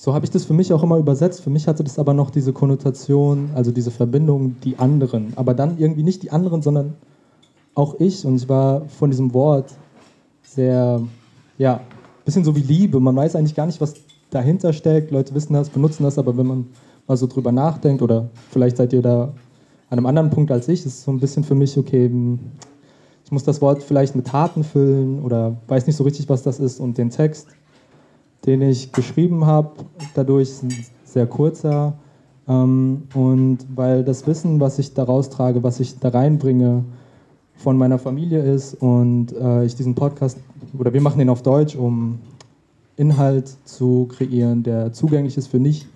[0.04, 1.42] so habe ich das für mich auch immer übersetzt.
[1.42, 5.32] Für mich hatte das aber noch diese Konnotation, also diese Verbindung, die anderen.
[5.36, 6.94] Aber dann irgendwie nicht die anderen, sondern
[7.76, 8.26] auch ich.
[8.26, 9.72] Und ich war von diesem Wort
[10.42, 11.00] sehr,
[11.56, 11.82] ja,
[12.24, 12.98] bisschen so wie Liebe.
[12.98, 13.94] Man weiß eigentlich gar nicht, was
[14.30, 15.12] dahinter steckt.
[15.12, 16.66] Leute wissen das, benutzen das, aber wenn man
[17.06, 19.32] mal so drüber nachdenkt, oder vielleicht seid ihr da
[19.88, 22.40] an einem anderen Punkt als ich, ist so ein bisschen für mich, okay, hm,
[23.24, 26.58] ich muss das Wort vielleicht mit Taten füllen oder weiß nicht so richtig, was das
[26.58, 26.80] ist.
[26.80, 27.46] Und den Text
[28.46, 29.70] den ich geschrieben habe,
[30.14, 30.50] dadurch
[31.04, 31.94] sehr kurzer.
[32.48, 36.84] Ähm, und weil das Wissen, was ich daraus trage, was ich da reinbringe,
[37.62, 40.38] von meiner Familie ist und äh, ich diesen Podcast,
[40.76, 42.18] oder wir machen den auf Deutsch, um
[42.96, 45.86] Inhalt zu kreieren, der zugänglich ist für nicht,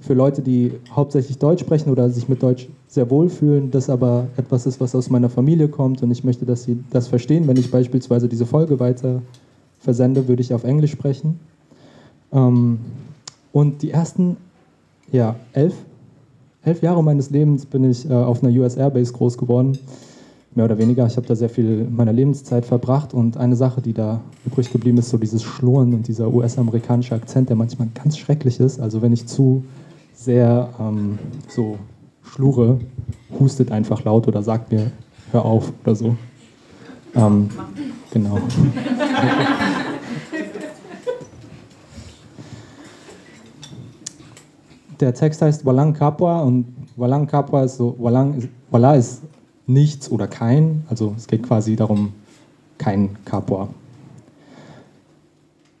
[0.00, 4.66] für Leute, die hauptsächlich Deutsch sprechen oder sich mit Deutsch sehr wohlfühlen, das aber etwas
[4.66, 7.46] ist, was aus meiner Familie kommt und ich möchte, dass sie das verstehen.
[7.46, 9.22] Wenn ich beispielsweise diese Folge weiter
[9.78, 11.38] versende, würde ich auf Englisch sprechen.
[12.34, 12.78] Ähm,
[13.52, 14.36] und die ersten
[15.12, 15.74] ja, elf,
[16.64, 19.78] elf Jahre meines Lebens bin ich äh, auf einer US Airbase groß geworden.
[20.56, 21.06] Mehr oder weniger.
[21.06, 24.98] Ich habe da sehr viel meiner Lebenszeit verbracht und eine Sache, die da übrig geblieben
[24.98, 28.78] ist, so dieses Schlurren und dieser US-amerikanische Akzent, der manchmal ganz schrecklich ist.
[28.80, 29.64] Also wenn ich zu
[30.14, 31.76] sehr ähm, so
[32.22, 32.78] schlure,
[33.38, 34.92] hustet einfach laut oder sagt mir,
[35.32, 36.16] hör auf oder so.
[37.16, 37.50] Ähm,
[38.12, 38.38] genau.
[45.04, 46.64] der Text heißt Walang Kapwa und
[46.96, 49.22] Walang Kapwa ist so, Walang Wala ist
[49.66, 52.14] nichts oder kein, also es geht quasi darum,
[52.78, 53.68] kein Kapwa.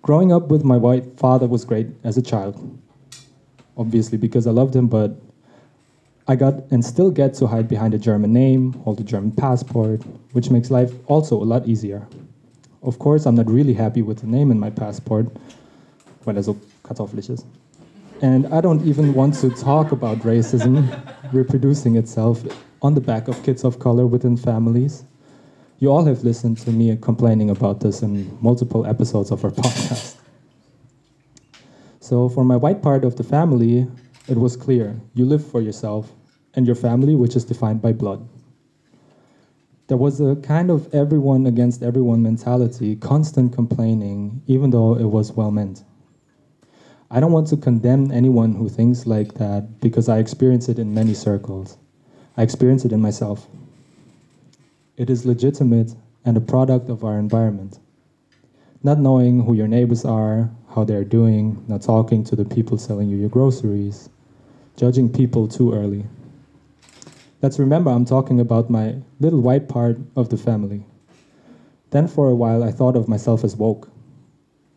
[0.02, 2.54] Growing up with my white father was great as a child,
[3.76, 5.12] obviously because I loved him, but
[6.28, 10.02] I got and still get to hide behind a German name, hold a German passport,
[10.32, 12.06] which makes life also a lot easier.
[12.82, 15.28] Of course, I'm not really happy with the name in my passport,
[16.24, 17.46] weil er so kartoffelig ist.
[18.22, 20.88] And I don't even want to talk about racism
[21.32, 22.42] reproducing itself
[22.80, 25.04] on the back of kids of color within families.
[25.78, 30.16] You all have listened to me complaining about this in multiple episodes of our podcast.
[32.00, 33.88] So, for my white part of the family,
[34.28, 36.12] it was clear you live for yourself
[36.54, 38.28] and your family, which is defined by blood.
[39.88, 45.32] There was a kind of everyone against everyone mentality, constant complaining, even though it was
[45.32, 45.82] well meant.
[47.14, 50.94] I don't want to condemn anyone who thinks like that because I experience it in
[50.94, 51.78] many circles.
[52.36, 53.46] I experience it in myself.
[54.96, 57.78] It is legitimate and a product of our environment.
[58.82, 63.08] Not knowing who your neighbors are, how they're doing, not talking to the people selling
[63.08, 64.08] you your groceries,
[64.76, 66.04] judging people too early.
[67.42, 70.84] Let's remember I'm talking about my little white part of the family.
[71.90, 73.88] Then for a while I thought of myself as woke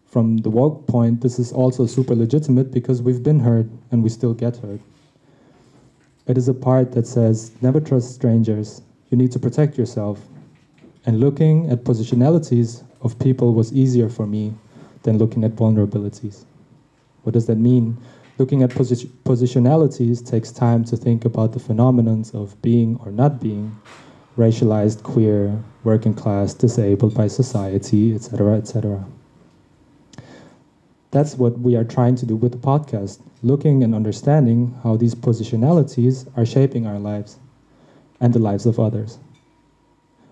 [0.08, 4.10] from the woke point, this is also super legitimate because we've been hurt and we
[4.10, 4.80] still get hurt.
[6.28, 10.20] It is a part that says never trust strangers, you need to protect yourself.
[11.06, 14.54] And looking at positionalities of people was easier for me
[15.04, 16.46] than looking at vulnerabilities.
[17.24, 17.98] What does that mean?
[18.38, 23.42] Looking at posi- positionalities takes time to think about the phenomenons of being or not
[23.42, 23.76] being,
[24.38, 29.06] racialized, queer, working class, disabled by society, etc., etc.
[31.18, 35.16] That's what we are trying to do with the podcast, looking and understanding how these
[35.16, 37.40] positionalities are shaping our lives
[38.22, 39.18] and the lives of others.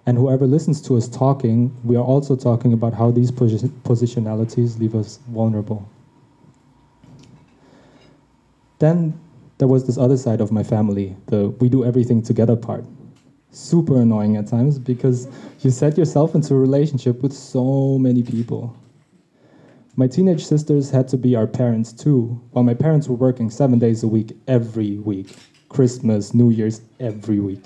[0.06, 4.78] And whoever listens to us talking, we are also talking about how these posi- positionalities
[4.78, 5.90] leave us vulnerable.
[8.78, 9.20] Then
[9.58, 12.86] there was this other side of my family, the we do everything together part.
[13.50, 15.28] Super annoying at times because
[15.62, 18.78] you set yourself into a relationship with so many people
[19.98, 23.80] My teenage sisters had to be our parents too, while my parents were working seven
[23.80, 25.38] days a week every week
[25.70, 27.64] Christmas, New Year's, every week.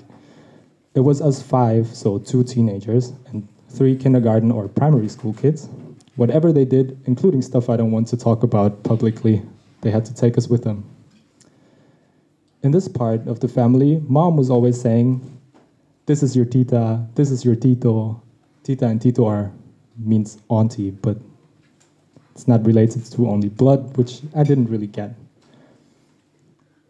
[0.94, 5.68] It was us five, so two teenagers, and three kindergarten or primary school kids.
[6.14, 9.42] Whatever they did, including stuff I don't want to talk about publicly,
[9.80, 10.88] they had to take us with them.
[12.62, 15.20] In this part of the family, mom was always saying,
[16.06, 18.22] This is your tita, this is your tito.
[18.62, 19.50] Tita and tito are
[19.98, 21.16] means auntie, but
[22.40, 25.14] it's not related to only blood, which I didn't really get.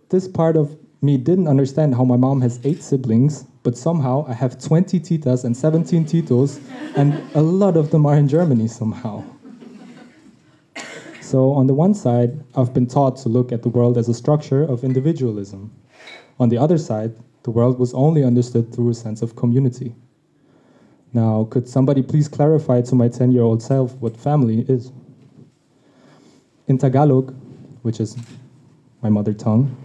[0.08, 4.32] This part of me didn't understand how my mom has eight siblings, but somehow I
[4.34, 6.60] have 20 titas and 17 titos,
[6.94, 9.24] and a lot of them are in Germany somehow.
[11.20, 14.14] So, on the one side, I've been taught to look at the world as a
[14.14, 15.72] structure of individualism.
[16.38, 19.96] On the other side, the world was only understood through a sense of community.
[21.12, 24.92] Now, could somebody please clarify to my 10 year old self what family is?
[26.70, 27.34] In Tagalog,
[27.82, 28.16] which is
[29.02, 29.76] my mother tongue,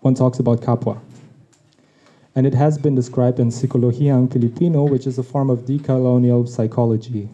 [0.00, 1.00] one talks about kapwa.
[2.34, 7.30] And it has been described in Psicologiang Filipino, which is a form of decolonial psychology.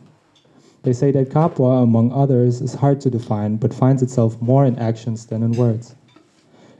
[0.84, 4.78] They say that kapwa, among others, is hard to define, but finds itself more in
[4.78, 5.96] actions than in words.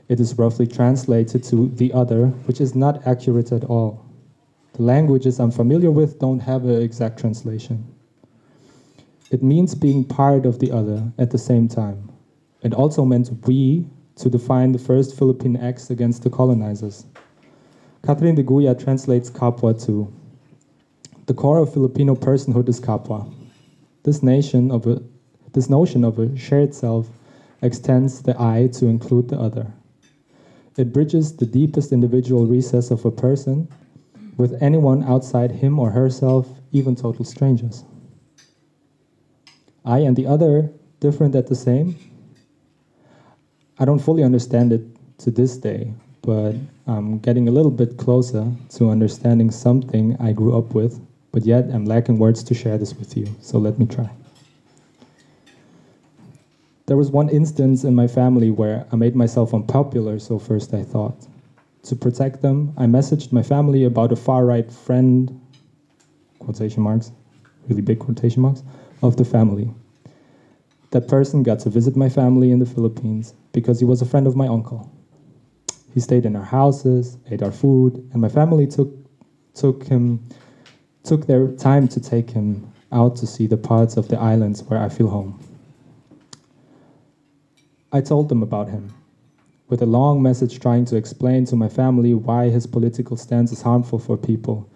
[0.07, 4.05] It is roughly translated to the other, which is not accurate at all.
[4.71, 7.93] The languages I'm familiar with don't have an exact translation.
[9.31, 12.10] It means being part of the other at the same time.
[12.63, 17.05] It also meant we to define the first Philippine acts against the colonizers.
[18.03, 20.11] Catherine de Guya translates kapwa to
[21.25, 23.31] the core of Filipino personhood is kapwa.
[24.03, 25.01] This nation of a,
[25.53, 27.09] this notion of a shared self
[27.61, 29.71] extends the I to include the other.
[30.77, 33.67] It bridges the deepest individual recess of a person
[34.37, 37.83] with anyone outside him or herself, even total strangers.
[39.85, 41.95] I and the other, different at the same.
[43.81, 44.83] I don't fully understand it
[45.17, 46.55] to this day, but
[46.87, 51.01] I'm getting a little bit closer to understanding something I grew up with
[51.31, 54.09] but yet I'm lacking words to share this with you, so let me try.
[56.87, 60.83] There was one instance in my family where I made myself unpopular, so first I
[60.83, 61.27] thought.
[61.83, 65.39] To protect them, I messaged my family about a far right friend,
[66.39, 67.11] quotation marks,
[67.69, 68.63] really big quotation marks,
[69.01, 69.73] of the family.
[70.91, 74.27] That person got to visit my family in the Philippines because he was a friend
[74.27, 74.91] of my uncle.
[75.93, 78.89] He stayed in our houses, ate our food, and my family took,
[79.53, 80.25] took him
[81.03, 84.79] took their time to take him out to see the parts of the islands where
[84.79, 85.39] I feel home.
[87.91, 88.93] I told them about him,
[89.67, 93.61] with a long message trying to explain to my family why his political stance is
[93.61, 94.69] harmful for people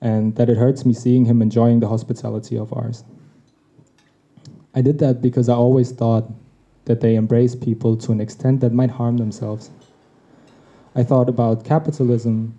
[0.00, 3.04] and that it hurts me seeing him enjoying the hospitality of ours.
[4.74, 6.30] I did that because I always thought
[6.84, 9.70] that they embrace people to an extent that might harm themselves.
[10.94, 12.58] I thought about capitalism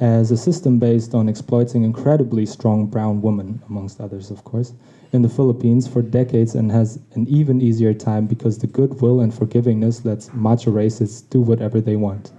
[0.00, 4.72] as a system based on exploiting incredibly strong brown women, amongst others, of course,
[5.12, 9.32] in the Philippines for decades and has an even easier time because the goodwill and
[9.32, 12.32] forgivingness lets macho racists do whatever they want.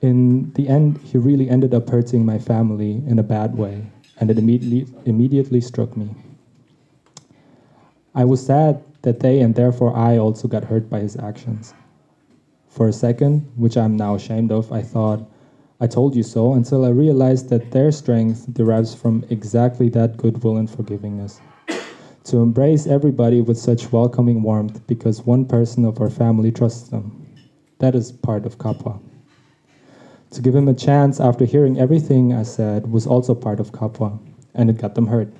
[0.00, 3.86] In the end, he really ended up hurting my family in a bad way,
[4.18, 6.10] and it immediately, immediately struck me.
[8.14, 11.72] I was sad that they and therefore I also got hurt by his actions.
[12.68, 15.26] For a second, which I'm now ashamed of, I thought,
[15.80, 20.58] I told you so until I realized that their strength derives from exactly that goodwill
[20.58, 21.40] and forgivingness.
[22.24, 27.26] To embrace everybody with such welcoming warmth because one person of our family trusts them.
[27.78, 29.00] That is part of Kapwa.
[30.30, 34.18] To give him a chance after hearing everything I said was also part of Kapwa,
[34.54, 35.32] and it got them hurt.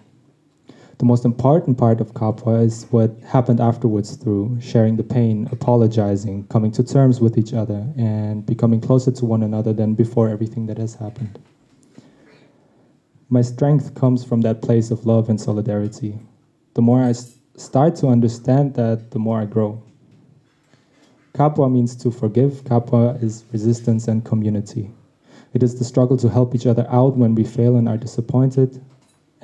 [1.02, 6.46] The most important part of Kapwa is what happened afterwards through sharing the pain, apologizing,
[6.46, 10.66] coming to terms with each other, and becoming closer to one another than before everything
[10.66, 11.40] that has happened.
[13.28, 16.20] My strength comes from that place of love and solidarity.
[16.74, 17.14] The more I
[17.56, 19.82] start to understand that, the more I grow.
[21.34, 22.62] Kapwa means to forgive.
[22.62, 24.92] Kapwa is resistance and community.
[25.52, 28.80] It is the struggle to help each other out when we fail and are disappointed,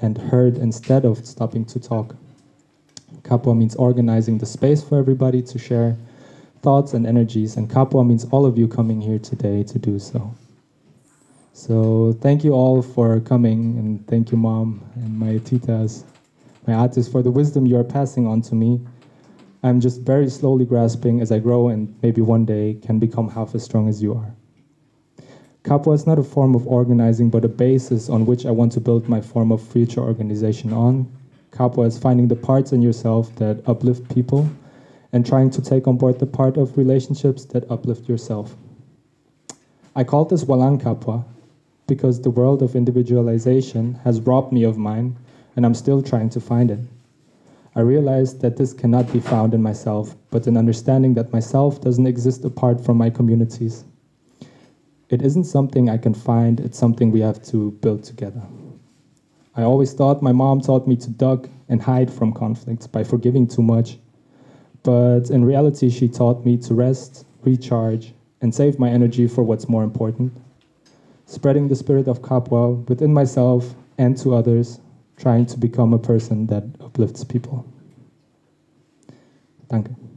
[0.01, 2.17] and heard instead of stopping to talk.
[3.23, 5.97] Kapwa means organizing the space for everybody to share
[6.63, 10.35] thoughts and energies, and Kapwa means all of you coming here today to do so.
[11.53, 16.05] So thank you all for coming, and thank you, Mom, and my titas,
[16.67, 18.81] my artists, for the wisdom you are passing on to me.
[19.63, 23.57] I'm just very slowly grasping as I grow and maybe one day can become half
[23.57, 24.38] as strong as you are.
[25.65, 28.81] Kapwa is not a form of organizing, but a basis on which I want to
[28.81, 31.11] build my form of future organization on.
[31.51, 34.49] Kapwa is finding the parts in yourself that uplift people
[35.13, 38.55] and trying to take on board the part of relationships that uplift yourself.
[39.97, 41.25] I call this Walang Kapwa
[41.87, 45.17] because the world of individualization has robbed me of mine
[45.57, 46.81] and I'm still trying to find it.
[47.75, 52.07] I realized that this cannot be found in myself, but an understanding that myself doesn't
[52.07, 53.85] exist apart from my communities.
[55.11, 58.43] It isn't something I can find, it's something we have to build together.
[59.55, 63.47] I always thought my mom taught me to duck and hide from conflicts by forgiving
[63.47, 63.99] too much.
[64.83, 69.69] But in reality, she taught me to rest, recharge, and save my energy for what's
[69.69, 70.33] more important.
[71.27, 74.81] Spreading the spirit of Kapwa within myself and to others,
[75.17, 77.67] trying to become a person that uplifts people.
[79.69, 80.08] Danke.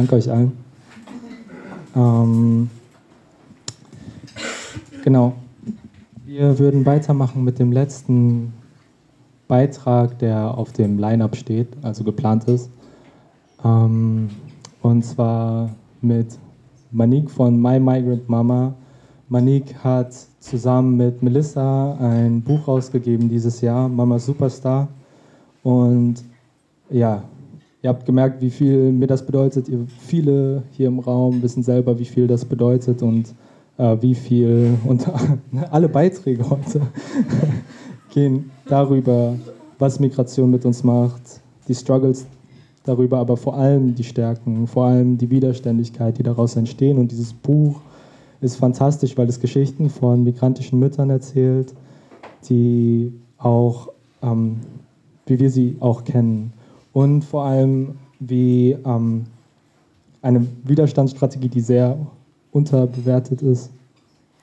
[0.00, 0.52] Danke euch allen.
[1.94, 2.70] Ähm,
[5.04, 5.34] genau.
[6.24, 8.54] Wir würden weitermachen mit dem letzten
[9.46, 12.70] Beitrag, der auf dem Line-Up steht, also geplant ist.
[13.62, 14.30] Ähm,
[14.80, 15.68] und zwar
[16.00, 16.38] mit
[16.90, 18.72] Manik von My Migrant Mama.
[19.28, 24.88] Manik hat zusammen mit Melissa ein Buch rausgegeben dieses Jahr, Mama Superstar.
[25.62, 26.24] Und
[26.88, 27.22] ja,
[27.82, 29.68] Ihr habt gemerkt, wie viel mir das bedeutet.
[29.68, 33.34] Ihr viele hier im Raum wissen selber, wie viel das bedeutet und
[33.78, 35.06] äh, wie viel und
[35.70, 36.82] alle Beiträge heute
[38.10, 39.34] gehen darüber,
[39.78, 42.26] was Migration mit uns macht, die Struggles
[42.84, 46.98] darüber, aber vor allem die Stärken, vor allem die Widerständigkeit, die daraus entstehen.
[46.98, 47.80] Und dieses Buch
[48.42, 51.74] ist fantastisch, weil es Geschichten von migrantischen Müttern erzählt,
[52.48, 53.88] die auch,
[54.22, 54.56] ähm,
[55.26, 56.52] wie wir sie auch kennen
[56.92, 59.26] und vor allem wie ähm,
[60.22, 61.96] eine Widerstandsstrategie, die sehr
[62.52, 63.70] unterbewertet ist,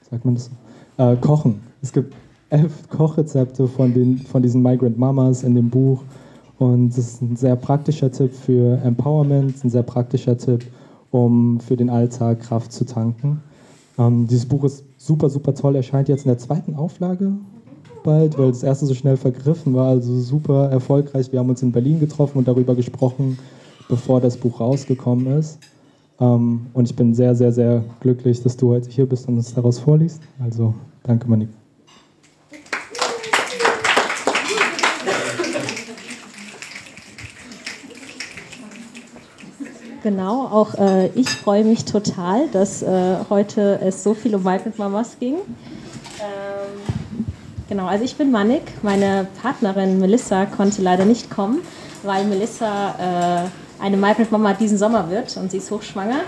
[0.10, 0.50] sagt man das
[0.98, 1.60] so, äh, Kochen.
[1.82, 2.16] Es gibt
[2.50, 6.04] elf Kochrezepte von, den, von diesen Migrant Mamas in dem Buch
[6.58, 10.66] und es ist ein sehr praktischer Tipp für Empowerment, ein sehr praktischer Tipp,
[11.12, 13.42] um für den Alltag Kraft zu tanken.
[14.00, 17.34] Ähm, dieses Buch ist super, super toll, erscheint jetzt in der zweiten Auflage
[18.08, 21.30] bald, weil das erste so schnell vergriffen war, also super erfolgreich.
[21.34, 23.38] Wir haben uns in Berlin getroffen und darüber gesprochen,
[23.90, 25.60] bevor das Buch rausgekommen ist.
[26.22, 29.54] Ähm, und ich bin sehr, sehr, sehr glücklich, dass du heute hier bist und uns
[29.54, 30.22] daraus vorliest.
[30.42, 30.74] Also
[31.04, 31.50] danke, Manik.
[40.02, 44.80] Genau, auch äh, ich freue mich total, dass äh, heute es so viel um Migrant
[44.80, 45.36] Mamas ging.
[46.22, 46.97] Ähm,
[47.70, 48.62] Genau, also ich bin Manik.
[48.82, 51.60] Meine Partnerin Melissa konnte leider nicht kommen,
[52.04, 56.22] weil Melissa äh, eine Migrant Mama diesen Sommer wird und sie ist hochschwanger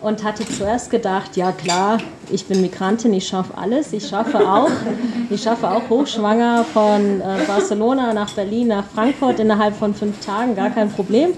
[0.00, 1.98] und hatte zuerst gedacht, ja klar,
[2.30, 4.70] ich bin Migrantin, ich schaffe alles, ich schaffe auch,
[5.30, 10.56] ich schaffe auch hochschwanger von äh, Barcelona nach Berlin nach Frankfurt innerhalb von fünf Tagen,
[10.56, 11.30] gar kein Problem.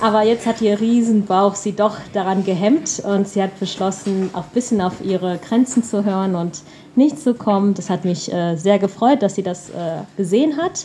[0.00, 4.52] Aber jetzt hat ihr Riesenbauch sie doch daran gehemmt und sie hat beschlossen, auch ein
[4.52, 6.62] bisschen auf ihre Grenzen zu hören und
[6.96, 7.74] nicht zu kommen.
[7.74, 10.84] Das hat mich äh, sehr gefreut, dass sie das äh, gesehen hat.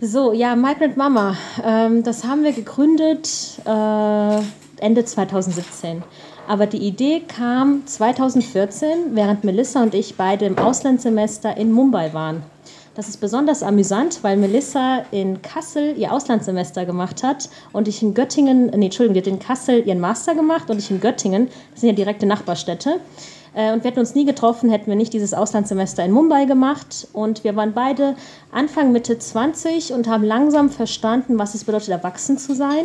[0.00, 3.28] So, ja, Migrant Mama, ähm, das haben wir gegründet
[3.64, 4.38] äh,
[4.80, 6.02] Ende 2017.
[6.46, 12.42] Aber die Idee kam 2014, während Melissa und ich beide im Auslandssemester in Mumbai waren.
[12.94, 18.12] Das ist besonders amüsant, weil Melissa in Kassel ihr Auslandssemester gemacht hat und ich in
[18.12, 21.82] Göttingen, nee, Entschuldigung, die hat in Kassel ihren Master gemacht und ich in Göttingen, das
[21.82, 22.98] sind ja direkte Nachbarstädte.
[23.54, 27.08] Äh, und wir hätten uns nie getroffen, hätten wir nicht dieses Auslandssemester in Mumbai gemacht.
[27.12, 28.16] Und wir waren beide
[28.52, 32.84] Anfang, Mitte 20 und haben langsam verstanden, was es bedeutet, erwachsen zu sein.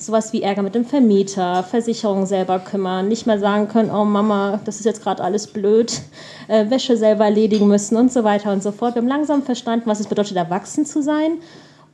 [0.00, 4.60] Sowas wie Ärger mit dem Vermieter, Versicherungen selber kümmern, nicht mehr sagen können, oh Mama,
[4.64, 6.00] das ist jetzt gerade alles blöd,
[6.46, 8.94] äh, Wäsche selber erledigen müssen und so weiter und so fort.
[8.94, 11.38] Wir haben langsam verstanden, was es bedeutet, erwachsen zu sein.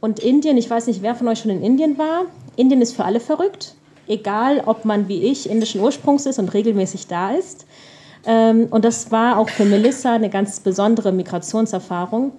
[0.01, 2.27] Und Indien, ich weiß nicht, wer von euch schon in Indien war,
[2.57, 3.74] Indien ist für alle verrückt.
[4.07, 7.65] Egal, ob man wie ich indischen Ursprungs ist und regelmäßig da ist.
[8.27, 12.33] Ähm, und das war auch für Melissa eine ganz besondere Migrationserfahrung.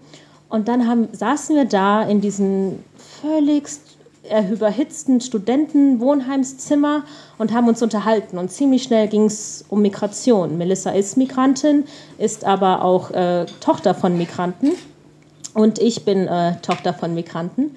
[0.50, 2.80] Und dann haben, saßen wir da in diesem
[3.22, 3.64] völlig
[4.52, 7.04] überhitzten Studentenwohnheimszimmer
[7.38, 8.38] und haben uns unterhalten.
[8.38, 10.58] Und ziemlich schnell ging es um Migration.
[10.58, 11.84] Melissa ist Migrantin,
[12.18, 14.72] ist aber auch äh, Tochter von Migranten.
[15.54, 17.76] Und ich bin äh, Tochter von Migranten.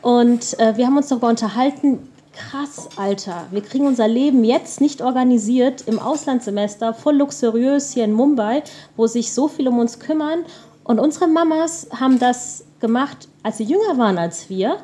[0.00, 1.98] Und äh, wir haben uns darüber unterhalten,
[2.32, 8.12] krass, Alter, wir kriegen unser Leben jetzt nicht organisiert im Auslandssemester, voll luxuriös hier in
[8.12, 8.62] Mumbai,
[8.96, 10.44] wo sich so viel um uns kümmern.
[10.84, 14.78] Und unsere Mamas haben das gemacht, als sie jünger waren als wir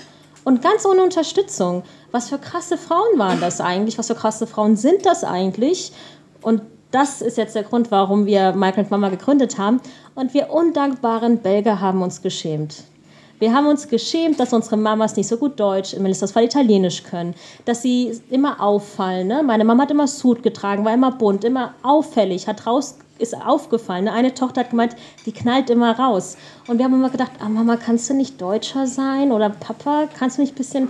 [0.45, 1.83] und ganz ohne Unterstützung.
[2.13, 3.99] Was für krasse Frauen waren das eigentlich?
[3.99, 5.93] Was für krasse Frauen sind das eigentlich?
[6.41, 9.81] Und das ist jetzt der Grund, warum wir und Mama gegründet haben.
[10.15, 12.85] Und wir undankbaren Belgier haben uns geschämt.
[13.39, 17.35] Wir haben uns geschämt, dass unsere Mamas nicht so gut Deutsch, im Fall Italienisch können,
[17.65, 19.29] dass sie immer auffallen.
[19.29, 19.43] Ne?
[19.45, 24.05] Meine Mama hat immer Suit getragen, war immer bunt, immer auffällig, hat raus, ist aufgefallen.
[24.05, 24.13] Ne?
[24.13, 26.37] Eine Tochter hat gemeint, die knallt immer raus.
[26.67, 29.31] Und wir haben immer gedacht, ah, Mama, kannst du nicht Deutscher sein?
[29.31, 30.89] Oder Papa, kannst du nicht ein bisschen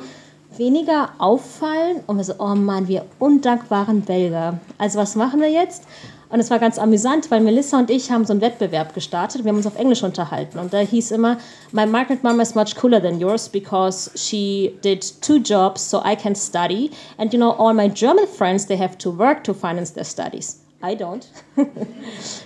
[0.56, 2.00] weniger auffallen?
[2.06, 4.58] Und wir so, oh Mann, wir undankbaren Belger.
[4.78, 5.84] Also was machen wir jetzt?
[6.30, 9.44] Und es war ganz amüsant, weil Melissa und ich haben so einen Wettbewerb gestartet.
[9.44, 10.58] Wir haben uns auf Englisch unterhalten.
[10.58, 11.38] Und da hieß immer,
[11.72, 16.14] My Margaret Mama is much cooler than yours because she did two jobs so I
[16.14, 16.90] can study.
[17.16, 20.60] And you know, all my German friends, they have to work to finance their studies.
[20.82, 21.26] I don't.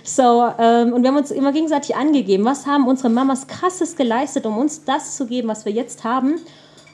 [0.03, 4.45] so, ähm, und wir haben uns immer gegenseitig angegeben, was haben unsere Mamas krasses geleistet,
[4.45, 6.33] um uns das zu geben, was wir jetzt haben.
[6.33, 6.41] Und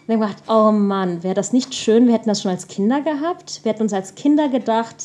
[0.07, 3.01] wir haben gedacht, oh Mann, wäre das nicht schön, wir hätten das schon als Kinder
[3.01, 3.61] gehabt.
[3.63, 4.95] Wir hätten uns als Kinder gedacht,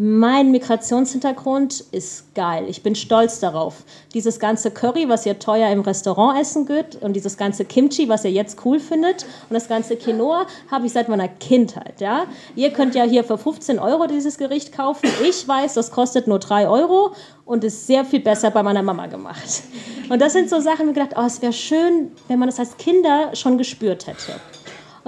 [0.00, 2.66] mein Migrationshintergrund ist geil.
[2.68, 3.82] Ich bin stolz darauf.
[4.14, 8.24] Dieses ganze Curry, was ihr teuer im Restaurant essen könnt, und dieses ganze Kimchi, was
[8.24, 12.00] ihr jetzt cool findet, und das ganze Quinoa habe ich seit meiner Kindheit.
[12.00, 12.26] Ja?
[12.54, 15.10] Ihr könnt ja hier für 15 Euro dieses Gericht kaufen.
[15.28, 17.12] Ich weiß, das kostet nur 3 Euro
[17.44, 19.64] und ist sehr viel besser bei meiner Mama gemacht.
[20.08, 22.60] Und das sind so Sachen, wo ich gedacht, oh, es wäre schön, wenn man das
[22.60, 24.34] als Kinder schon gespürt hätte.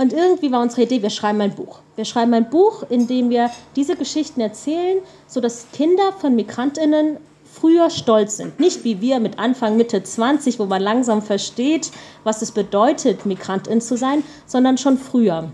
[0.01, 1.81] Und irgendwie war unsere Idee, wir schreiben ein Buch.
[1.94, 4.97] Wir schreiben ein Buch, in dem wir diese Geschichten erzählen,
[5.27, 8.59] sodass Kinder von Migrantinnen früher stolz sind.
[8.59, 11.90] Nicht wie wir mit Anfang, Mitte 20, wo man langsam versteht,
[12.24, 15.52] was es bedeutet, Migrantin zu sein, sondern schon früher.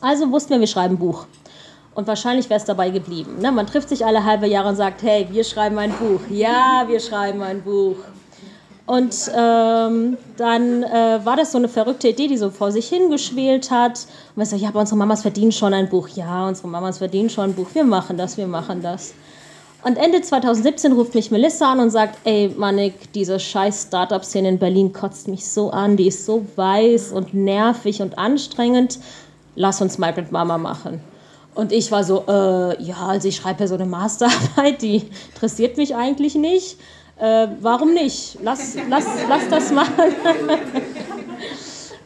[0.00, 1.26] Also wussten wir, wir schreiben ein Buch.
[1.94, 3.40] Und wahrscheinlich wäre es dabei geblieben.
[3.42, 3.52] Ne?
[3.52, 6.20] Man trifft sich alle halbe Jahre und sagt, hey, wir schreiben ein Buch.
[6.30, 7.96] Ja, wir schreiben ein Buch.
[8.86, 13.70] Und ähm, dann äh, war das so eine verrückte Idee, die so vor sich hingeschwelt
[13.70, 14.06] hat.
[14.34, 16.08] Und wir so, ja, aber unsere Mamas verdienen schon ein Buch.
[16.08, 17.68] Ja, unsere Mamas verdienen schon ein Buch.
[17.72, 19.14] Wir machen das, wir machen das.
[19.82, 24.58] Und Ende 2017 ruft mich Melissa an und sagt, ey, Manik, diese scheiß Startup-Szene in
[24.58, 25.96] Berlin kotzt mich so an.
[25.96, 28.98] Die ist so weiß und nervig und anstrengend.
[29.54, 31.00] Lass uns Migrant Mama machen.
[31.54, 35.76] Und ich war so, äh, ja, also ich schreibe ja so eine Masterarbeit, die interessiert
[35.76, 36.76] mich eigentlich nicht
[37.20, 38.38] äh, warum nicht?
[38.42, 39.90] Lass, lass, lass das machen.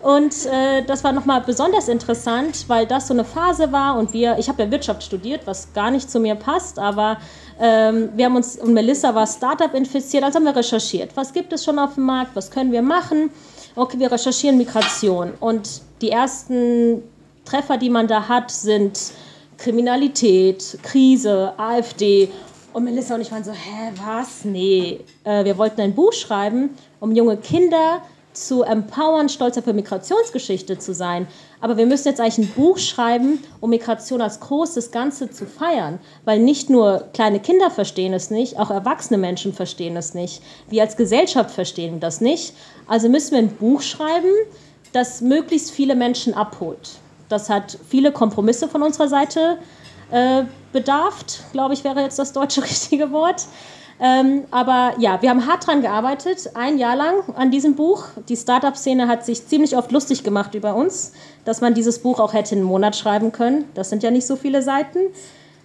[0.03, 4.37] Und äh, das war nochmal besonders interessant, weil das so eine Phase war und wir,
[4.39, 7.17] ich habe ja Wirtschaft studiert, was gar nicht zu mir passt, aber
[7.59, 11.13] ähm, wir haben uns, und Melissa war Startup infiziert, also haben wir recherchiert.
[11.15, 12.37] Was gibt es schon auf dem Markt?
[12.37, 13.31] Was können wir machen?
[13.77, 15.33] Okay, wir recherchieren Migration.
[15.41, 17.03] Und die ersten
[17.47, 18.99] Treffer, die man da hat, sind
[19.57, 22.29] Kriminalität, Krise, AfD
[22.75, 24.45] und Melissa und ich waren so, hä, was?
[24.45, 25.01] Nee.
[25.23, 26.71] Äh, wir wollten ein Buch schreiben,
[27.01, 28.03] um junge Kinder
[28.33, 31.29] zu empowern, stolzer für Migrationsgeschichte zu sein.
[31.61, 36.01] Aber wir müssen jetzt eigentlich ein Buch schreiben, um Migration als großes Ganze zu feiern.
[36.25, 40.43] Weil nicht nur kleine Kinder verstehen es nicht, auch erwachsene Menschen verstehen es nicht.
[40.69, 42.55] Wir als Gesellschaft verstehen das nicht.
[42.89, 44.33] Also müssen wir ein Buch schreiben,
[44.93, 46.91] das möglichst viele Menschen abholt.
[47.29, 49.59] Das hat viele Kompromisse von unserer Seite
[50.11, 53.47] äh, bedarft, glaube ich, wäre jetzt das deutsche richtige Wort.
[54.01, 58.07] Ähm, aber ja, wir haben hart dran gearbeitet, ein Jahr lang an diesem Buch.
[58.29, 61.13] Die Startup-Szene hat sich ziemlich oft lustig gemacht über uns,
[61.45, 63.67] dass man dieses Buch auch hätte in einen Monat schreiben können.
[63.75, 64.99] Das sind ja nicht so viele Seiten.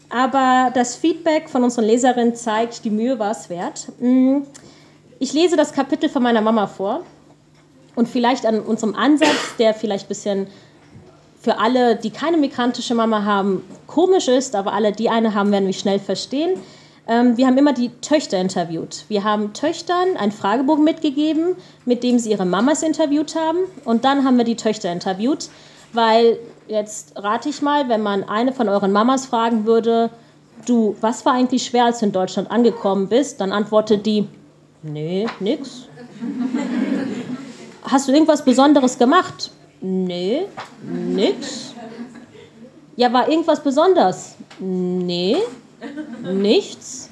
[0.09, 3.87] Aber das Feedback von unseren Leserinnen zeigt, die Mühe war es wert.
[3.99, 4.39] Mm,
[5.19, 7.01] ich lese das Kapitel von meiner Mama vor
[7.95, 10.47] und vielleicht an unserem Ansatz, der vielleicht ein bisschen
[11.49, 15.65] für alle, die keine migrantische Mama haben, komisch ist, aber alle, die eine haben, werden
[15.65, 16.59] mich schnell verstehen.
[17.07, 19.05] Ähm, wir haben immer die Töchter interviewt.
[19.07, 21.55] Wir haben Töchtern einen Fragebogen mitgegeben,
[21.85, 23.57] mit dem sie ihre Mamas interviewt haben.
[23.84, 25.49] Und dann haben wir die Töchter interviewt,
[25.91, 30.11] weil jetzt rate ich mal, wenn man eine von euren Mamas fragen würde,
[30.67, 33.41] du, was war eigentlich schwer, als du in Deutschland angekommen bist?
[33.41, 34.27] Dann antwortet die,
[34.84, 35.88] nee, nix.
[37.85, 39.49] Hast du irgendwas Besonderes gemacht?
[39.81, 40.45] Nee,
[40.81, 41.73] nix.
[42.95, 44.35] Ja, war irgendwas besonders?
[44.60, 45.38] Nee,
[46.22, 47.10] nichts.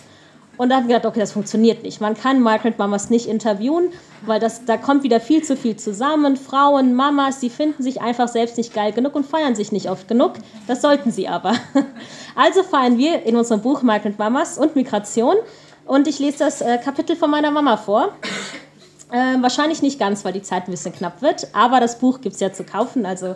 [0.57, 2.02] Und dann haben wir gedacht, okay, das funktioniert nicht.
[2.02, 3.91] Man kann Migrant Mamas nicht interviewen,
[4.26, 6.35] weil das, da kommt wieder viel zu viel zusammen.
[6.35, 10.07] Frauen, Mamas, die finden sich einfach selbst nicht geil genug und feiern sich nicht oft
[10.07, 10.34] genug.
[10.65, 11.53] Das sollten sie aber.
[12.39, 15.38] Also feiern wir in unserem Buch Migrant Mamas und Migration.
[15.85, 18.14] Und ich lese das äh, Kapitel von meiner Mama vor.
[19.11, 21.47] Äh, wahrscheinlich nicht ganz, weil die Zeit ein bisschen knapp wird.
[21.53, 23.35] Aber das Buch gibt es ja zu kaufen, also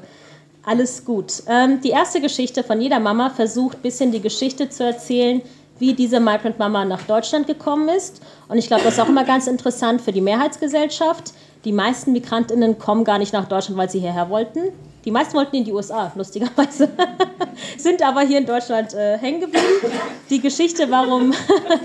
[0.64, 1.43] Alles gut.
[1.48, 5.41] Ähm, die erste Geschichte von jeder Mama versucht, ein bisschen die Geschichte zu erzählen,
[5.80, 8.22] wie diese Migrant Mama nach Deutschland gekommen ist.
[8.48, 11.34] Und ich glaube, das ist auch immer ganz interessant für die Mehrheitsgesellschaft.
[11.65, 14.60] Die meisten Migrantinnen kommen gar nicht nach Deutschland, weil sie hierher wollten.
[15.06, 16.90] Die meisten wollten in die USA, lustigerweise.
[17.78, 19.65] Sind aber hier in Deutschland äh, hängen geblieben.
[20.30, 21.34] Die Geschichte, warum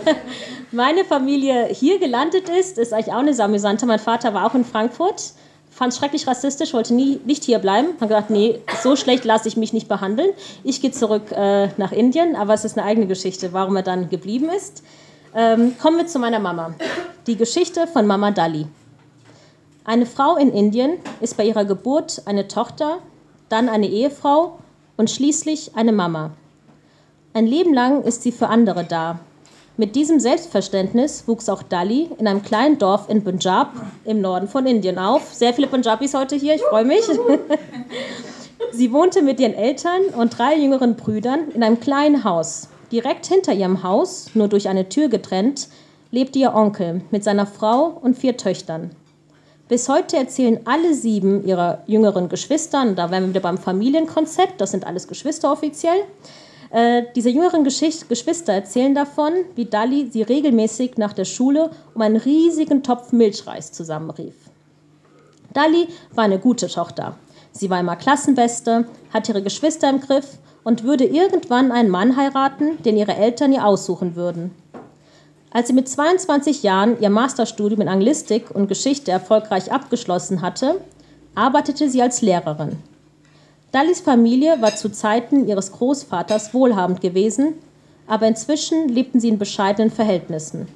[0.70, 3.86] meine Familie hier gelandet ist, ist eigentlich auch eine amüsante.
[3.86, 5.32] Mein Vater war auch in Frankfurt
[5.76, 7.88] fand es schrecklich rassistisch, wollte nie, nicht hier bleiben.
[8.00, 10.30] Hat gesagt, nee, so schlecht lasse ich mich nicht behandeln.
[10.64, 14.08] Ich gehe zurück äh, nach Indien, aber es ist eine eigene Geschichte, warum er dann
[14.08, 14.82] geblieben ist.
[15.34, 16.74] Ähm, kommen wir zu meiner Mama.
[17.26, 18.66] Die Geschichte von Mama Dali.
[19.86, 22.98] Eine Frau in Indien ist bei ihrer Geburt eine Tochter,
[23.48, 24.58] dann eine Ehefrau
[24.96, 26.32] und schließlich eine Mama.
[27.32, 29.20] Ein Leben lang ist sie für andere da,
[29.78, 33.74] mit diesem Selbstverständnis wuchs auch Dali in einem kleinen Dorf in Punjab
[34.06, 35.34] im Norden von Indien auf.
[35.34, 37.02] Sehr viele Punjabis heute hier, ich freue mich.
[38.72, 42.70] Sie wohnte mit ihren Eltern und drei jüngeren Brüdern in einem kleinen Haus.
[42.90, 45.68] Direkt hinter ihrem Haus, nur durch eine Tür getrennt,
[46.10, 48.92] lebte ihr Onkel mit seiner Frau und vier Töchtern.
[49.68, 54.60] Bis heute erzählen alle sieben ihrer jüngeren Geschwister, und da wären wir wieder beim Familienkonzept,
[54.60, 56.04] das sind alles Geschwister offiziell,
[56.70, 62.02] äh, diese jüngeren Geschicht Geschwister erzählen davon, wie Dali sie regelmäßig nach der Schule um
[62.02, 64.34] einen riesigen Topf Milchreis zusammenrief.
[65.52, 67.16] Dali war eine gute Tochter.
[67.50, 72.80] Sie war immer Klassenbeste, hatte ihre Geschwister im Griff und würde irgendwann einen Mann heiraten,
[72.84, 74.54] den ihre Eltern ihr aussuchen würden.
[75.56, 80.82] Als sie mit 22 Jahren ihr Masterstudium in Anglistik und Geschichte erfolgreich abgeschlossen hatte,
[81.34, 82.76] arbeitete sie als Lehrerin.
[83.72, 87.54] Dalis Familie war zu Zeiten ihres Großvaters wohlhabend gewesen,
[88.06, 90.68] aber inzwischen lebten sie in bescheidenen Verhältnissen.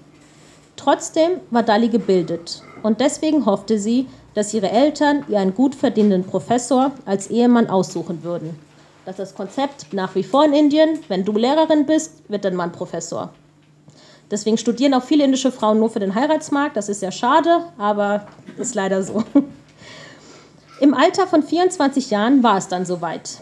[0.76, 6.24] Trotzdem war Dali gebildet und deswegen hoffte sie, dass ihre Eltern ihr einen gut verdienenden
[6.24, 8.58] Professor als Ehemann aussuchen würden.
[9.04, 11.00] Das ist das Konzept nach wie vor in Indien.
[11.08, 13.30] Wenn du Lehrerin bist, wird dein Mann Professor.
[14.30, 16.76] Deswegen studieren auch viele indische Frauen nur für den Heiratsmarkt.
[16.76, 18.26] Das ist sehr schade, aber
[18.58, 19.24] ist leider so.
[20.80, 23.40] Im Alter von 24 Jahren war es dann soweit.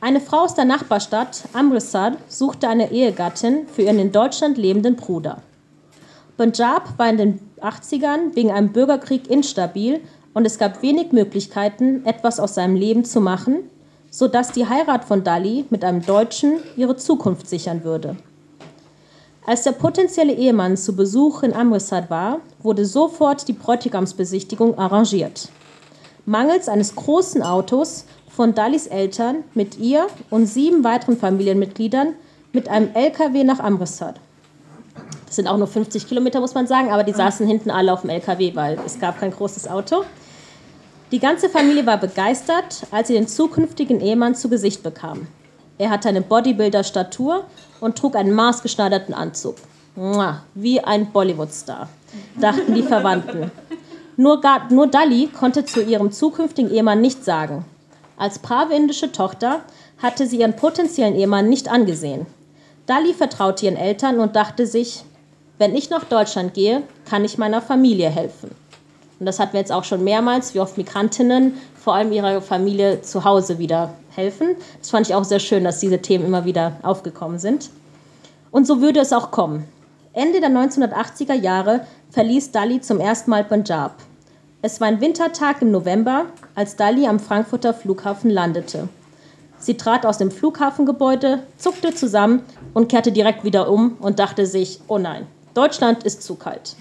[0.00, 5.42] Eine Frau aus der Nachbarstadt, Amritsar, suchte eine Ehegattin für ihren in Deutschland lebenden Bruder.
[6.36, 10.02] Punjab war in den 80ern wegen einem Bürgerkrieg instabil
[10.34, 13.70] und es gab wenig Möglichkeiten, etwas aus seinem Leben zu machen,
[14.10, 18.16] sodass die Heirat von Dali mit einem Deutschen ihre Zukunft sichern würde.
[19.46, 25.48] Als der potenzielle Ehemann zu Besuch in Amritsar war, wurde sofort die Bräutigamsbesichtigung arrangiert
[26.26, 32.14] mangels eines großen Autos von Dalis Eltern mit ihr und sieben weiteren Familienmitgliedern
[32.52, 34.14] mit einem LKW nach Amritsar.
[35.24, 38.02] Das sind auch nur 50 Kilometer, muss man sagen, aber die saßen hinten alle auf
[38.02, 40.04] dem LKW, weil es gab kein großes Auto.
[41.12, 45.28] Die ganze Familie war begeistert, als sie den zukünftigen Ehemann zu Gesicht bekam.
[45.78, 47.44] Er hatte eine Bodybuilder-Statur
[47.80, 49.56] und trug einen maßgeschneiderten Anzug.
[50.54, 51.88] Wie ein Bollywood-Star,
[52.40, 53.50] dachten die Verwandten.
[54.16, 54.40] Nur,
[54.70, 57.64] nur Dali konnte zu ihrem zukünftigen Ehemann nichts sagen.
[58.16, 59.60] Als brave indische Tochter
[60.02, 62.26] hatte sie ihren potenziellen Ehemann nicht angesehen.
[62.86, 65.04] Dali vertraute ihren Eltern und dachte sich,
[65.58, 68.50] wenn ich nach Deutschland gehe, kann ich meiner Familie helfen.
[69.18, 71.54] Und das hatten wir jetzt auch schon mehrmals, wie oft Migrantinnen
[71.86, 74.56] vor allem ihrer Familie zu Hause wieder helfen.
[74.80, 77.70] Das fand ich auch sehr schön, dass diese Themen immer wieder aufgekommen sind.
[78.50, 79.68] Und so würde es auch kommen.
[80.12, 83.94] Ende der 1980er Jahre verließ Dali zum ersten Mal Punjab.
[84.62, 86.24] Es war ein Wintertag im November,
[86.56, 88.88] als Dali am Frankfurter Flughafen landete.
[89.60, 92.42] Sie trat aus dem Flughafengebäude, zuckte zusammen
[92.74, 96.74] und kehrte direkt wieder um und dachte sich, oh nein, Deutschland ist zu kalt.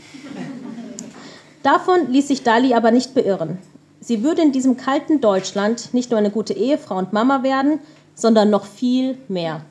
[1.61, 3.59] Davon ließ sich Dali aber nicht beirren.
[4.05, 7.79] Sie würde in diesem kalten Deutschland nicht nur eine gute Ehefrau und Mama werden,
[8.13, 9.61] sondern noch viel mehr.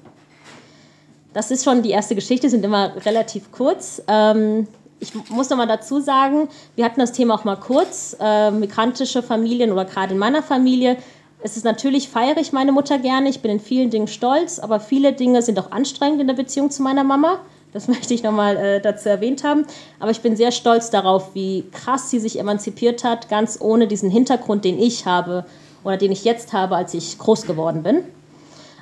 [1.33, 4.03] Das ist schon die erste Geschichte, sind immer relativ kurz.
[4.09, 4.67] Ähm,
[4.99, 9.23] ich muss noch mal dazu sagen, wir hatten das Thema auch mal kurz, äh, migrantische
[9.23, 10.97] Familien oder gerade in meiner Familie.
[11.41, 14.81] Es ist natürlich, feiere ich meine Mutter gerne, ich bin in vielen Dingen stolz, aber
[14.81, 17.39] viele Dinge sind auch anstrengend in der Beziehung zu meiner Mama.
[17.75, 19.67] Das möchte ich nochmal äh, dazu erwähnt haben.
[20.01, 24.11] Aber ich bin sehr stolz darauf, wie krass sie sich emanzipiert hat, ganz ohne diesen
[24.11, 25.45] Hintergrund, den ich habe
[25.83, 28.05] oder den ich jetzt habe, als ich groß geworden bin.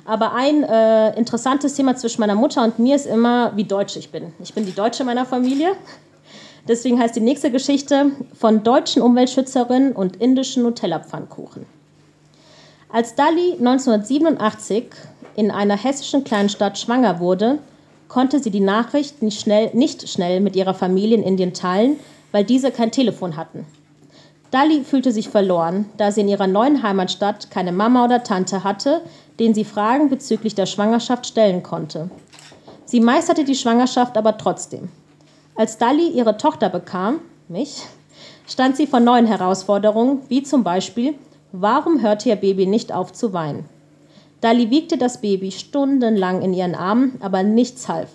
[0.05, 4.11] Aber ein äh, interessantes Thema zwischen meiner Mutter und mir ist immer, wie deutsch ich
[4.11, 4.33] bin.
[4.39, 5.75] Ich bin die Deutsche meiner Familie.
[6.67, 11.65] Deswegen heißt die nächste Geschichte von deutschen Umweltschützerinnen und indischen Nutella-Pfannkuchen.
[12.89, 14.85] Als Dali 1987
[15.35, 17.59] in einer hessischen Kleinstadt schwanger wurde,
[18.07, 21.97] konnte sie die Nachricht nicht schnell, nicht schnell mit ihrer Familie in Indien teilen,
[22.31, 23.65] weil diese kein Telefon hatten.
[24.51, 29.01] Dali fühlte sich verloren, da sie in ihrer neuen Heimatstadt keine Mama oder Tante hatte,
[29.39, 32.11] denen sie Fragen bezüglich der Schwangerschaft stellen konnte.
[32.85, 34.89] Sie meisterte die Schwangerschaft aber trotzdem.
[35.55, 37.81] Als Dali ihre Tochter bekam, mich,
[38.47, 41.15] stand sie vor neuen Herausforderungen, wie zum Beispiel,
[41.51, 43.65] warum hörte ihr Baby nicht auf zu weinen?
[44.43, 48.09] Dali wiegte das Baby stundenlang in ihren Armen, aber nichts half.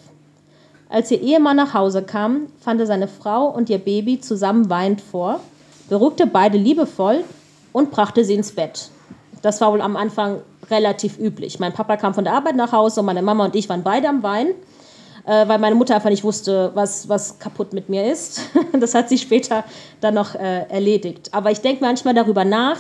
[0.91, 5.01] Als ihr Ehemann nach Hause kam, fand er seine Frau und ihr Baby zusammen weinend
[5.01, 5.41] vor
[5.89, 7.25] beruhigte beide liebevoll
[7.73, 8.91] und brachte sie ins Bett.
[9.43, 10.41] Das war wohl am Anfang
[10.71, 11.59] relativ üblich.
[11.59, 14.09] Mein Papa kam von der Arbeit nach Hause und meine Mama und ich waren beide
[14.09, 14.53] am Weinen,
[15.25, 18.41] äh, weil meine Mutter einfach nicht wusste, was, was kaputt mit mir ist.
[18.79, 19.65] Das hat sie später
[20.01, 21.31] dann noch äh, erledigt.
[21.33, 22.79] Aber ich denke manchmal darüber nach,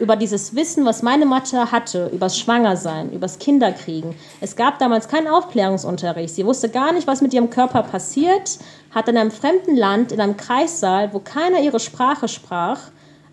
[0.00, 4.14] über dieses Wissen, was meine Mutter hatte, übers Schwangersein, übers Kinderkriegen.
[4.40, 6.34] Es gab damals keinen Aufklärungsunterricht.
[6.34, 8.58] Sie wusste gar nicht, was mit ihrem Körper passiert,
[8.90, 12.80] hat in einem fremden Land, in einem Kreissaal, wo keiner ihre Sprache sprach,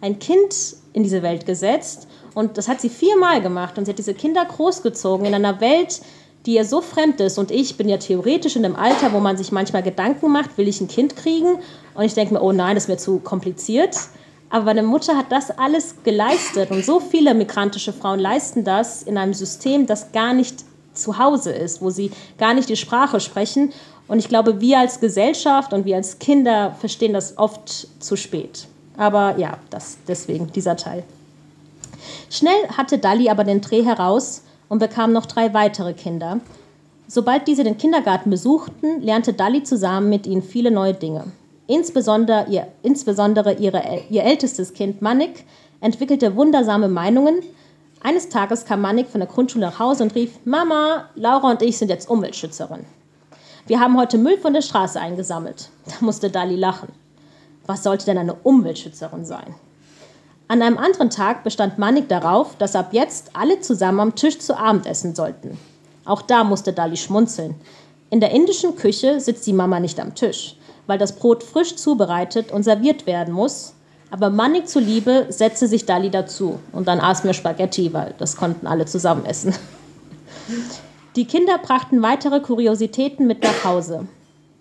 [0.02, 2.08] ein Kind in diese Welt gesetzt.
[2.36, 3.78] Und das hat sie viermal gemacht.
[3.78, 6.02] Und sie hat diese Kinder großgezogen in einer Welt,
[6.46, 7.38] die ihr so fremd ist.
[7.38, 10.68] Und ich bin ja theoretisch in dem Alter, wo man sich manchmal Gedanken macht, will
[10.68, 11.60] ich ein Kind kriegen?
[11.96, 13.98] Und ich denke mir, oh nein, das wäre zu kompliziert.
[14.50, 19.18] Aber meine Mutter hat das alles geleistet und so viele migrantische Frauen leisten das in
[19.18, 23.72] einem System, das gar nicht zu Hause ist, wo sie gar nicht die Sprache sprechen.
[24.08, 28.68] Und ich glaube, wir als Gesellschaft und wir als Kinder verstehen das oft zu spät.
[28.98, 31.04] Aber ja, das, deswegen dieser Teil.
[32.30, 36.40] Schnell hatte Dali aber den Dreh heraus und bekam noch drei weitere Kinder.
[37.08, 41.26] Sobald diese den Kindergarten besuchten, lernte Dali zusammen mit ihnen viele neue Dinge.
[41.70, 45.46] Insbesondere, ihr, insbesondere ihre, ihr ältestes Kind Manik
[45.82, 47.44] entwickelte wundersame Meinungen.
[48.02, 51.78] Eines Tages kam Manik von der Grundschule nach Hause und rief, Mama, Laura und ich
[51.78, 52.88] sind jetzt Umweltschützerin.
[53.68, 55.70] Wir haben heute Müll von der Straße eingesammelt.
[55.86, 56.88] Da musste Dali lachen.
[57.68, 59.54] Was sollte denn eine Umweltschützerin sein?
[60.48, 64.58] An einem anderen Tag bestand Manik darauf, dass ab jetzt alle zusammen am Tisch zu
[64.58, 65.60] Abend essen sollten.
[66.04, 67.54] Auch da musste Dali schmunzeln.
[68.10, 70.56] In der indischen Küche sitzt die Mama nicht am Tisch
[70.90, 73.76] weil das Brot frisch zubereitet und serviert werden muss.
[74.10, 78.66] Aber Mannig zuliebe setzte sich Dali dazu und dann aßen wir Spaghetti, weil das konnten
[78.66, 79.54] alle zusammen essen.
[81.16, 84.08] Die Kinder brachten weitere Kuriositäten mit nach Hause.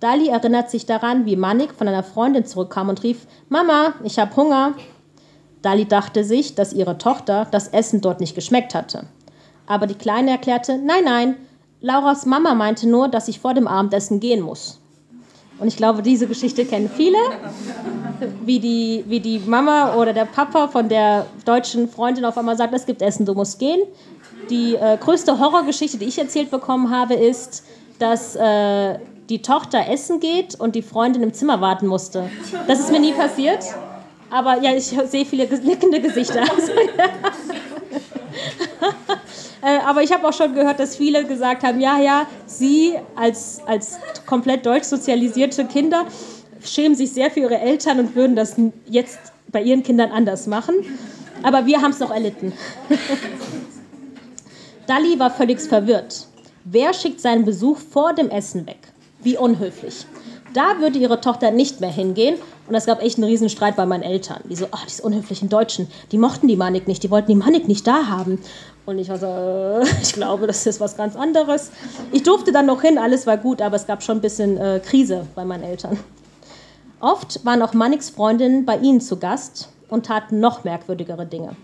[0.01, 4.37] Dali erinnert sich daran, wie Manik von einer Freundin zurückkam und rief: Mama, ich habe
[4.37, 4.75] Hunger.
[5.63, 9.05] Dali dachte sich, dass ihre Tochter das Essen dort nicht geschmeckt hatte.
[9.67, 11.37] Aber die Kleine erklärte: Nein, nein,
[11.81, 14.79] Lauras Mama meinte nur, dass ich vor dem Abendessen gehen muss.
[15.59, 17.19] Und ich glaube, diese Geschichte kennen viele,
[18.45, 22.75] wie die, wie die Mama oder der Papa von der deutschen Freundin auf einmal sagt,
[22.75, 23.81] es gibt Essen, du musst gehen.
[24.51, 27.65] Die äh, größte Horrorgeschichte, die ich erzählt bekommen habe, ist,
[27.99, 28.99] dass äh,
[29.29, 32.31] die Tochter essen geht und die Freundin im Zimmer warten musste.
[32.67, 33.65] Das ist mir nie passiert.
[34.31, 36.43] Aber ja, ich sehe viele nickende Gesichter.
[36.57, 37.05] Also, ja.
[39.63, 43.61] Äh, aber ich habe auch schon gehört, dass viele gesagt haben, ja, ja, sie als,
[43.67, 46.05] als komplett deutsch sozialisierte Kinder
[46.65, 48.57] schämen sich sehr für ihre Eltern und würden das
[48.87, 49.19] jetzt
[49.51, 50.75] bei ihren Kindern anders machen.
[51.43, 52.53] Aber wir haben es noch erlitten.
[54.87, 56.27] Dali war völlig verwirrt.
[56.65, 58.79] Wer schickt seinen Besuch vor dem Essen weg?
[59.23, 60.07] Wie unhöflich.
[60.55, 62.37] Da würde ihre Tochter nicht mehr hingehen.
[62.69, 64.41] Und es gab echt einen Riesenstreit bei meinen Eltern.
[64.49, 67.69] Die so, oh, diese unhöflichen Deutschen, die mochten die Manik nicht, die wollten die Manik
[67.69, 68.39] nicht da haben.
[68.89, 71.71] Und ich war so, äh, ich glaube, das ist was ganz anderes.
[72.11, 74.81] Ich durfte dann noch hin, alles war gut, aber es gab schon ein bisschen äh,
[74.83, 75.99] Krise bei meinen Eltern.
[76.99, 81.55] Oft waren auch Maniks Freundinnen bei ihnen zu Gast und taten noch merkwürdigere Dinge.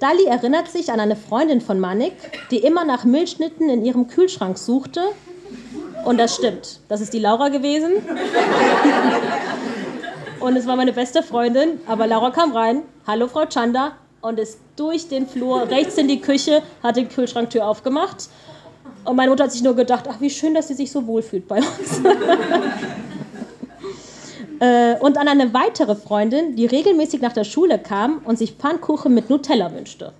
[0.00, 2.14] Dali erinnert sich an eine Freundin von Manik,
[2.50, 5.02] die immer nach Milchschnitten in ihrem Kühlschrank suchte.
[6.06, 6.80] Und das stimmt.
[6.88, 7.92] Das ist die Laura gewesen.
[10.40, 11.78] Und es war meine beste Freundin.
[11.86, 12.84] Aber Laura kam rein.
[13.06, 13.92] Hallo, Frau Chanda
[14.24, 18.28] und ist durch den Flur rechts in die Küche, hat die Kühlschranktür aufgemacht.
[19.04, 21.46] Und meine Mutter hat sich nur gedacht, ach, wie schön, dass sie sich so wohlfühlt
[21.46, 22.00] bei uns.
[24.60, 29.12] Äh, und an eine weitere Freundin, die regelmäßig nach der Schule kam und sich Pfannkuchen
[29.12, 30.12] mit Nutella wünschte.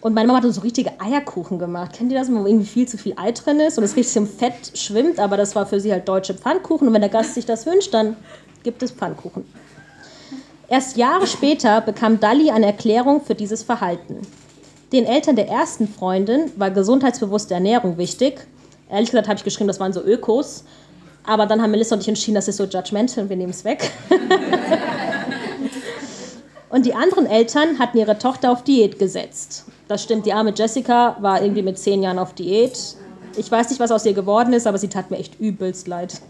[0.00, 1.94] Und meine Mama hat so richtige Eierkuchen gemacht.
[1.94, 4.28] Kennt ihr das, wo irgendwie viel zu viel Ei drin ist und es richtig im
[4.28, 5.18] Fett schwimmt?
[5.18, 6.86] Aber das war für sie halt deutsche Pfannkuchen.
[6.86, 8.16] Und wenn der Gast sich das wünscht, dann
[8.62, 9.44] gibt es Pfannkuchen.
[10.70, 14.20] Erst Jahre später bekam Dali eine Erklärung für dieses Verhalten.
[14.92, 18.46] Den Eltern der ersten Freundin war gesundheitsbewusste Ernährung wichtig.
[18.88, 20.62] Ehrlich gesagt habe ich geschrieben, das waren so Ökos.
[21.24, 23.64] Aber dann haben Melissa und ich entschieden, das ist so judgmental und wir nehmen es
[23.64, 23.90] weg.
[26.70, 29.64] und die anderen Eltern hatten ihre Tochter auf Diät gesetzt.
[29.88, 32.78] Das stimmt, die arme Jessica war irgendwie mit zehn Jahren auf Diät.
[33.36, 36.20] Ich weiß nicht, was aus ihr geworden ist, aber sie tat mir echt übelst leid.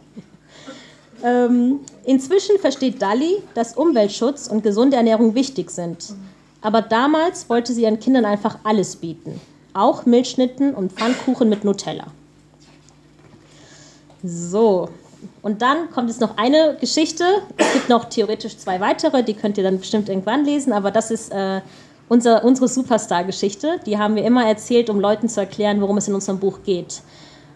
[1.23, 6.15] Ähm, inzwischen versteht Dali, dass Umweltschutz und gesunde Ernährung wichtig sind.
[6.63, 9.41] Aber damals wollte sie ihren Kindern einfach alles bieten.
[9.73, 12.07] Auch Milchschnitten und Pfannkuchen mit Nutella.
[14.23, 14.89] So,
[15.43, 17.25] und dann kommt jetzt noch eine Geschichte.
[17.57, 21.11] Es gibt noch theoretisch zwei weitere, die könnt ihr dann bestimmt irgendwann lesen, aber das
[21.11, 21.61] ist äh,
[22.09, 23.81] unser, unsere Superstar-Geschichte.
[23.87, 27.03] Die haben wir immer erzählt, um Leuten zu erklären, worum es in unserem Buch geht.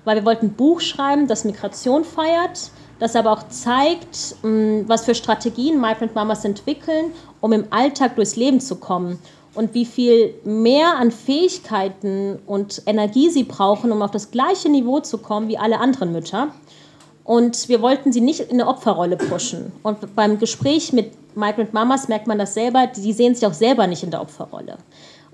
[0.04, 2.70] Weil wir wollten ein Buch schreiben, das Migration feiert,
[3.04, 8.34] das aber auch zeigt, mm, was für Strategien Migrant Mamas entwickeln, um im Alltag durchs
[8.34, 9.18] Leben zu kommen
[9.54, 15.00] und wie viel mehr an Fähigkeiten und Energie sie brauchen, um auf das gleiche Niveau
[15.00, 16.48] zu kommen wie alle anderen Mütter.
[17.22, 19.72] Und wir wollten sie nicht in eine Opferrolle pushen.
[19.82, 23.86] Und beim Gespräch mit Migrant Mamas merkt man das selber, die sehen sich auch selber
[23.86, 24.76] nicht in der Opferrolle.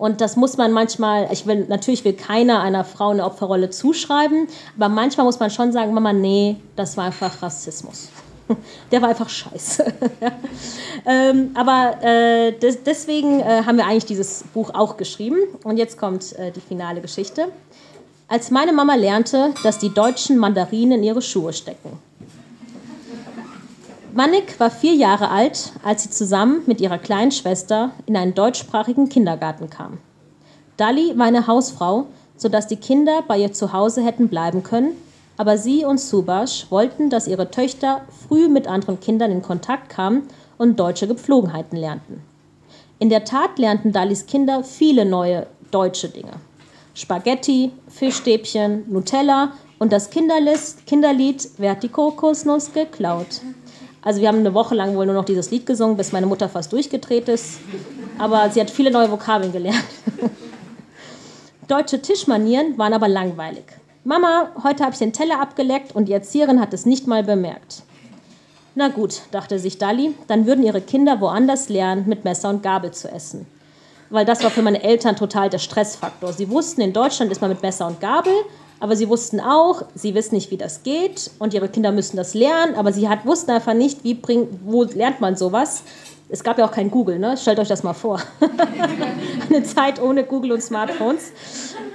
[0.00, 4.48] Und das muss man manchmal, ich will, natürlich will keiner einer Frau eine Opferrolle zuschreiben,
[4.78, 8.08] aber manchmal muss man schon sagen, Mama, nee, das war einfach Rassismus.
[8.90, 9.92] Der war einfach scheiße.
[11.06, 15.36] ähm, aber äh, des, deswegen äh, haben wir eigentlich dieses Buch auch geschrieben.
[15.64, 17.48] Und jetzt kommt äh, die finale Geschichte.
[18.26, 21.98] Als meine Mama lernte, dass die Deutschen Mandarinen in ihre Schuhe stecken.
[24.12, 29.08] Mannik war vier Jahre alt, als sie zusammen mit ihrer kleinen Schwester in einen deutschsprachigen
[29.08, 29.98] Kindergarten kam.
[30.76, 32.06] Dali war eine Hausfrau,
[32.36, 34.92] sodass die Kinder bei ihr zu Hause hätten bleiben können,
[35.36, 40.24] aber sie und Subash wollten, dass ihre Töchter früh mit anderen Kindern in Kontakt kamen
[40.58, 42.20] und deutsche Gepflogenheiten lernten.
[42.98, 46.32] In der Tat lernten Dalis Kinder viele neue deutsche Dinge.
[46.94, 53.40] Spaghetti, Fischstäbchen, Nutella und das Kinderlied Wer hat die Kokosnuss geklaut?
[54.02, 56.48] Also wir haben eine Woche lang wohl nur noch dieses Lied gesungen, bis meine Mutter
[56.48, 57.58] fast durchgedreht ist.
[58.18, 59.84] Aber sie hat viele neue Vokabeln gelernt.
[61.68, 63.64] Deutsche Tischmanieren waren aber langweilig.
[64.02, 67.82] Mama, heute habe ich den Teller abgeleckt und die Erzieherin hat es nicht mal bemerkt.
[68.74, 72.92] Na gut, dachte sich Dali, dann würden ihre Kinder woanders lernen, mit Messer und Gabel
[72.92, 73.46] zu essen.
[74.08, 76.32] Weil das war für meine Eltern total der Stressfaktor.
[76.32, 78.32] Sie wussten, in Deutschland ist man mit Messer und Gabel
[78.80, 82.34] aber sie wussten auch, sie wissen nicht, wie das geht und ihre Kinder müssen das
[82.34, 85.82] lernen, aber sie hat, wussten einfach nicht, wie bring, wo lernt man sowas.
[86.32, 87.36] Es gab ja auch kein Google, ne?
[87.36, 88.20] stellt euch das mal vor.
[89.50, 91.32] Eine Zeit ohne Google und Smartphones.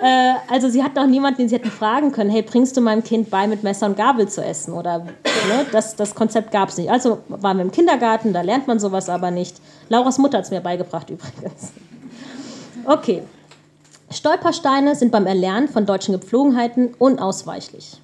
[0.02, 3.02] Äh, also sie hatten auch niemanden, den sie hätten fragen können, hey, bringst du meinem
[3.02, 4.74] Kind bei, mit Messer und Gabel zu essen?
[4.74, 5.66] Oder ne?
[5.72, 6.92] das, das Konzept gab es nicht.
[6.92, 9.56] Also waren wir im Kindergarten, da lernt man sowas aber nicht.
[9.88, 11.72] Lauras Mutter hat es mir beigebracht übrigens.
[12.84, 13.24] Okay,
[14.12, 18.00] Stolpersteine sind beim Erlernen von deutschen Gepflogenheiten unausweichlich.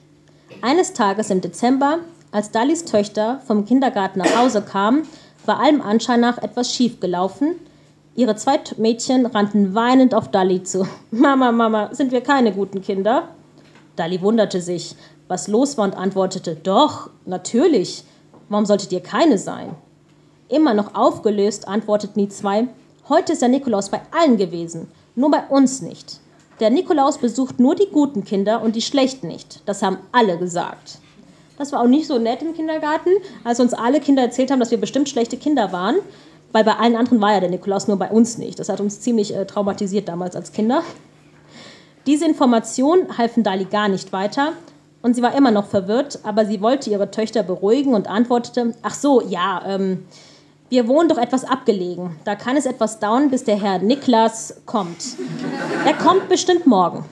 [0.62, 2.00] Eines Tages im Dezember,
[2.32, 5.08] als Dalis Töchter vom Kindergarten nach Hause kamen,
[5.46, 7.56] war allem Anschein nach etwas schief gelaufen.
[8.16, 10.88] Ihre zwei Mädchen rannten weinend auf Dali zu.
[11.12, 13.30] Mama, Mama, sind wir keine guten Kinder?
[13.96, 14.96] Dali wunderte sich,
[15.28, 18.04] was los war und antwortete, doch, natürlich.
[18.50, 19.76] Warum solltet ihr keine sein?
[20.50, 22.68] Immer noch aufgelöst antworteten die zwei,
[23.08, 24.90] heute ist der Nikolaus bei allen gewesen.
[25.16, 26.20] Nur bei uns nicht.
[26.60, 29.62] Der Nikolaus besucht nur die guten Kinder und die schlechten nicht.
[29.66, 31.00] Das haben alle gesagt.
[31.58, 33.10] Das war auch nicht so nett im Kindergarten,
[33.44, 35.96] als uns alle Kinder erzählt haben, dass wir bestimmt schlechte Kinder waren,
[36.52, 38.60] weil bei allen anderen war ja der Nikolaus, nur bei uns nicht.
[38.60, 40.84] Das hat uns ziemlich äh, traumatisiert damals als Kinder.
[42.08, 44.54] Diese Informationen halfen Dali gar nicht weiter
[45.02, 48.96] und sie war immer noch verwirrt, aber sie wollte ihre Töchter beruhigen und antwortete: Ach
[48.96, 50.06] so, ja, ähm,
[50.72, 52.16] wir wohnen doch etwas abgelegen.
[52.24, 55.18] Da kann es etwas dauern, bis der Herr Niklas kommt.
[55.86, 57.04] Er kommt bestimmt morgen.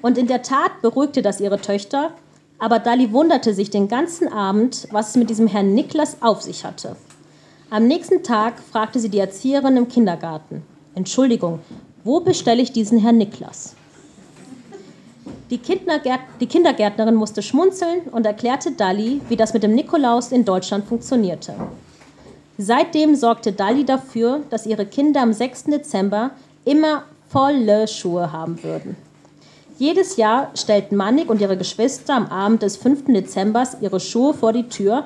[0.00, 2.12] Und in der Tat beruhigte das ihre Töchter,
[2.60, 6.64] aber Dali wunderte sich den ganzen Abend, was es mit diesem Herrn Niklas auf sich
[6.64, 6.94] hatte.
[7.70, 10.62] Am nächsten Tag fragte sie die Erzieherin im Kindergarten:
[10.94, 11.58] Entschuldigung,
[12.04, 13.74] wo bestelle ich diesen Herrn Niklas?
[15.50, 20.44] Die, Kindergärt die Kindergärtnerin musste schmunzeln und erklärte Dali, wie das mit dem Nikolaus in
[20.44, 21.54] Deutschland funktionierte.
[22.56, 25.64] Seitdem sorgte Dali dafür, dass ihre Kinder am 6.
[25.64, 26.30] Dezember
[26.64, 28.96] immer volle Schuhe haben würden.
[29.76, 33.06] Jedes Jahr stellten Mannig und ihre Geschwister am Abend des 5.
[33.06, 35.04] Dezember ihre Schuhe vor die Tür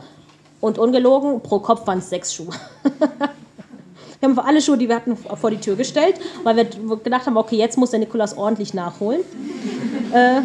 [0.61, 2.53] und ungelogen, pro Kopf waren es sechs Schuhe.
[4.21, 6.65] wir haben alle Schuhe, die wir hatten, vor die Tür gestellt, weil wir
[6.97, 9.21] gedacht haben, okay, jetzt muss der Nikolaus ordentlich nachholen.
[10.15, 10.43] Äh,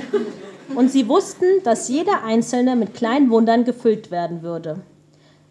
[0.76, 4.82] und sie wussten, dass jeder Einzelne mit kleinen Wundern gefüllt werden würde.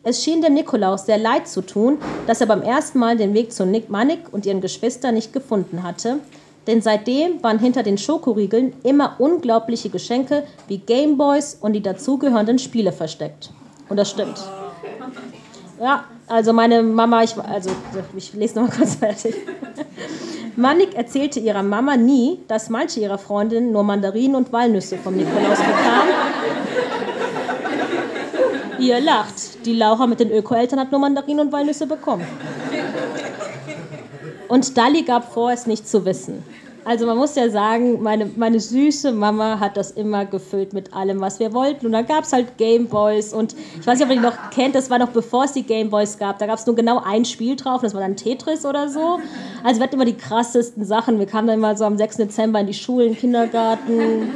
[0.02, 3.52] Es schien dem Nikolaus sehr leid zu tun, dass er beim ersten Mal den Weg
[3.52, 6.18] zu Nick Manik und ihren Geschwistern nicht gefunden hatte,
[6.66, 12.92] denn seitdem waren hinter den Schokoriegeln immer unglaubliche Geschenke wie Gameboys und die dazugehörenden Spiele
[12.92, 13.50] versteckt.
[13.88, 14.38] Und das stimmt.
[15.80, 17.70] Ja, also meine Mama, ich, also
[18.16, 19.34] ich lese noch mal kurz fertig.
[20.58, 25.58] Mannik erzählte ihrer Mama nie, dass manche ihrer Freundinnen nur Mandarinen und Walnüsse vom Nikolaus
[25.58, 26.14] bekamen.
[28.80, 29.64] Ihr lacht.
[29.64, 32.26] Die Laura mit den Öko-Eltern hat nur Mandarinen und Walnüsse bekommen.
[34.48, 36.42] Und Dali gab vor, es nicht zu wissen.
[36.88, 41.20] Also man muss ja sagen, meine, meine süße Mama hat das immer gefüllt mit allem,
[41.20, 41.84] was wir wollten.
[41.84, 44.74] Und dann gab es halt Gameboys und ich weiß nicht, ob ihr die noch kennt,
[44.74, 46.38] das war noch bevor es die Gameboys gab.
[46.38, 49.20] Da gab es nur genau ein Spiel drauf, das war dann Tetris oder so.
[49.62, 51.18] Also wir hatten immer die krassesten Sachen.
[51.18, 52.16] Wir kamen dann immer so am 6.
[52.16, 54.32] Dezember in die Schulen, Kindergarten.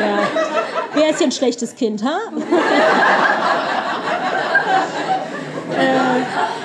[0.00, 0.18] Ja.
[0.94, 2.18] Wer ist hier ein schlechtes Kind, ha?
[5.78, 6.55] äh,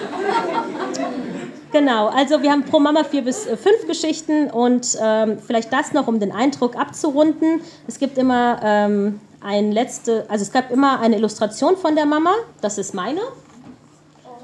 [1.72, 5.94] Genau, also wir haben pro Mama vier bis äh, fünf Geschichten und ähm, vielleicht das
[5.94, 7.62] noch, um den Eindruck abzurunden.
[7.88, 12.34] Es gibt immer ähm, ein letzte, also es gab immer eine Illustration von der Mama,
[12.60, 13.22] das ist meine.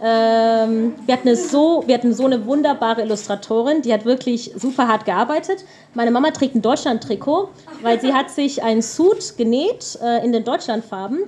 [0.01, 5.05] Ähm, wir, hatten so, wir hatten so eine wunderbare Illustratorin, die hat wirklich super hart
[5.05, 5.65] gearbeitet.
[5.95, 7.49] Meine Mama trägt ein Deutschland-Trikot,
[7.81, 11.19] weil sie hat sich einen Suit genäht äh, in den Deutschlandfarben.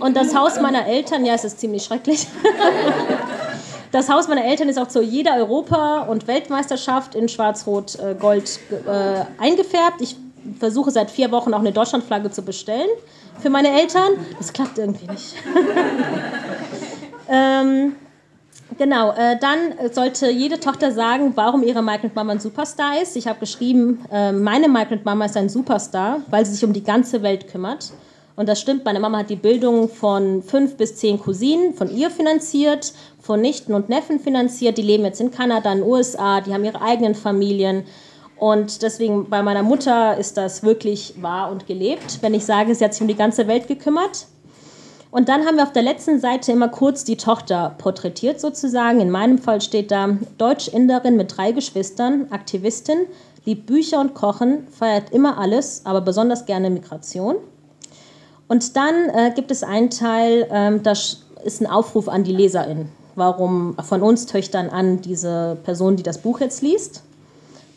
[0.00, 2.28] Und das Haus meiner Eltern, ja, es ist ziemlich schrecklich.
[3.90, 10.00] Das Haus meiner Eltern ist auch zu jeder Europa- und Weltmeisterschaft in Schwarz-Rot-Gold äh, eingefärbt.
[10.00, 10.16] Ich
[10.58, 12.88] versuche seit vier Wochen auch eine Deutschlandflagge zu bestellen
[13.40, 14.12] für meine Eltern.
[14.36, 15.34] Das klappt irgendwie nicht.
[17.30, 17.96] ähm,
[18.76, 23.16] genau, äh, dann sollte jede Tochter sagen, warum ihre Migrant Mama ein Superstar ist.
[23.16, 26.84] Ich habe geschrieben, äh, meine Migrant Mama ist ein Superstar, weil sie sich um die
[26.84, 27.92] ganze Welt kümmert.
[28.38, 32.08] Und das stimmt, meine Mama hat die Bildung von fünf bis zehn Cousinen von ihr
[32.08, 32.92] finanziert,
[33.28, 34.78] von Nichten und Neffen finanziert.
[34.78, 37.84] Die leben jetzt in Kanada, in den USA, die haben ihre eigenen Familien.
[38.38, 42.82] Und deswegen bei meiner Mutter ist das wirklich wahr und gelebt, wenn ich sage, sie
[42.82, 44.28] hat sich um die ganze Welt gekümmert.
[45.10, 48.98] Und dann haben wir auf der letzten Seite immer kurz die Tochter porträtiert sozusagen.
[49.00, 53.00] In meinem Fall steht da Deutsch-Inderin mit drei Geschwistern, Aktivistin,
[53.44, 57.36] liebt Bücher und Kochen, feiert immer alles, aber besonders gerne Migration.
[58.48, 62.88] Und dann äh, gibt es einen Teil, ähm, das ist ein Aufruf an die Leserin.
[63.18, 67.02] Warum von uns Töchtern an diese Person, die das Buch jetzt liest.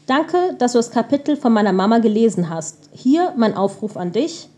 [0.06, 2.90] Danke, dass du das Kapitel von meiner Mama gelesen hast.
[2.94, 4.50] Hier mein Aufruf an dich.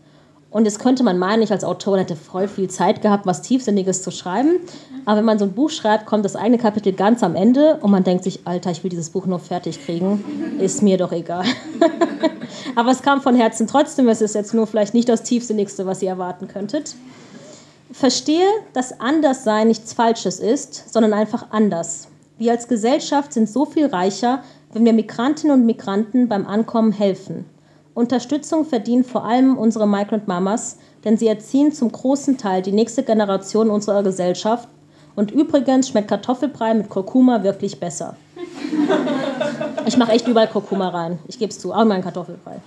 [0.50, 4.02] Und jetzt könnte man meinen, ich als Autorin hätte voll viel Zeit gehabt, was Tiefsinniges
[4.02, 4.60] zu schreiben.
[5.04, 7.90] Aber wenn man so ein Buch schreibt, kommt das eigene Kapitel ganz am Ende und
[7.90, 10.22] man denkt sich, Alter, ich will dieses Buch nur fertig kriegen.
[10.60, 11.44] Ist mir doch egal.
[12.76, 14.08] Aber es kam von Herzen trotzdem.
[14.08, 16.94] Es ist jetzt nur vielleicht nicht das Tiefsinnigste, was ihr erwarten könntet.
[17.96, 22.08] Verstehe, dass Anderssein nichts Falsches ist, sondern einfach anders.
[22.38, 24.42] Wir als Gesellschaft sind so viel reicher,
[24.72, 27.44] wenn wir Migrantinnen und Migranten beim Ankommen helfen.
[27.94, 33.04] Unterstützung verdienen vor allem unsere Migrant Mamas, denn sie erziehen zum großen Teil die nächste
[33.04, 34.68] Generation unserer Gesellschaft.
[35.14, 38.16] Und übrigens schmeckt Kartoffelbrei mit Kurkuma wirklich besser.
[39.86, 41.20] Ich mache echt überall Kurkuma rein.
[41.28, 42.60] Ich gebe es zu, auch in meinen Kartoffelbrei.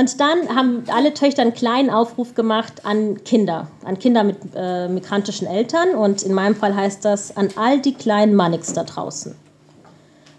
[0.00, 4.88] Und dann haben alle Töchter einen kleinen Aufruf gemacht an Kinder, an Kinder mit äh,
[4.88, 5.94] migrantischen Eltern.
[5.94, 9.34] Und in meinem Fall heißt das an all die kleinen Mannix da draußen.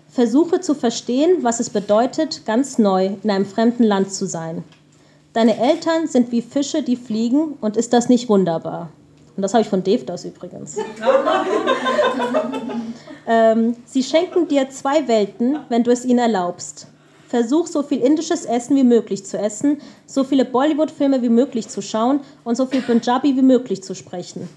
[0.10, 4.64] Versuche zu verstehen, was es bedeutet, ganz neu in einem fremden Land zu sein.
[5.34, 8.90] Deine Eltern sind wie Fische, die fliegen, und ist das nicht wunderbar?
[9.36, 10.78] Und das habe ich von Dave das übrigens.
[13.28, 16.88] ähm, sie schenken dir zwei Welten, wenn du es ihnen erlaubst.
[17.32, 21.82] Versuch so viel indisches Essen wie möglich zu essen, so viele Bollywood-Filme wie möglich zu
[21.82, 24.48] schauen und so viel Punjabi wie möglich zu sprechen.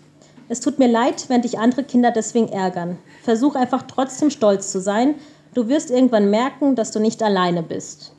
[0.51, 2.99] Es tut mir leid, wenn dich andere Kinder deswegen ärgern.
[3.23, 5.15] Versuch einfach trotzdem stolz zu sein
[5.55, 8.13] Du wirst irgendwann merken, dass du nicht alleine bist.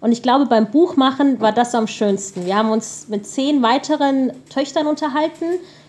[0.00, 2.44] Und ich glaube, beim Buchmachen war das am schönsten.
[2.44, 5.44] Wir haben uns mit zehn weiteren Töchtern unterhalten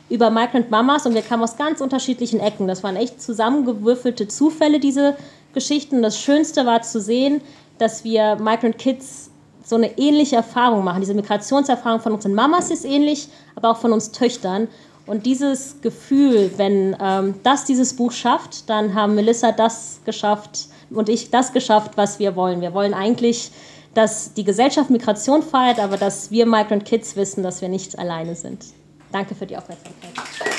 [0.10, 2.68] über Migrant Mamas und wir kamen aus ganz unterschiedlichen Ecken.
[2.68, 5.18] Das waren echt zusammengewürfelte Zufälle, diese
[5.54, 6.04] Geschichten.
[6.04, 7.42] Das Schönste war zu sehen,
[7.78, 9.30] dass wir Migrant Kids
[9.64, 11.02] so eine ähnliche Erfahrung machen.
[11.02, 14.68] Diese Migrationserfahrung von unseren Mamas ist ähnlich, aber auch von uns Töchtern.
[15.06, 21.10] Und dieses Gefühl, wenn ähm, das dieses Buch schafft, dann haben Melissa das geschafft und
[21.10, 22.62] ich das geschafft, was wir wollen.
[22.62, 23.52] Wir wollen eigentlich,
[23.94, 28.36] dass die Gesellschaft Migration feiert, aber dass wir Migrant Kids wissen, dass wir nicht alleine
[28.36, 28.66] sind.
[29.12, 30.57] Danke für die Aufmerksamkeit.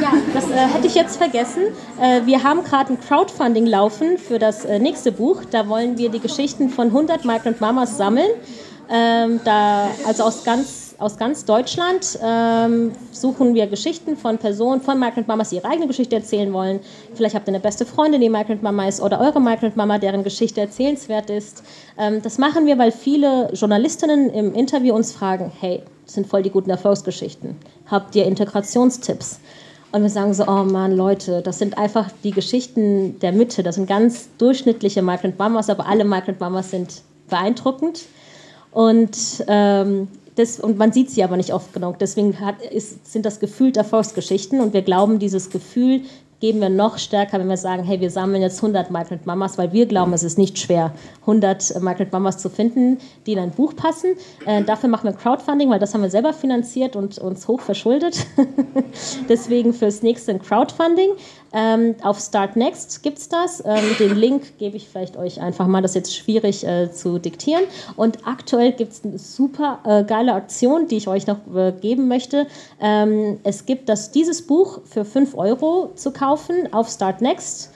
[0.00, 1.64] Ja, das äh, hätte ich jetzt vergessen.
[2.00, 5.42] Äh, wir haben gerade ein Crowdfunding laufen für das äh, nächste Buch.
[5.50, 8.30] Da wollen wir die Geschichten von 100 Migrant Mamas sammeln.
[8.88, 14.98] Ähm, da, also aus ganz aus ganz Deutschland ähm, suchen wir Geschichten von Personen, von
[14.98, 16.80] Migrant Mamas, die ihre eigene Geschichte erzählen wollen.
[17.14, 20.24] Vielleicht habt ihr eine beste Freundin, die Migrant Mama ist, oder eure Migrant Mama, deren
[20.24, 21.62] Geschichte erzählenswert ist.
[21.98, 26.42] Ähm, das machen wir, weil viele Journalistinnen im Interview uns fragen, hey, das sind voll
[26.42, 27.56] die guten Erfolgsgeschichten.
[27.90, 29.40] Habt ihr Integrationstipps?
[29.92, 33.62] Und wir sagen so, oh Mann, Leute, das sind einfach die Geschichten der Mitte.
[33.62, 38.02] Das sind ganz durchschnittliche Migrant Mamas, aber alle Migrant Mamas sind beeindruckend.
[38.72, 41.98] Und, ähm, das, und man sieht sie aber nicht oft genug.
[41.98, 44.60] Deswegen hat, ist, sind das gefühlt Erfolgsgeschichten.
[44.60, 46.02] Und wir glauben, dieses Gefühl
[46.40, 49.72] geben wir noch stärker, wenn wir sagen, hey, wir sammeln jetzt 100 Migrant Mamas, weil
[49.72, 50.92] wir glauben, es ist nicht schwer,
[51.22, 54.10] 100 Migrant Mamas zu finden, die in ein Buch passen.
[54.44, 58.26] Äh, dafür machen wir Crowdfunding, weil das haben wir selber finanziert und uns hoch verschuldet.
[59.28, 61.10] Deswegen fürs nächste ein Crowdfunding.
[61.58, 63.64] Ähm, auf Start Next gibt es das.
[63.64, 65.80] Ähm, den Link gebe ich vielleicht euch einfach mal.
[65.80, 67.62] Das ist jetzt schwierig äh, zu diktieren.
[67.96, 72.08] Und aktuell gibt es eine super äh, geile Aktion, die ich euch noch äh, geben
[72.08, 72.46] möchte.
[72.78, 77.70] Ähm, es gibt das, dieses Buch für 5 Euro zu kaufen auf Start Next.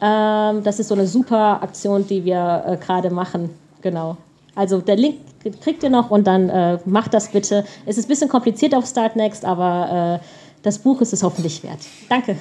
[0.00, 3.50] Ähm, das ist so eine super Aktion, die wir äh, gerade machen.
[3.82, 4.16] Genau.
[4.54, 5.16] Also der Link
[5.60, 7.66] kriegt ihr noch und dann äh, macht das bitte.
[7.84, 10.26] Es ist ein bisschen kompliziert auf Start Next, aber äh,
[10.62, 11.80] das Buch ist es hoffentlich wert.
[12.08, 12.38] Danke.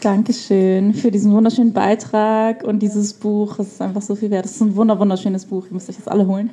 [0.00, 3.58] Dankeschön für diesen wunderschönen Beitrag und dieses Buch.
[3.58, 4.46] Es ist einfach so viel wert.
[4.46, 5.66] Es ist ein wunderschönes Buch.
[5.66, 6.48] Ihr müsst euch das alle holen.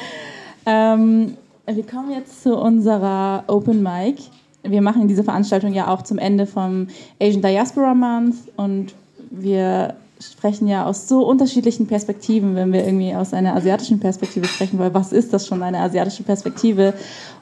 [0.66, 1.36] ähm,
[1.66, 4.22] wir kommen jetzt zu unserer Open Mic.
[4.62, 6.86] Wir machen diese Veranstaltung ja auch zum Ende vom
[7.20, 8.94] Asian Diaspora Month und
[9.30, 14.78] wir sprechen ja aus so unterschiedlichen Perspektiven, wenn wir irgendwie aus einer asiatischen Perspektive sprechen,
[14.78, 16.94] weil was ist das schon, eine asiatische Perspektive?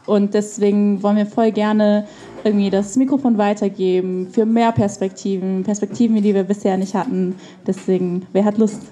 [0.07, 2.07] Und deswegen wollen wir voll gerne
[2.45, 7.37] irgendwie das Mikrofon weitergeben für mehr Perspektiven, Perspektiven, die wir bisher nicht hatten.
[7.67, 8.83] Deswegen, wer hat Lust?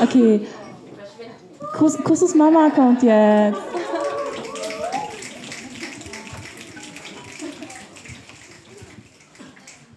[0.00, 0.40] Okay.
[1.72, 3.75] Kussus Mama kommt jetzt.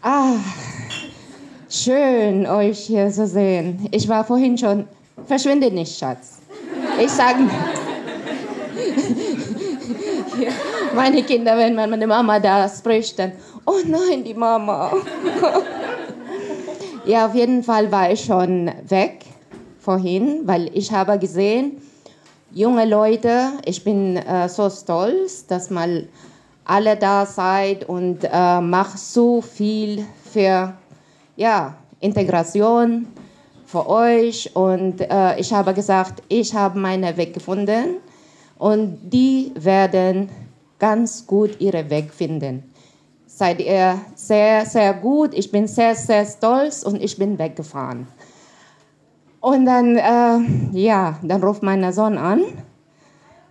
[0.01, 0.37] Ah,
[1.69, 3.89] schön euch hier zu sehen.
[3.91, 4.87] Ich war vorhin schon.
[5.25, 6.39] Verschwinde nicht, Schatz.
[7.01, 7.39] Ich sage.
[10.95, 13.33] meine Kinder, wenn meine Mama da spricht, dann.
[13.65, 14.93] Oh nein, die Mama.
[17.05, 19.25] ja, auf jeden Fall war ich schon weg
[19.81, 21.81] vorhin, weil ich habe gesehen,
[22.53, 26.07] junge Leute, ich bin äh, so stolz, dass mal
[26.69, 30.73] alle da seid und äh, macht so viel für
[31.35, 33.07] ja, Integration
[33.65, 34.55] für euch.
[34.55, 37.97] Und äh, ich habe gesagt, ich habe meinen Weg gefunden
[38.57, 40.29] und die werden
[40.77, 42.63] ganz gut ihren Weg finden.
[43.25, 45.33] Seid ihr sehr, sehr gut.
[45.33, 48.07] Ich bin sehr, sehr stolz und ich bin weggefahren.
[49.41, 52.43] Und dann, äh, ja, dann ruft mein Sohn an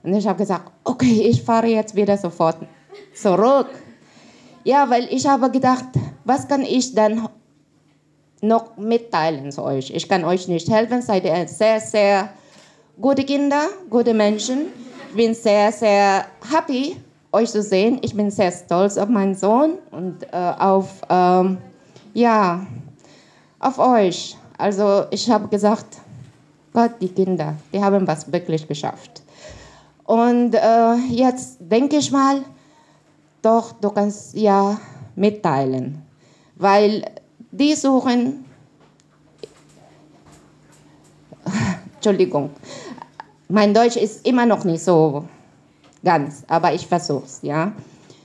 [0.02, 2.58] und ich habe gesagt, okay, ich fahre jetzt wieder sofort
[3.20, 3.68] zurück.
[4.64, 5.86] Ja, weil ich habe gedacht,
[6.24, 7.22] was kann ich denn
[8.40, 9.90] noch mitteilen zu euch?
[9.90, 12.28] Ich kann euch nicht helfen, seid ihr sehr, sehr
[13.00, 14.66] gute Kinder, gute Menschen.
[15.10, 16.96] Ich bin sehr, sehr happy,
[17.32, 17.98] euch zu sehen.
[18.02, 21.58] Ich bin sehr stolz auf meinen Sohn und äh, auf, ähm,
[22.14, 22.66] ja,
[23.58, 24.36] auf euch.
[24.58, 25.96] Also ich habe gesagt,
[26.72, 29.22] Gott, die Kinder, die haben was wirklich geschafft.
[30.04, 32.42] Und äh, jetzt denke ich mal,
[33.42, 34.78] doch, du kannst ja
[35.16, 36.02] mitteilen,
[36.56, 37.04] weil
[37.50, 38.44] die suchen,
[41.94, 42.50] Entschuldigung,
[43.48, 45.24] mein Deutsch ist immer noch nicht so
[46.04, 47.72] ganz, aber ich versuche es, ja.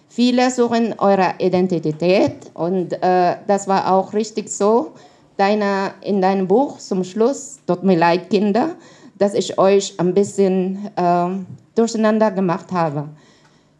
[0.09, 4.91] Viele suchen eure Identität und äh, das war auch richtig so.
[5.37, 8.75] Deine, in deinem Buch zum Schluss, tut mir leid, Kinder,
[9.17, 11.29] dass ich euch ein bisschen äh,
[11.73, 13.09] durcheinander gemacht habe.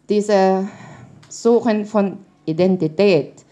[0.10, 0.68] Diese
[1.34, 3.44] Suchen von Identität.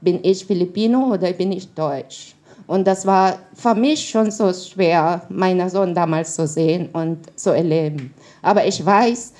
[0.00, 2.34] Bin ich Filipino oder bin ich Deutsch?
[2.66, 7.50] Und das war für mich schon so schwer, meinen Sohn damals zu sehen und zu
[7.50, 8.14] erleben.
[8.40, 9.34] Aber ich weiß,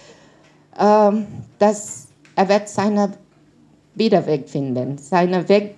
[0.78, 1.26] ähm,
[1.58, 3.14] dass er wird seinen
[3.94, 4.98] Wiederweg finden.
[4.98, 5.74] Seinen Weg,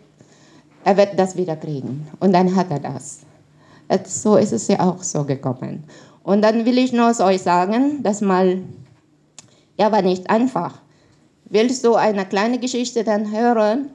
[0.83, 2.09] er wird das wieder kriegen.
[2.19, 3.21] Und dann hat er das.
[4.07, 5.85] So ist es ja auch so gekommen.
[6.25, 8.59] Und dann will ich nur euch sagen, dass mal,
[9.79, 10.81] ja, war nicht einfach.
[11.49, 13.91] Willst du eine kleine Geschichte dann hören?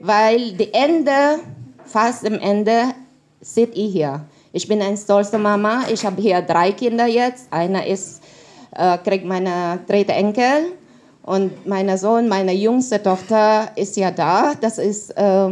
[0.00, 1.38] Weil die Ende,
[1.84, 2.94] fast im Ende,
[3.40, 4.24] seht ihr hier.
[4.52, 5.84] Ich bin eine stolze Mama.
[5.92, 7.46] Ich habe hier drei Kinder jetzt.
[7.52, 8.22] Einer ist,
[8.72, 10.72] äh, kriegt meine dritte Enkel
[11.22, 14.54] Und mein Sohn, meine jüngste Tochter ist ja da.
[14.60, 15.50] Das ist, äh,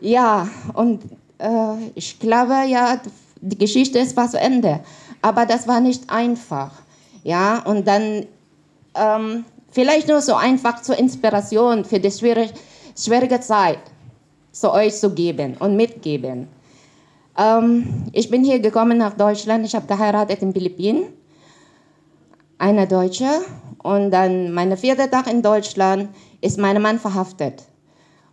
[0.00, 1.02] ja, und
[1.38, 3.00] äh, ich glaube ja,
[3.40, 4.80] die Geschichte ist fast zu Ende.
[5.20, 6.72] Aber das war nicht einfach.
[7.24, 8.26] Ja, und dann
[8.94, 12.52] ähm, vielleicht nur so einfach zur Inspiration für die schwierige,
[12.96, 13.80] schwierige Zeit
[14.52, 16.48] zu euch zu geben und mitgeben.
[17.36, 19.66] Ähm, ich bin hier gekommen nach Deutschland.
[19.66, 21.04] Ich habe geheiratet in Philippinen,
[22.58, 23.30] eine Deutsche.
[23.82, 27.64] Und dann, mein vierter Tag in Deutschland, ist mein Mann verhaftet.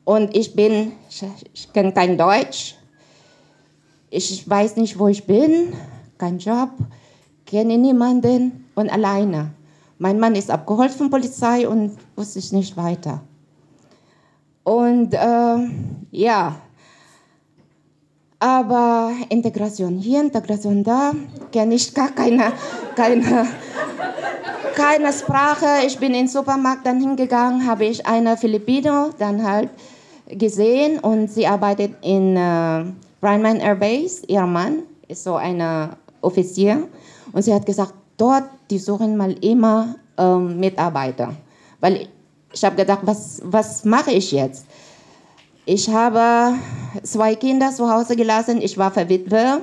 [0.03, 2.75] Und ich bin, ich, ich kenne kein Deutsch.
[4.11, 5.73] Ich weiß nicht, wo ich bin,
[6.17, 6.69] kein Job,
[7.45, 9.51] kenne niemanden und alleine.
[10.01, 13.21] Mein Mann ist abgeholt von Polizei und wusste ich nicht weiter.
[14.63, 15.57] Und äh,
[16.11, 16.55] ja,
[18.39, 21.11] aber Integration hier, Integration da,
[21.51, 22.53] kenne ich gar keine,
[22.95, 23.45] keine,
[24.75, 25.85] keine Sprache.
[25.85, 29.69] Ich bin in den Supermarkt dann hingegangen, habe ich eine Filipino dann halt
[30.29, 32.85] gesehen und sie arbeitet in äh,
[33.21, 34.23] Rheinland Air Base.
[34.27, 35.61] Ihr Mann ist so ein
[36.21, 36.87] Offizier
[37.33, 41.33] und sie hat gesagt, dort, die suchen mal immer ähm, Mitarbeiter.
[41.79, 42.07] Weil
[42.53, 44.65] ich habe gedacht, was, was mache ich jetzt?
[45.65, 46.55] Ich habe
[47.03, 48.61] zwei Kinder zu Hause gelassen.
[48.61, 49.61] Ich war verwitwet.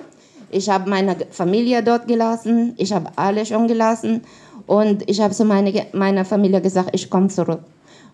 [0.50, 2.74] Ich habe meine Familie dort gelassen.
[2.76, 4.22] Ich habe alle schon gelassen.
[4.66, 7.60] Und ich habe zu meine, meiner Familie gesagt, ich komme zurück.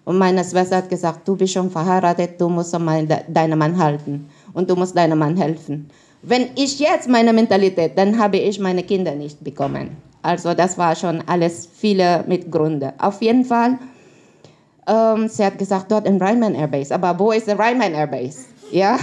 [0.05, 4.29] Und meine Schwester hat gesagt, du bist schon verheiratet, du musst deinen Mann halten.
[4.53, 5.89] Und du musst deinem Mann helfen.
[6.23, 9.97] Wenn ich jetzt meine Mentalität, dann habe ich meine Kinder nicht bekommen.
[10.23, 12.95] Also das war schon alles viele mit Gründe.
[12.99, 13.79] Auf jeden Fall
[14.87, 16.95] ähm, sie hat gesagt, dort in Rheinland Airbase.
[16.95, 18.47] Aber wo ist der Rheinland Airbase?
[18.71, 18.99] Ja?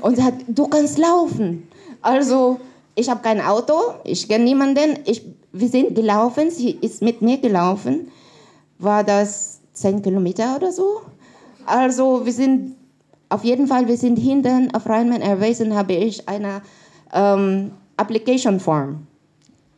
[0.00, 1.68] Und sie hat, du kannst laufen.
[2.02, 2.60] Also,
[2.94, 3.74] ich habe kein Auto,
[4.04, 4.98] ich kenne niemanden.
[5.04, 8.10] Ich, wir sind gelaufen, sie ist mit mir gelaufen.
[8.78, 11.02] War das 10 Kilometer oder so?
[11.66, 12.76] Also, wir sind,
[13.28, 16.62] auf jeden Fall, wir sind hinten auf Rheinland Airways und habe ich eine
[17.12, 19.05] ähm, Application Form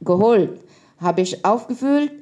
[0.00, 0.60] geholt.
[1.00, 2.12] Habe ich aufgefüllt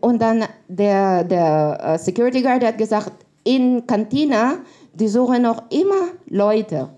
[0.00, 3.12] und dann der, der äh, Security Guard hat gesagt,
[3.44, 4.58] in Cantina,
[4.94, 6.90] die suchen noch immer Leute.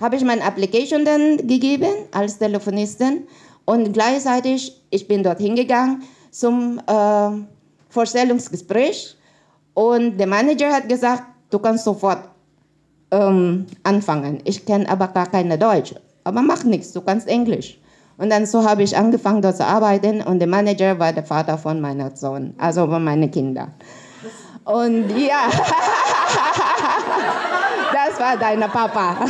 [0.00, 3.26] Habe ich meine Application dann gegeben als Telefonistin
[3.64, 7.30] und gleichzeitig, ich bin dort hingegangen zum äh,
[7.88, 9.16] Vorstellungsgespräch
[9.74, 12.28] und der Manager hat gesagt, du kannst sofort
[13.10, 14.40] ähm, anfangen.
[14.44, 15.94] Ich kenne aber gar keine Deutsch.
[16.24, 17.78] Aber mach nichts, du kannst Englisch.
[18.18, 21.56] Und dann so habe ich angefangen dort zu arbeiten und der Manager war der Vater
[21.56, 23.72] von meiner Sohn, also von meinen Kindern.
[24.64, 25.48] Und ja,
[27.92, 29.16] das war dein Papa.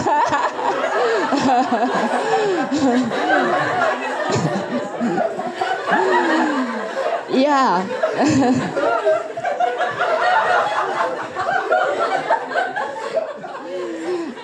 [7.35, 7.83] ja.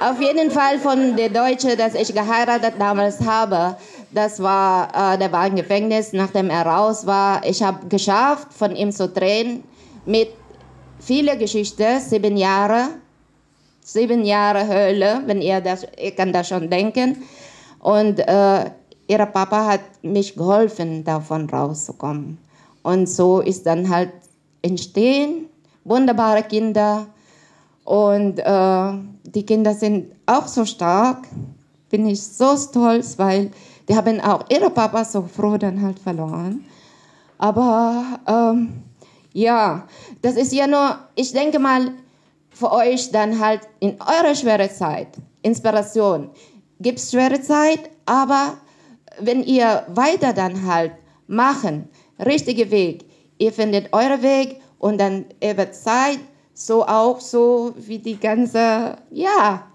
[0.01, 3.77] Auf jeden Fall von der Deutsche, dass ich geheiratet damals habe,
[4.15, 7.45] das war, äh, der war im Gefängnis, nachdem er raus war.
[7.45, 9.65] Ich habe geschafft, von ihm zu drehen
[10.07, 10.29] mit
[11.01, 12.91] vielen Geschichten, sieben Jahre,
[13.83, 17.25] sieben Jahre Hölle, wenn ihr das, ihr kann das schon denken.
[17.81, 18.71] Und äh,
[19.09, 22.39] ihr Papa hat mich geholfen, davon rauszukommen.
[22.83, 24.13] Und so ist dann halt
[24.63, 25.49] entstehen
[25.85, 27.07] wunderbare Kinder.
[27.85, 28.93] Und äh,
[29.25, 31.27] die Kinder sind auch so stark.
[31.91, 33.51] Bin ich so stolz, weil
[33.89, 36.65] die haben auch ihre Papa so froh dann halt verloren.
[37.39, 38.83] Aber ähm,
[39.33, 39.87] ja,
[40.23, 41.93] das ist ja nur, ich denke mal,
[42.51, 45.09] für euch dann halt in eurer schweren Zeit
[45.43, 46.31] Inspiration.
[46.81, 48.55] Gibt es schwere Zeit, aber
[49.21, 50.93] wenn ihr weiter dann halt
[51.27, 51.89] machen,
[52.25, 53.05] richtige Weg,
[53.39, 56.21] ihr findet euren Weg und dann über Zeit
[56.55, 59.67] so auch so wie die ganze, ja,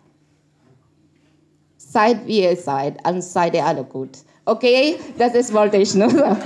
[1.91, 4.19] seid wie ihr seid, und seid ihr alle gut.
[4.45, 6.09] Okay, das ist, wollte ich nur.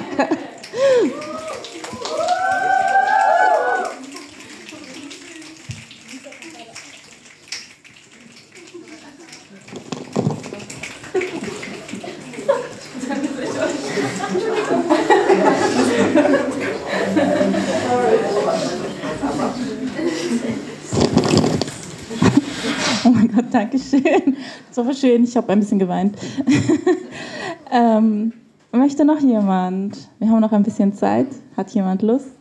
[23.51, 24.37] Dankeschön.
[24.71, 26.17] So schön, ich habe ein bisschen geweint.
[27.71, 28.33] ähm,
[28.71, 29.97] möchte noch jemand?
[30.19, 31.27] Wir haben noch ein bisschen Zeit.
[31.57, 32.27] Hat jemand Lust?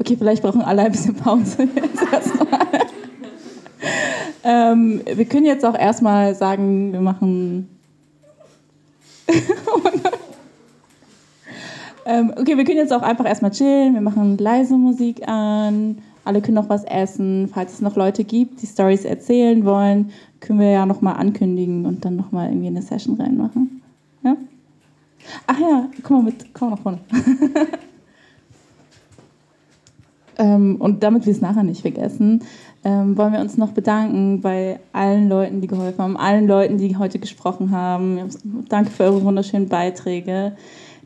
[0.00, 2.93] Okay, vielleicht brauchen alle ein bisschen Pause jetzt erstmal.
[4.44, 7.68] Ähm, wir können jetzt auch erstmal sagen, wir machen.
[12.06, 13.94] Ähm, okay, wir können jetzt auch einfach erstmal chillen.
[13.94, 15.98] Wir machen leise Musik an.
[16.24, 17.48] Alle können noch was essen.
[17.52, 20.10] Falls es noch Leute gibt, die Stories erzählen wollen,
[20.40, 23.82] können wir ja nochmal ankündigen und dann nochmal irgendwie eine Session reinmachen.
[24.22, 24.36] Ja?
[25.46, 27.00] Ach ja, komm mal mit, komm mal nach vorne.
[30.38, 32.42] ähm, und damit wir es nachher nicht vergessen,
[32.84, 36.96] ähm, wollen wir uns noch bedanken bei allen Leuten, die geholfen haben, allen Leuten, die
[36.96, 38.28] heute gesprochen haben.
[38.68, 40.52] Danke für eure wunderschönen Beiträge.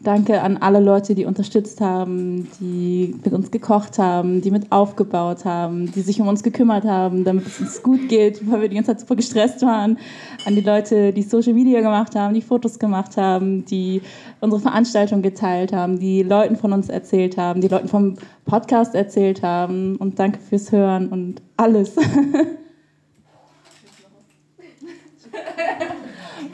[0.03, 5.45] Danke an alle Leute, die unterstützt haben, die mit uns gekocht haben, die mit aufgebaut
[5.45, 8.77] haben, die sich um uns gekümmert haben, damit es uns gut geht, weil wir die
[8.77, 9.99] ganze Zeit super gestresst waren.
[10.45, 14.01] An die Leute, die Social Media gemacht haben, die Fotos gemacht haben, die
[14.41, 18.15] unsere Veranstaltung geteilt haben, die Leuten von uns erzählt haben, die Leuten vom
[18.45, 19.97] Podcast erzählt haben.
[19.97, 21.97] Und danke fürs Hören und alles.